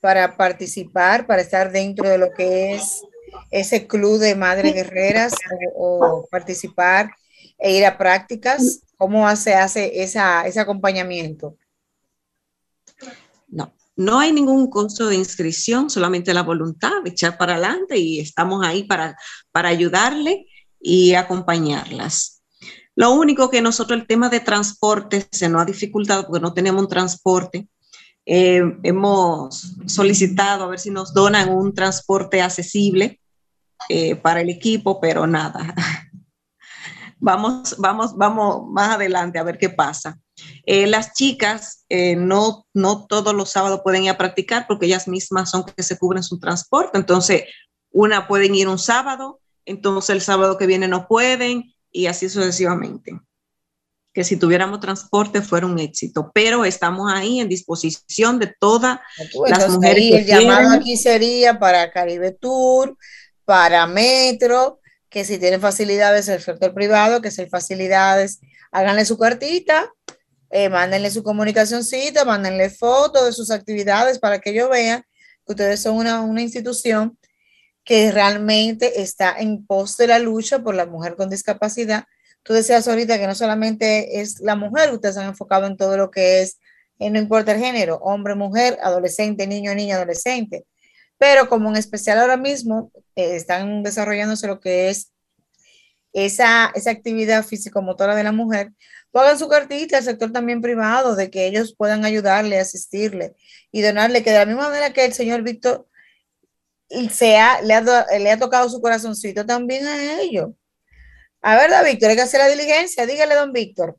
para 0.00 0.36
participar, 0.36 1.26
para 1.26 1.42
estar 1.42 1.72
dentro 1.72 2.08
de 2.08 2.18
lo 2.18 2.32
que 2.32 2.74
es 2.74 3.02
ese 3.50 3.86
club 3.86 4.18
de 4.18 4.34
madres 4.34 4.74
guerreras 4.74 5.34
o, 5.74 6.26
participar 6.30 7.10
e 7.58 7.72
ir 7.72 7.86
a 7.86 7.96
prácticas? 7.96 8.82
¿Cómo 8.96 9.34
se 9.36 9.54
hace 9.54 10.02
esa, 10.02 10.46
ese 10.46 10.60
acompañamiento? 10.60 11.56
No, 13.48 13.72
no 13.96 14.18
hay 14.18 14.32
ningún 14.32 14.68
costo 14.68 15.08
de 15.08 15.16
inscripción, 15.16 15.88
solamente 15.88 16.34
la 16.34 16.42
voluntad 16.42 17.02
de 17.02 17.10
echar 17.10 17.38
para 17.38 17.54
adelante 17.54 17.96
y 17.96 18.20
estamos 18.20 18.66
ahí 18.66 18.84
para, 18.84 19.16
para 19.50 19.70
ayudarle 19.70 20.46
y 20.80 21.14
acompañarlas. 21.14 22.37
Lo 22.98 23.12
único 23.12 23.48
que 23.48 23.62
nosotros 23.62 24.00
el 24.00 24.08
tema 24.08 24.28
de 24.28 24.40
transporte 24.40 25.28
se 25.30 25.48
nos 25.48 25.62
ha 25.62 25.64
dificultado 25.64 26.26
porque 26.26 26.40
no 26.40 26.52
tenemos 26.52 26.82
un 26.82 26.88
transporte. 26.88 27.68
Eh, 28.26 28.60
hemos 28.82 29.76
solicitado 29.86 30.64
a 30.64 30.66
ver 30.66 30.80
si 30.80 30.90
nos 30.90 31.14
donan 31.14 31.48
un 31.50 31.72
transporte 31.72 32.42
accesible 32.42 33.20
eh, 33.88 34.16
para 34.16 34.40
el 34.40 34.50
equipo, 34.50 35.00
pero 35.00 35.28
nada. 35.28 35.76
vamos, 37.20 37.76
vamos, 37.78 38.16
vamos 38.16 38.68
más 38.68 38.96
adelante 38.96 39.38
a 39.38 39.44
ver 39.44 39.58
qué 39.58 39.70
pasa. 39.70 40.18
Eh, 40.66 40.88
las 40.88 41.12
chicas 41.12 41.86
no, 42.16 42.66
no 42.74 43.06
todos 43.06 43.32
los 43.32 43.48
sábados 43.48 43.82
pueden 43.84 44.02
ir 44.02 44.10
a 44.10 44.18
practicar 44.18 44.66
porque 44.66 44.86
ellas 44.86 45.06
mismas 45.06 45.52
son 45.52 45.62
que 45.64 45.84
se 45.84 45.96
cubren 45.98 46.24
su 46.24 46.40
transporte. 46.40 46.98
Entonces, 46.98 47.44
una 47.92 48.26
pueden 48.26 48.56
ir 48.56 48.66
un 48.66 48.80
sábado, 48.80 49.38
entonces 49.64 50.10
el 50.10 50.20
sábado 50.20 50.58
que 50.58 50.66
viene 50.66 50.88
no 50.88 51.06
pueden, 51.06 51.72
y 51.90 52.06
así 52.06 52.28
sucesivamente. 52.28 53.18
Que 54.12 54.24
si 54.24 54.36
tuviéramos 54.36 54.80
transporte 54.80 55.42
fuera 55.42 55.66
un 55.66 55.78
éxito, 55.78 56.30
pero 56.34 56.64
estamos 56.64 57.12
ahí 57.12 57.40
en 57.40 57.48
disposición 57.48 58.38
de 58.38 58.54
todas 58.58 58.98
las 59.48 59.68
mujeres. 59.68 60.14
el 60.14 60.26
llamado 60.26 60.72
aquí 60.72 60.96
sería 60.96 61.58
para 61.58 61.90
Caribe 61.92 62.32
Tour, 62.32 62.96
para 63.44 63.86
Metro, 63.86 64.80
que 65.08 65.24
si 65.24 65.38
tienen 65.38 65.60
facilidades 65.60 66.28
el 66.28 66.42
sector 66.42 66.74
privado, 66.74 67.22
que 67.22 67.30
si 67.30 67.42
hay 67.42 67.48
facilidades, 67.48 68.40
háganle 68.72 69.04
su 69.04 69.18
cartita, 69.18 69.92
eh, 70.50 70.68
mándenle 70.68 71.10
su 71.10 71.22
comunicacióncita, 71.22 72.24
mándenle 72.24 72.70
fotos 72.70 73.26
de 73.26 73.32
sus 73.32 73.50
actividades 73.50 74.18
para 74.18 74.40
que 74.40 74.50
ellos 74.50 74.70
vean 74.70 75.02
que 75.46 75.52
ustedes 75.52 75.80
son 75.80 75.96
una, 75.96 76.20
una 76.22 76.42
institución 76.42 77.17
que 77.88 78.12
realmente 78.12 79.00
está 79.00 79.34
en 79.38 79.64
pos 79.64 79.96
de 79.96 80.06
la 80.08 80.18
lucha 80.18 80.58
por 80.58 80.74
la 80.74 80.84
mujer 80.84 81.16
con 81.16 81.30
discapacidad. 81.30 82.04
Tú 82.42 82.52
decías 82.52 82.86
ahorita 82.86 83.18
que 83.18 83.26
no 83.26 83.34
solamente 83.34 84.20
es 84.20 84.40
la 84.40 84.56
mujer, 84.56 84.92
ustedes 84.92 85.16
han 85.16 85.28
enfocado 85.28 85.66
en 85.66 85.78
todo 85.78 85.96
lo 85.96 86.10
que 86.10 86.42
es, 86.42 86.58
eh, 86.98 87.08
no 87.08 87.18
importa 87.18 87.52
el 87.52 87.60
género, 87.60 87.96
hombre, 88.02 88.34
mujer, 88.34 88.78
adolescente, 88.82 89.46
niño, 89.46 89.74
niña, 89.74 89.96
adolescente. 89.96 90.66
Pero 91.16 91.48
como 91.48 91.70
en 91.70 91.76
especial 91.76 92.18
ahora 92.18 92.36
mismo 92.36 92.92
eh, 93.16 93.36
están 93.36 93.82
desarrollándose 93.82 94.46
lo 94.46 94.60
que 94.60 94.90
es 94.90 95.10
esa, 96.12 96.70
esa 96.74 96.90
actividad 96.90 97.42
físico-motora 97.42 98.14
de 98.14 98.24
la 98.24 98.32
mujer, 98.32 98.70
pongan 99.12 99.38
su 99.38 99.48
cartita 99.48 99.96
al 99.96 100.04
sector 100.04 100.30
también 100.30 100.60
privado 100.60 101.16
de 101.16 101.30
que 101.30 101.46
ellos 101.46 101.74
puedan 101.74 102.04
ayudarle, 102.04 102.58
asistirle 102.58 103.34
y 103.72 103.80
donarle, 103.80 104.22
que 104.22 104.30
de 104.30 104.40
la 104.40 104.44
misma 104.44 104.68
manera 104.68 104.92
que 104.92 105.06
el 105.06 105.14
señor 105.14 105.40
Víctor 105.40 105.87
se 107.10 107.36
ha, 107.36 107.60
le, 107.62 107.74
ha, 107.74 108.06
le 108.18 108.30
ha 108.30 108.38
tocado 108.38 108.68
su 108.68 108.80
corazoncito 108.80 109.44
también 109.44 109.86
a 109.86 110.20
ellos. 110.20 110.50
A 111.42 111.56
ver, 111.56 111.70
don 111.70 111.84
Víctor, 111.84 112.10
hay 112.10 112.16
que 112.16 112.22
hacer 112.22 112.40
la 112.40 112.48
diligencia. 112.48 113.06
Dígale, 113.06 113.34
don 113.34 113.52
Víctor. 113.52 113.96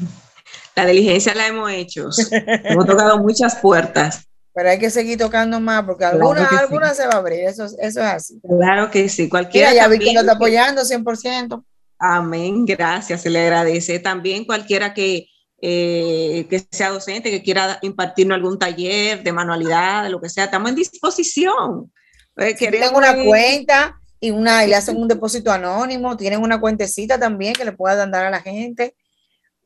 La 0.76 0.86
diligencia 0.86 1.36
la 1.36 1.48
hemos 1.48 1.70
hecho. 1.72 2.10
hemos 2.32 2.86
tocado 2.86 3.20
muchas 3.20 3.56
puertas. 3.58 4.26
Pero 4.54 4.70
hay 4.70 4.80
que 4.80 4.90
seguir 4.90 5.18
tocando 5.18 5.60
más 5.60 5.84
porque 5.84 6.06
alguna, 6.06 6.48
alguna 6.48 6.94
se 6.94 7.06
va 7.08 7.14
a 7.14 7.18
abrir. 7.18 7.42
Eso, 7.42 7.66
eso 7.66 7.78
es 7.80 7.98
así. 7.98 8.42
Claro 8.42 8.90
que 8.90 9.08
sí. 9.10 9.30
Cualquiera. 9.30 9.74
ya 9.74 9.88
Víctor 9.88 10.14
lo 10.14 10.20
está 10.22 10.34
apoyando 10.34 10.82
100%. 10.84 11.64
Amén. 12.00 12.66
Gracias. 12.66 13.22
Se 13.22 13.30
le 13.30 13.42
agradece. 13.42 14.00
También 14.00 14.46
cualquiera 14.46 14.94
que 14.94 15.28
eh, 15.64 16.48
que 16.50 16.66
sea 16.72 16.90
docente, 16.90 17.30
que 17.30 17.44
quiera 17.44 17.78
impartirnos 17.84 18.36
algún 18.36 18.58
taller 18.58 19.22
de 19.22 19.32
manualidad, 19.32 20.04
de 20.04 20.10
lo 20.10 20.20
que 20.20 20.30
sea, 20.30 20.46
estamos 20.46 20.70
en 20.70 20.76
disposición. 20.76 21.92
Eh, 22.38 22.56
tienen 22.56 22.96
una 22.96 23.24
cuenta 23.24 24.00
y, 24.20 24.32
una, 24.32 24.66
y 24.66 24.70
le 24.70 24.76
hacen 24.76 24.98
un 24.98 25.08
depósito 25.08 25.52
anónimo, 25.52 26.18
tienen 26.18 26.42
una 26.42 26.60
cuentecita 26.60 27.20
también 27.20 27.54
que 27.54 27.66
le 27.66 27.74
puedan 27.74 28.10
dar 28.10 28.26
a 28.26 28.32
la 28.32 28.42
gente. 28.42 28.96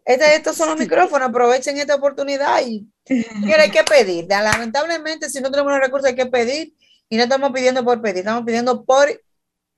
Este, 0.03 0.35
estos 0.35 0.57
son 0.57 0.69
los 0.69 0.77
micrófonos, 0.77 1.29
aprovechen 1.29 1.77
esta 1.77 1.95
oportunidad 1.95 2.61
y 2.65 2.85
hay 3.07 3.71
que 3.71 3.83
pedir. 3.83 4.25
Lamentablemente, 4.27 5.29
si 5.29 5.39
no 5.39 5.49
tenemos 5.49 5.71
los 5.71 5.81
recursos, 5.81 6.09
hay 6.09 6.15
que 6.15 6.25
pedir 6.25 6.73
y 7.07 7.15
no 7.15 7.23
estamos 7.23 7.51
pidiendo 7.53 7.85
por 7.85 8.01
pedir, 8.01 8.19
estamos 8.19 8.43
pidiendo 8.43 8.83
por 8.83 9.07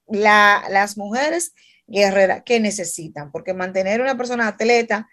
las 0.07 0.97
mujeres 0.97 1.53
guerreras 1.85 2.41
que 2.43 2.59
necesitan, 2.59 3.31
porque 3.31 3.53
mantener 3.53 4.01
una 4.01 4.17
persona 4.17 4.47
atleta 4.47 5.07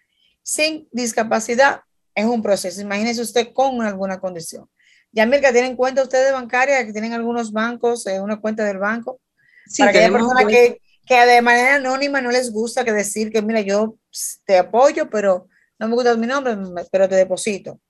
sin 0.44 0.86
discapacidad 0.92 1.80
es 2.14 2.26
un 2.26 2.42
proceso. 2.42 2.80
Imagínese 2.80 3.22
usted 3.22 3.52
con 3.52 3.82
alguna 3.82 4.20
condición. 4.20 4.68
Ya, 5.10 5.26
Mirka, 5.26 5.52
¿tienen 5.52 5.76
cuenta 5.76 6.02
ustedes 6.02 6.32
bancaria 6.32 6.84
que 6.84 6.92
tienen 6.92 7.12
algunos 7.12 7.50
bancos, 7.50 8.06
eh, 8.06 8.20
una 8.20 8.40
cuenta 8.40 8.64
del 8.64 8.78
banco? 8.78 9.20
Sí, 9.66 9.82
para 9.82 9.92
personas 9.92 10.46
que, 10.46 10.80
que 11.06 11.26
de 11.26 11.40
manera 11.40 11.76
anónima 11.76 12.20
no 12.20 12.30
les 12.30 12.52
gusta 12.52 12.84
que 12.84 12.92
decir 12.92 13.32
que, 13.32 13.40
mira, 13.40 13.60
yo 13.60 13.96
te 14.44 14.58
apoyo, 14.58 15.08
pero 15.08 15.48
no 15.78 15.88
me 15.88 15.94
gusta 15.94 16.16
mi 16.16 16.26
nombre, 16.26 16.56
pero 16.90 17.08
te 17.08 17.14
deposito. 17.14 17.80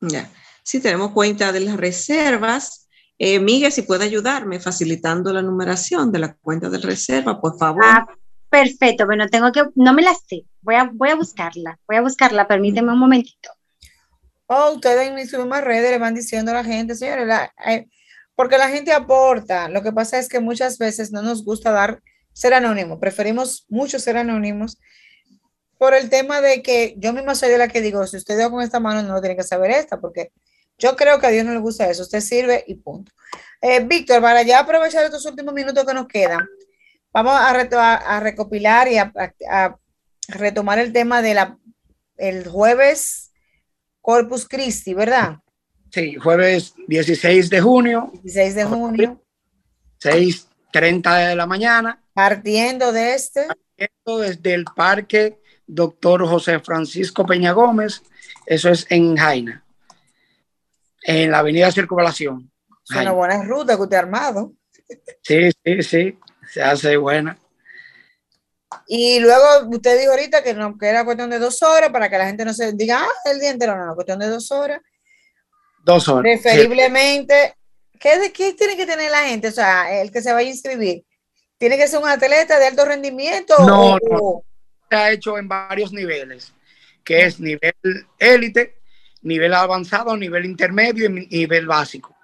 Ya, 0.00 0.30
sí, 0.62 0.80
tenemos 0.80 1.12
cuenta 1.12 1.52
de 1.52 1.60
las 1.60 1.76
reservas. 1.76 2.88
Eh, 3.16 3.40
Miguel, 3.40 3.72
si 3.72 3.82
puede 3.82 4.04
ayudarme 4.04 4.60
facilitando 4.60 5.32
la 5.32 5.42
numeración 5.42 6.12
de 6.12 6.18
la 6.18 6.34
cuenta 6.34 6.68
de 6.68 6.78
reserva, 6.78 7.40
por 7.40 7.58
favor. 7.58 7.84
Ah, 7.84 8.06
perfecto, 8.50 9.06
bueno, 9.06 9.28
tengo 9.28 9.52
que, 9.52 9.64
no 9.74 9.92
me 9.92 10.02
la 10.02 10.14
sé, 10.14 10.44
voy 10.60 10.74
a, 10.74 10.90
voy 10.92 11.10
a 11.10 11.16
buscarla, 11.16 11.78
voy 11.86 11.96
a 11.96 12.02
buscarla, 12.02 12.48
permíteme 12.48 12.92
un 12.92 12.98
momentito. 12.98 13.50
Oh, 14.46 14.72
ustedes 14.72 15.08
en 15.08 15.28
sus 15.28 15.40
mismas 15.40 15.62
redes 15.62 15.90
le 15.90 15.98
van 15.98 16.14
diciendo 16.14 16.50
a 16.52 16.54
la 16.54 16.64
gente, 16.64 16.94
señores, 16.94 17.28
eh, 17.66 17.86
porque 18.34 18.56
la 18.56 18.68
gente 18.68 18.92
aporta. 18.92 19.68
Lo 19.68 19.82
que 19.82 19.92
pasa 19.92 20.18
es 20.18 20.28
que 20.28 20.40
muchas 20.40 20.78
veces 20.78 21.12
no 21.12 21.22
nos 21.22 21.44
gusta 21.44 21.70
dar 21.70 22.00
ser 22.32 22.54
anónimo, 22.54 23.00
preferimos 23.00 23.66
mucho 23.68 23.98
ser 23.98 24.16
anónimos 24.16 24.78
por 25.76 25.94
el 25.94 26.08
tema 26.08 26.40
de 26.40 26.62
que 26.62 26.94
yo 26.98 27.12
misma 27.12 27.34
soy 27.34 27.50
de 27.50 27.58
la 27.58 27.68
que 27.68 27.80
digo, 27.80 28.06
si 28.06 28.16
usted 28.16 28.36
dio 28.36 28.50
con 28.50 28.62
esta 28.62 28.80
mano, 28.80 29.02
no 29.02 29.20
tiene 29.20 29.36
que 29.36 29.42
saber 29.42 29.70
esta, 29.70 30.00
porque 30.00 30.32
yo 30.78 30.96
creo 30.96 31.20
que 31.20 31.26
a 31.26 31.30
Dios 31.30 31.44
no 31.44 31.52
le 31.52 31.58
gusta 31.58 31.88
eso, 31.88 32.02
usted 32.02 32.20
sirve 32.20 32.64
y 32.66 32.76
punto. 32.76 33.12
Eh, 33.60 33.80
Víctor, 33.80 34.22
para 34.22 34.42
ya 34.42 34.60
aprovechar 34.60 35.04
estos 35.04 35.26
últimos 35.26 35.52
minutos 35.52 35.84
que 35.84 35.94
nos 35.94 36.06
quedan, 36.06 36.48
vamos 37.12 37.34
a, 37.34 38.20
recopilar 38.20 38.88
y 38.88 38.98
a, 38.98 39.78
retomar 40.28 40.78
el 40.78 40.92
tema 40.92 41.22
de 41.22 41.34
la 41.34 41.58
el 42.16 42.48
jueves 42.48 43.32
Corpus 44.00 44.46
Christi, 44.48 44.94
¿verdad? 44.94 45.38
Sí, 45.90 46.16
jueves 46.16 46.74
16 46.86 47.48
de 47.48 47.60
junio. 47.60 48.10
16 48.22 48.54
de 48.54 48.64
junio. 48.64 49.22
6.30 50.00 51.28
de 51.28 51.36
la 51.36 51.46
mañana. 51.46 52.02
Partiendo 52.12 52.92
de 52.92 53.14
este. 53.14 53.46
Partiendo 53.46 54.18
desde 54.18 54.54
el 54.54 54.64
Parque 54.64 55.38
Doctor 55.66 56.26
José 56.26 56.58
Francisco 56.60 57.24
Peña 57.24 57.52
Gómez. 57.52 58.02
Eso 58.44 58.70
es 58.70 58.86
en 58.90 59.16
Jaina. 59.16 59.64
En 61.02 61.30
la 61.30 61.38
Avenida 61.38 61.70
Circunvalación. 61.70 62.50
Es 62.90 62.96
una 62.96 63.12
buena 63.12 63.42
ruta 63.44 63.76
que 63.76 63.82
usted 63.82 63.96
ha 63.96 64.00
armado. 64.00 64.54
Sí, 65.22 65.50
sí, 65.64 65.82
sí. 65.82 66.18
Se 66.52 66.62
hace 66.62 66.96
buena. 66.96 67.38
Y 68.86 69.20
luego 69.20 69.68
usted 69.70 69.98
dijo 69.98 70.12
ahorita 70.12 70.42
que, 70.42 70.54
no, 70.54 70.76
que 70.76 70.86
era 70.86 71.04
cuestión 71.04 71.30
de 71.30 71.38
dos 71.38 71.62
horas 71.62 71.90
para 71.90 72.08
que 72.08 72.18
la 72.18 72.26
gente 72.26 72.44
no 72.44 72.52
se 72.52 72.72
diga, 72.72 73.02
ah, 73.02 73.30
el 73.30 73.40
día 73.40 73.50
entero, 73.50 73.76
no, 73.76 73.86
no, 73.86 73.94
cuestión 73.94 74.18
de 74.18 74.28
dos 74.28 74.50
horas. 74.50 74.80
Dos 75.84 76.08
horas. 76.08 76.22
Preferiblemente, 76.22 77.54
¿qué, 77.98 78.18
de, 78.18 78.32
¿qué 78.32 78.52
tiene 78.54 78.76
que 78.76 78.86
tener 78.86 79.10
la 79.10 79.24
gente? 79.24 79.48
O 79.48 79.52
sea, 79.52 80.00
el 80.00 80.10
que 80.10 80.20
se 80.20 80.32
vaya 80.32 80.48
a 80.48 80.52
inscribir. 80.52 81.04
¿Tiene 81.58 81.76
que 81.76 81.88
ser 81.88 82.00
un 82.00 82.08
atleta 82.08 82.58
de 82.58 82.66
alto 82.66 82.84
rendimiento? 82.84 83.54
No, 83.58 83.98
no. 83.98 84.42
Se 84.88 84.96
ha 84.96 85.10
hecho 85.10 85.36
en 85.38 85.48
varios 85.48 85.92
niveles, 85.92 86.54
que 87.04 87.24
es 87.24 87.40
nivel 87.40 87.74
élite, 88.18 88.76
nivel 89.22 89.52
avanzado, 89.54 90.16
nivel 90.16 90.44
intermedio 90.44 91.06
y 91.06 91.38
nivel 91.38 91.66
básico. 91.66 92.16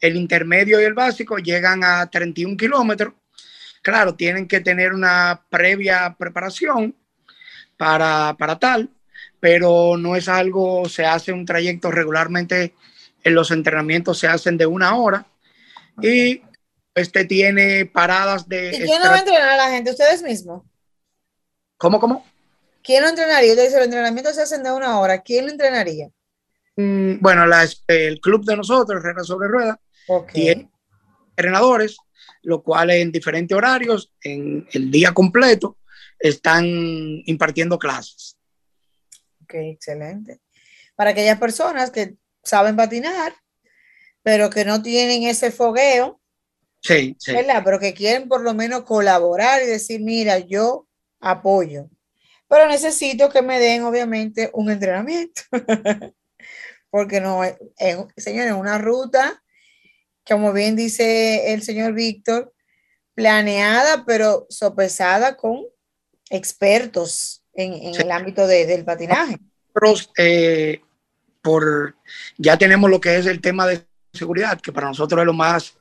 El 0.00 0.16
intermedio 0.16 0.80
y 0.80 0.84
el 0.84 0.92
básico 0.92 1.38
llegan 1.38 1.82
a 1.82 2.08
31 2.08 2.56
kilómetros. 2.56 3.14
Claro, 3.84 4.14
tienen 4.14 4.48
que 4.48 4.60
tener 4.60 4.94
una 4.94 5.44
previa 5.50 6.16
preparación 6.18 6.96
para, 7.76 8.34
para 8.38 8.58
tal, 8.58 8.88
pero 9.38 9.98
no 9.98 10.16
es 10.16 10.26
algo, 10.26 10.88
se 10.88 11.04
hace 11.04 11.32
un 11.32 11.44
trayecto 11.44 11.90
regularmente 11.90 12.74
en 13.24 13.34
los 13.34 13.50
entrenamientos 13.50 14.18
se 14.18 14.26
hacen 14.26 14.56
de 14.56 14.64
una 14.64 14.96
hora 14.96 15.26
y 16.00 16.42
este 16.94 17.26
tiene 17.26 17.84
paradas 17.84 18.48
de... 18.48 18.68
¿Y 18.68 18.84
quién 18.84 19.02
no 19.02 19.10
va 19.10 19.16
a 19.16 19.18
entrenar 19.18 19.48
a 19.48 19.56
la 19.56 19.70
gente? 19.70 19.90
¿Ustedes 19.90 20.22
mismos? 20.22 20.62
¿Cómo, 21.76 22.00
cómo? 22.00 22.24
¿Quién 22.82 23.02
lo 23.02 23.10
entrenaría? 23.10 23.50
Usted 23.50 23.64
dice, 23.64 23.76
los 23.76 23.84
entrenamientos 23.84 24.34
se 24.34 24.42
hacen 24.42 24.62
de 24.62 24.72
una 24.72 24.98
hora. 24.98 25.20
¿Quién 25.20 25.44
lo 25.44 25.52
entrenaría? 25.52 26.08
Mm, 26.76 27.16
bueno, 27.20 27.44
el 27.88 28.20
club 28.20 28.44
de 28.44 28.56
nosotros, 28.56 29.00
Herrera 29.00 29.24
sobre 29.24 29.48
Rueda, 29.48 29.78
tiene 30.32 30.70
entrenadores, 31.30 31.96
los 32.44 32.62
cuales 32.62 33.02
en 33.02 33.12
diferentes 33.12 33.56
horarios, 33.56 34.12
en 34.22 34.66
el 34.72 34.90
día 34.90 35.12
completo, 35.12 35.78
están 36.18 36.64
impartiendo 36.66 37.78
clases. 37.78 38.36
Ok, 39.42 39.54
excelente. 39.54 40.40
Para 40.94 41.10
aquellas 41.10 41.38
personas 41.38 41.90
que 41.90 42.16
saben 42.42 42.76
patinar, 42.76 43.34
pero 44.22 44.48
que 44.50 44.64
no 44.64 44.82
tienen 44.82 45.24
ese 45.24 45.50
fogueo. 45.50 46.20
Sí, 46.80 47.16
sí. 47.18 47.32
¿verdad? 47.32 47.62
Pero 47.64 47.78
que 47.78 47.94
quieren 47.94 48.28
por 48.28 48.42
lo 48.42 48.54
menos 48.54 48.84
colaborar 48.84 49.62
y 49.62 49.66
decir, 49.66 50.00
mira, 50.00 50.38
yo 50.38 50.86
apoyo. 51.20 51.88
Pero 52.48 52.68
necesito 52.68 53.30
que 53.30 53.42
me 53.42 53.58
den, 53.58 53.82
obviamente, 53.82 54.50
un 54.52 54.70
entrenamiento. 54.70 55.42
Porque 56.90 57.20
no, 57.20 57.42
es, 57.42 57.58
señores, 58.16 58.52
una 58.52 58.78
ruta, 58.78 59.42
como 60.28 60.52
bien 60.52 60.76
dice 60.76 61.52
el 61.52 61.62
señor 61.62 61.92
Víctor, 61.92 62.52
planeada, 63.14 64.04
pero 64.06 64.46
sopesada 64.48 65.36
con 65.36 65.62
expertos 66.30 67.42
en, 67.52 67.94
el 67.94 68.10
ámbito 68.10 68.46
del 68.46 68.84
patinaje. 68.84 69.38
Eh, 70.16 70.80
por, 71.42 71.96
ya 72.38 72.56
tenemos 72.56 72.90
lo 72.90 73.00
que 73.00 73.16
es 73.16 73.26
el 73.26 73.40
tema 73.40 73.66
de 73.66 73.84
seguridad, 74.12 74.60
que 74.60 74.72
para 74.72 74.88
nosotros 74.88 75.20
es 75.20 75.26
lo 75.26 75.32
más 75.32 75.74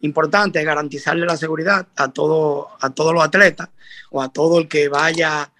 importante, 0.00 0.64
garantizarle 0.64 1.26
la 1.26 1.36
seguridad 1.36 1.86
a, 1.96 2.10
todo, 2.10 2.68
a 2.80 2.90
todos 2.90 3.12
los 3.12 3.22
atletas 3.22 3.68
o 4.10 4.22
a 4.22 4.32
todo 4.32 4.58
el 4.58 4.68
que 4.68 4.88
vaya 4.88 5.52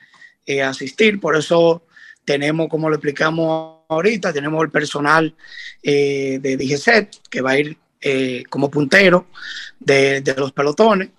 eh, 0.47 0.63
a 0.63 0.71
asistir. 0.71 1.21
Por 1.21 1.37
eso 1.37 1.85
tenemos, 2.25 2.69
como 2.69 2.89
lo 2.89 2.97
explicamos 2.97 3.81
ahorita, 3.89 4.33
tenemos 4.33 4.63
el 4.65 4.71
personal 4.71 5.35
eh, 5.83 6.39
de 6.41 6.57
DGCET 6.57 7.29
que 7.29 7.41
va 7.41 7.51
a 7.51 7.59
ir 7.59 7.77
eh, 8.01 8.45
como 8.49 8.71
puntero 8.71 9.29
de, 9.79 10.21
de 10.21 10.35
los 10.35 10.53
pelotones. 10.53 11.11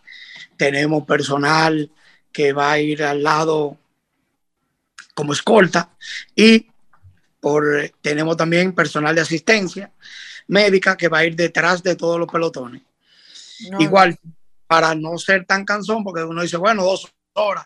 Tenemos 0.57 1.05
personal 1.05 1.91
que 2.31 2.53
va 2.53 2.71
a 2.71 2.79
ir 2.79 3.03
al 3.03 3.23
lado 3.23 3.77
como 5.13 5.33
escolta 5.33 5.89
y 6.35 6.67
por, 7.39 7.91
tenemos 8.01 8.37
también 8.37 8.73
personal 8.73 9.15
de 9.15 9.21
asistencia 9.21 9.91
médica 10.47 10.95
que 10.95 11.07
va 11.07 11.19
a 11.19 11.25
ir 11.25 11.35
detrás 11.35 11.81
de 11.81 11.95
todos 11.95 12.19
los 12.19 12.29
pelotones. 12.31 12.83
Igual, 13.79 14.17
para 14.67 14.95
no 14.95 15.17
ser 15.17 15.45
tan 15.45 15.65
cansón, 15.65 16.03
porque 16.03 16.23
uno 16.23 16.41
dice, 16.41 16.57
bueno, 16.57 16.83
dos 16.83 17.11
horas, 17.33 17.65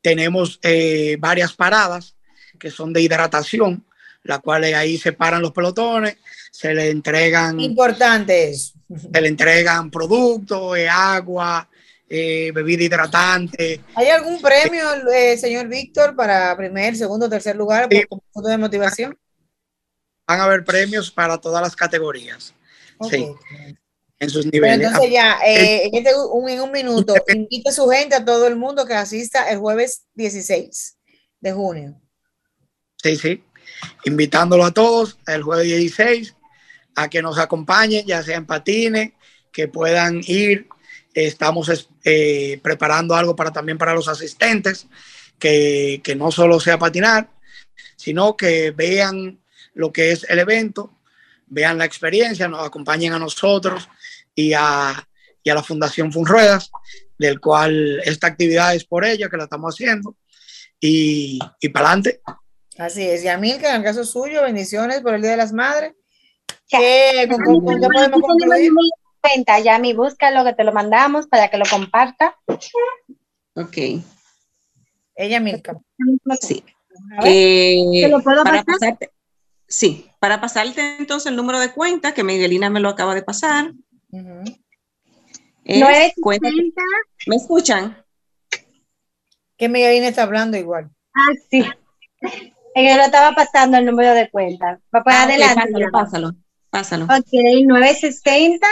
tenemos 0.00 0.58
eh, 0.62 1.16
varias 1.18 1.54
paradas 1.54 2.16
que 2.58 2.70
son 2.70 2.92
de 2.92 3.02
hidratación, 3.02 3.84
las 4.22 4.40
cuales 4.40 4.74
ahí 4.74 4.98
se 4.98 5.12
paran 5.12 5.42
los 5.42 5.52
pelotones, 5.52 6.18
se 6.50 6.74
le 6.74 6.90
entregan... 6.90 7.58
Importantes. 7.60 8.74
Se 9.12 9.20
le 9.20 9.28
entregan 9.28 9.90
productos, 9.90 10.76
eh, 10.76 10.88
agua, 10.88 11.68
eh, 12.12 12.50
bebida 12.52 12.82
hidratante. 12.82 13.80
¿Hay 13.94 14.08
algún 14.08 14.42
premio, 14.42 14.84
eh, 15.14 15.36
señor 15.36 15.68
Víctor, 15.68 16.16
para 16.16 16.56
primer, 16.56 16.96
segundo, 16.96 17.30
tercer 17.30 17.54
lugar 17.54 17.88
por 17.88 18.20
punto 18.32 18.48
de 18.48 18.58
motivación? 18.58 19.16
Van 20.26 20.40
a 20.40 20.44
haber 20.44 20.64
premios 20.64 21.08
para 21.12 21.38
todas 21.38 21.62
las 21.62 21.76
categorías. 21.76 22.52
Sí. 23.08 23.32
En 24.18 24.28
sus 24.28 24.44
niveles. 24.44 24.84
entonces 24.84 25.10
ya, 25.10 25.38
eh, 25.46 25.86
en, 25.86 25.94
este, 25.94 26.10
un, 26.14 26.48
en 26.48 26.60
un 26.60 26.72
minuto, 26.72 27.14
invite 27.28 27.68
a 27.68 27.72
su 27.72 27.88
gente, 27.88 28.16
a 28.16 28.24
todo 28.24 28.48
el 28.48 28.56
mundo 28.56 28.84
que 28.84 28.94
asista 28.94 29.48
el 29.48 29.58
jueves 29.58 30.02
16 30.14 30.98
de 31.40 31.52
junio. 31.52 32.00
Sí, 33.00 33.16
sí. 33.16 33.44
Invitándolo 34.04 34.64
a 34.64 34.72
todos 34.72 35.16
el 35.28 35.44
jueves 35.44 35.66
16 35.66 36.34
a 36.94 37.08
que 37.08 37.22
nos 37.22 37.38
acompañen, 37.38 38.06
ya 38.06 38.22
sea 38.22 38.36
en 38.36 38.46
patines, 38.46 39.12
que 39.52 39.68
puedan 39.68 40.20
ir 40.26 40.68
Estamos 41.14 41.88
eh, 42.04 42.60
preparando 42.62 43.14
algo 43.14 43.34
para 43.34 43.52
también 43.52 43.78
para 43.78 43.94
los 43.94 44.08
asistentes, 44.08 44.86
que, 45.38 46.00
que, 46.04 46.14
no 46.14 46.30
solo 46.30 46.60
sea 46.60 46.78
patinar, 46.78 47.30
sino 47.96 48.36
que 48.36 48.70
vean 48.70 49.40
lo 49.74 49.92
que 49.92 50.12
es 50.12 50.24
el 50.28 50.38
evento, 50.38 50.92
vean 51.46 51.78
la 51.78 51.84
experiencia, 51.84 52.46
nos 52.46 52.64
acompañen 52.64 53.12
a 53.12 53.18
nosotros 53.18 53.88
y 54.34 54.52
a, 54.52 55.04
y 55.42 55.50
a 55.50 55.54
la 55.54 55.62
Fundación 55.64 56.12
Funruedas, 56.12 56.70
del 57.18 57.40
cual 57.40 58.00
esta 58.04 58.28
actividad 58.28 58.74
es 58.74 58.84
por 58.84 59.04
ella 59.04 59.28
que 59.28 59.36
la 59.36 59.44
estamos 59.44 59.74
haciendo. 59.74 60.16
y, 60.80 61.40
y 61.60 61.68
para 61.70 61.86
adelante. 61.88 62.20
Así 62.78 63.02
es. 63.02 63.22
Yamilka, 63.24 63.70
en 63.70 63.76
el 63.76 63.82
caso 63.82 64.04
suyo, 64.04 64.42
bendiciones 64.42 65.00
por 65.00 65.14
el 65.14 65.22
Día 65.22 65.32
de 65.32 65.36
las 65.36 65.52
Madres. 65.52 65.92
¿Qué, 66.68 67.26
con, 67.28 67.42
con- 67.44 67.64
con 67.64 67.80
qué 67.80 67.88
podemos 67.92 68.20
concluir? 68.20 68.70
Cuenta, 69.20 69.58
Yami, 69.60 69.92
búscalo 69.92 70.44
que 70.44 70.54
te 70.54 70.64
lo 70.64 70.72
mandamos 70.72 71.26
para 71.26 71.48
que 71.48 71.58
lo 71.58 71.64
comparta. 71.68 72.38
Ok. 73.54 73.76
Ella, 75.14 75.40
Milka. 75.40 75.76
Sí. 76.40 76.64
Eh, 77.24 77.82
¿Te 78.02 78.08
lo 78.08 78.20
puedo 78.22 78.42
para 78.44 78.62
pasar? 78.62 78.78
pasarte, 78.80 79.10
sí, 79.66 80.10
para 80.20 80.40
pasarte 80.40 80.96
entonces 80.98 81.30
el 81.30 81.36
número 81.36 81.58
de 81.58 81.72
cuenta 81.72 82.14
que 82.14 82.24
Miguelina 82.24 82.70
me 82.70 82.80
lo 82.80 82.88
acaba 82.88 83.14
de 83.14 83.22
pasar. 83.22 83.72
Es 85.64 85.80
No 85.80 85.88
es 85.90 86.12
cuenta- 86.20 86.48
60, 86.48 86.80
¿Me 87.26 87.36
escuchan? 87.36 88.04
Que 89.58 89.68
Miguelina 89.68 90.08
está 90.08 90.22
hablando 90.22 90.56
igual. 90.56 90.90
ah, 91.14 91.32
sí. 91.50 91.64
En 92.74 92.86
el 92.86 92.96
lo 92.98 93.04
estaba 93.04 93.34
pasando 93.34 93.78
el 93.78 93.84
número 93.84 94.14
de 94.14 94.30
cuenta. 94.30 94.78
Va 94.94 95.02
para 95.02 95.20
Ah, 95.20 95.24
adelante. 95.24 95.54
pásalo, 95.56 95.78
ya. 95.78 95.90
pásalo, 95.90 96.32
pásalo. 96.70 97.04
Ok, 97.04 97.32
960 97.66 98.66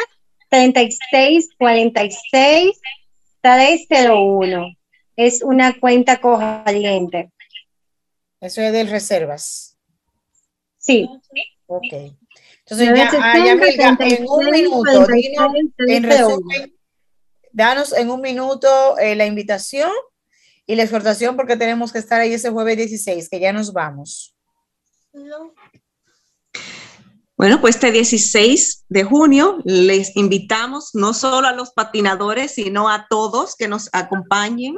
36 0.48 1.48
46 1.58 2.80
301. 3.40 4.76
Es 5.16 5.42
una 5.42 5.78
cuenta 5.78 6.20
corriente. 6.20 7.32
Eso 8.40 8.62
es 8.62 8.72
del 8.72 8.88
reservas. 8.88 9.76
Sí. 10.78 11.08
Ok. 11.66 11.82
Entonces, 11.92 12.88
ya, 12.96 13.10
ah, 13.20 13.38
Yamilka, 13.44 13.96
en 14.00 14.26
un 14.28 14.50
minuto, 14.50 15.06
dinos, 15.06 15.52
en 15.88 16.02
resumen, 16.02 16.74
danos 17.52 17.92
en 17.94 18.10
un 18.10 18.20
minuto 18.20 18.98
eh, 18.98 19.16
la 19.16 19.26
invitación 19.26 19.90
y 20.68 20.76
la 20.76 20.82
exhortación 20.82 21.34
porque 21.34 21.56
tenemos 21.56 21.92
que 21.92 21.98
estar 21.98 22.20
ahí 22.20 22.34
ese 22.34 22.50
jueves 22.50 22.76
16, 22.76 23.30
que 23.30 23.40
ya 23.40 23.54
nos 23.54 23.72
vamos. 23.72 24.36
Bueno, 27.38 27.60
pues 27.60 27.76
este 27.76 27.90
16 27.90 28.84
de 28.90 29.04
junio 29.04 29.62
les 29.64 30.14
invitamos 30.14 30.90
no 30.92 31.14
solo 31.14 31.48
a 31.48 31.52
los 31.52 31.70
patinadores, 31.70 32.52
sino 32.52 32.90
a 32.90 33.06
todos 33.08 33.56
que 33.56 33.66
nos 33.66 33.88
acompañen 33.92 34.76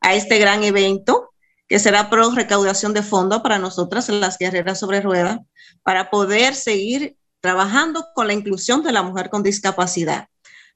a 0.00 0.14
este 0.14 0.38
gran 0.38 0.64
evento 0.64 1.28
que 1.68 1.78
será 1.78 2.08
pro 2.08 2.30
recaudación 2.30 2.94
de 2.94 3.02
fondos 3.02 3.42
para 3.42 3.58
nosotras, 3.58 4.08
las 4.08 4.38
guerreras 4.38 4.80
sobre 4.80 5.02
ruedas, 5.02 5.38
para 5.82 6.08
poder 6.10 6.54
seguir 6.54 7.18
trabajando 7.40 8.06
con 8.14 8.26
la 8.26 8.32
inclusión 8.32 8.82
de 8.82 8.92
la 8.92 9.02
mujer 9.02 9.28
con 9.28 9.42
discapacidad. 9.42 10.28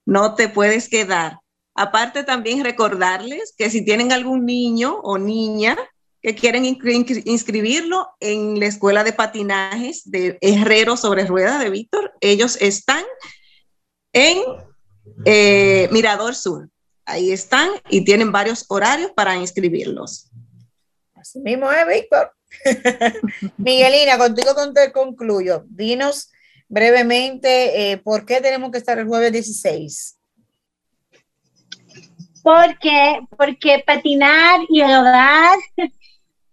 No 0.04 0.34
te 0.34 0.50
puedes 0.50 0.90
quedar. 0.90 1.38
Aparte 1.74 2.22
también 2.22 2.62
recordarles 2.62 3.54
que 3.56 3.68
si 3.70 3.84
tienen 3.84 4.12
algún 4.12 4.46
niño 4.46 5.00
o 5.02 5.18
niña 5.18 5.76
que 6.22 6.34
quieren 6.34 6.64
inscri- 6.64 7.22
inscribirlo 7.26 8.08
en 8.20 8.58
la 8.60 8.66
escuela 8.66 9.04
de 9.04 9.12
patinajes 9.12 10.10
de 10.10 10.38
Herrero 10.40 10.96
sobre 10.96 11.26
Rueda 11.26 11.58
de 11.58 11.70
Víctor, 11.70 12.12
ellos 12.20 12.56
están 12.60 13.04
en 14.12 14.38
eh, 15.24 15.88
Mirador 15.92 16.34
Sur. 16.34 16.68
Ahí 17.04 17.32
están 17.32 17.68
y 17.90 18.04
tienen 18.04 18.32
varios 18.32 18.64
horarios 18.68 19.10
para 19.10 19.36
inscribirlos. 19.36 20.30
Así 21.14 21.40
mismo 21.40 21.70
es, 21.70 21.86
Víctor. 21.86 22.32
Miguelina, 23.58 24.16
contigo 24.16 24.54
concluyo. 24.92 25.64
Dinos 25.68 26.30
brevemente 26.68 27.92
eh, 27.92 27.98
por 27.98 28.24
qué 28.24 28.40
tenemos 28.40 28.70
que 28.70 28.78
estar 28.78 28.98
el 28.98 29.06
jueves 29.06 29.32
16. 29.32 30.16
Porque, 32.44 33.20
porque 33.38 33.82
patinar 33.86 34.60
y 34.68 34.82
rodar, 34.82 35.58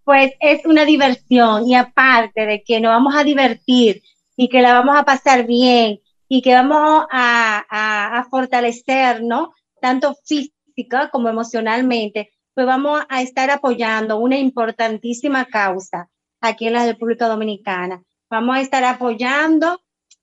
pues 0.04 0.32
es 0.40 0.64
una 0.64 0.86
diversión. 0.86 1.68
Y 1.68 1.74
aparte 1.74 2.46
de 2.46 2.62
que 2.64 2.80
nos 2.80 2.92
vamos 2.92 3.14
a 3.14 3.24
divertir 3.24 4.02
y 4.34 4.48
que 4.48 4.62
la 4.62 4.72
vamos 4.72 4.96
a 4.98 5.04
pasar 5.04 5.46
bien 5.46 6.00
y 6.28 6.40
que 6.40 6.54
vamos 6.54 7.04
a, 7.10 7.62
a, 7.68 8.18
a 8.18 8.24
fortalecer, 8.24 9.22
¿no? 9.22 9.52
Tanto 9.82 10.14
física 10.24 11.10
como 11.10 11.28
emocionalmente, 11.28 12.32
pues 12.54 12.66
vamos 12.66 13.02
a 13.10 13.20
estar 13.20 13.50
apoyando 13.50 14.16
una 14.16 14.38
importantísima 14.38 15.44
causa 15.44 16.08
aquí 16.40 16.68
en 16.68 16.72
la 16.72 16.86
República 16.86 17.28
Dominicana. 17.28 18.02
Vamos 18.30 18.56
a 18.56 18.60
estar 18.62 18.82
apoyando 18.82 19.78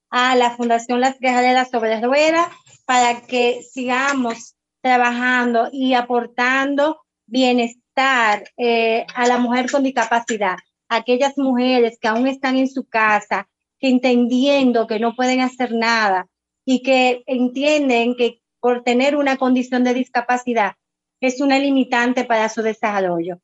a 0.10 0.36
la 0.36 0.50
Fundación 0.50 1.00
Las 1.00 1.20
Guerreras 1.20 1.70
sobre 1.70 2.02
Ruedas 2.02 2.48
para 2.86 3.22
que 3.22 3.62
sigamos 3.62 4.56
trabajando 4.82 5.70
y 5.72 5.94
aportando 5.94 7.02
bienestar 7.26 8.50
eh, 8.58 9.06
a 9.14 9.28
la 9.28 9.38
mujer 9.38 9.70
con 9.70 9.84
discapacidad, 9.84 10.58
aquellas 10.88 11.38
mujeres 11.38 11.98
que 12.00 12.08
aún 12.08 12.28
están 12.28 12.58
en 12.58 12.70
su 12.70 12.86
casa, 12.88 13.48
que 13.80 13.90
entendiendo 13.90 14.88
que 14.88 15.00
no 15.00 15.16
pueden 15.16 15.42
hacer 15.42 15.74
nada 15.74 16.28
y 16.66 16.82
que 16.82 17.24
entienden 17.28 18.16
que 18.16 18.42
por 18.60 18.84
tener 18.84 19.16
una 19.16 19.38
condición 19.38 19.84
de 19.84 19.94
discapacidad 19.94 20.74
es 21.22 21.42
una 21.42 21.60
limitante 21.60 22.26
para 22.26 22.50
su 22.50 22.62
desarrollo. 22.62 23.40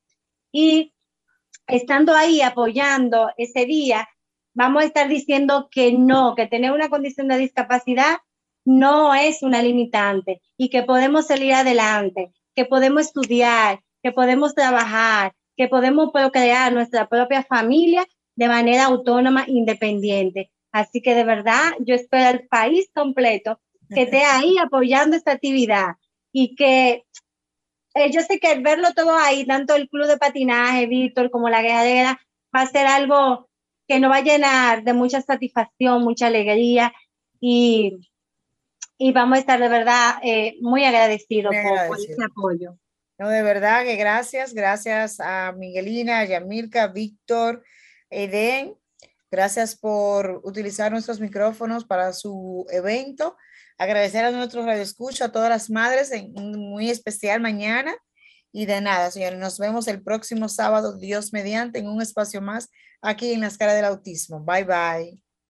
Y 0.52 0.94
estando 1.68 2.14
ahí 2.14 2.42
apoyando 2.42 3.32
ese 3.38 3.66
día, 3.66 4.08
vamos 4.54 4.84
a 4.84 4.86
estar 4.86 5.08
diciendo 5.08 5.68
que 5.70 5.94
no, 5.94 6.36
que 6.36 6.48
tener 6.48 6.72
una 6.72 6.90
condición 6.90 7.28
de 7.28 7.38
discapacidad 7.38 8.18
no 8.66 9.14
es 9.14 9.44
una 9.44 9.62
limitante 9.62 10.42
y 10.58 10.70
que 10.70 10.84
podemos 10.84 11.28
salir 11.28 11.54
adelante, 11.54 12.34
que 12.56 12.66
podemos 12.66 13.04
estudiar, 13.04 13.80
que 14.02 14.12
podemos 14.12 14.56
trabajar, 14.56 15.34
que 15.56 15.68
podemos 15.68 16.12
procrear 16.12 16.74
nuestra 16.74 17.08
propia 17.08 17.44
familia 17.44 18.06
de 18.36 18.48
manera 18.48 18.86
autónoma, 18.86 19.46
independiente. 19.48 20.52
Así 20.72 21.02
que 21.02 21.16
de 21.16 21.24
verdad, 21.24 21.74
yo 21.80 21.96
espero 21.96 22.26
al 22.26 22.48
país 22.48 22.90
completo 22.94 23.62
que 23.94 24.02
esté 24.02 24.24
ahí 24.24 24.58
apoyando 24.58 25.16
esta 25.16 25.32
actividad 25.32 25.96
y 26.34 26.56
que 26.56 27.06
eh, 27.94 28.12
yo 28.12 28.22
sé 28.22 28.40
que 28.40 28.48
al 28.48 28.62
verlo 28.62 28.90
todo 28.94 29.16
ahí, 29.18 29.46
tanto 29.46 29.76
el 29.76 29.88
club 29.88 30.08
de 30.08 30.18
patinaje, 30.18 30.88
Víctor, 30.88 31.32
como 31.32 31.50
la 31.50 31.62
guerrera, 31.62 32.20
va 32.54 32.62
a 32.62 32.68
ser 32.68 32.88
algo 32.88 33.48
que 33.88 34.00
nos 34.00 34.12
va 34.12 34.18
a 34.18 34.22
llenar 34.22 34.84
de 34.84 34.94
mucha 34.94 35.22
satisfacción, 35.22 36.04
mucha 36.04 36.28
alegría 36.28 36.92
y, 37.40 38.00
y 38.98 39.12
vamos 39.12 39.38
a 39.38 39.40
estar 39.40 39.60
de 39.60 39.70
verdad 39.70 40.16
eh, 40.24 40.58
muy 40.62 40.86
agradecidos 40.86 41.54
por, 41.56 41.88
por 41.88 42.00
ese 42.00 42.24
apoyo. 42.24 42.78
No, 43.18 43.30
de 43.30 43.44
verdad 43.44 43.84
que 43.84 43.96
gracias, 43.96 44.54
gracias 44.54 45.20
a 45.20 45.54
Miguelina, 45.54 46.26
Yamilka, 46.26 46.88
Víctor, 46.88 47.64
Eden. 48.10 48.76
Gracias 49.32 49.76
por 49.76 50.42
utilizar 50.44 50.92
nuestros 50.92 51.20
micrófonos 51.20 51.86
para 51.86 52.14
su 52.14 52.66
evento. 52.70 53.36
Agradecer 53.78 54.24
a 54.26 54.32
nuestros 54.32 54.66
radioescuchas, 54.66 55.30
a 55.30 55.32
todas 55.32 55.50
las 55.50 55.70
madres, 55.70 56.12
en 56.12 56.38
un 56.38 56.58
muy 56.58 56.90
especial 56.90 57.42
mañana. 57.42 57.94
Y 58.52 58.66
de 58.66 58.80
nada, 58.80 59.12
señores, 59.12 59.40
nos 59.40 59.60
vemos 59.60 59.88
el 59.88 60.02
próximo 60.02 60.48
sábado, 60.48 60.98
Dios 60.98 61.34
mediante, 61.34 61.80
en 61.80 61.88
un 61.90 62.02
espacio 62.02 62.42
más 62.42 62.70
aquí 63.02 63.34
en 63.34 63.42
las 63.42 63.58
caras 63.58 63.76
del 63.76 63.86
autismo. 63.86 64.40
Bye 64.42 64.64
bye. 64.64 65.25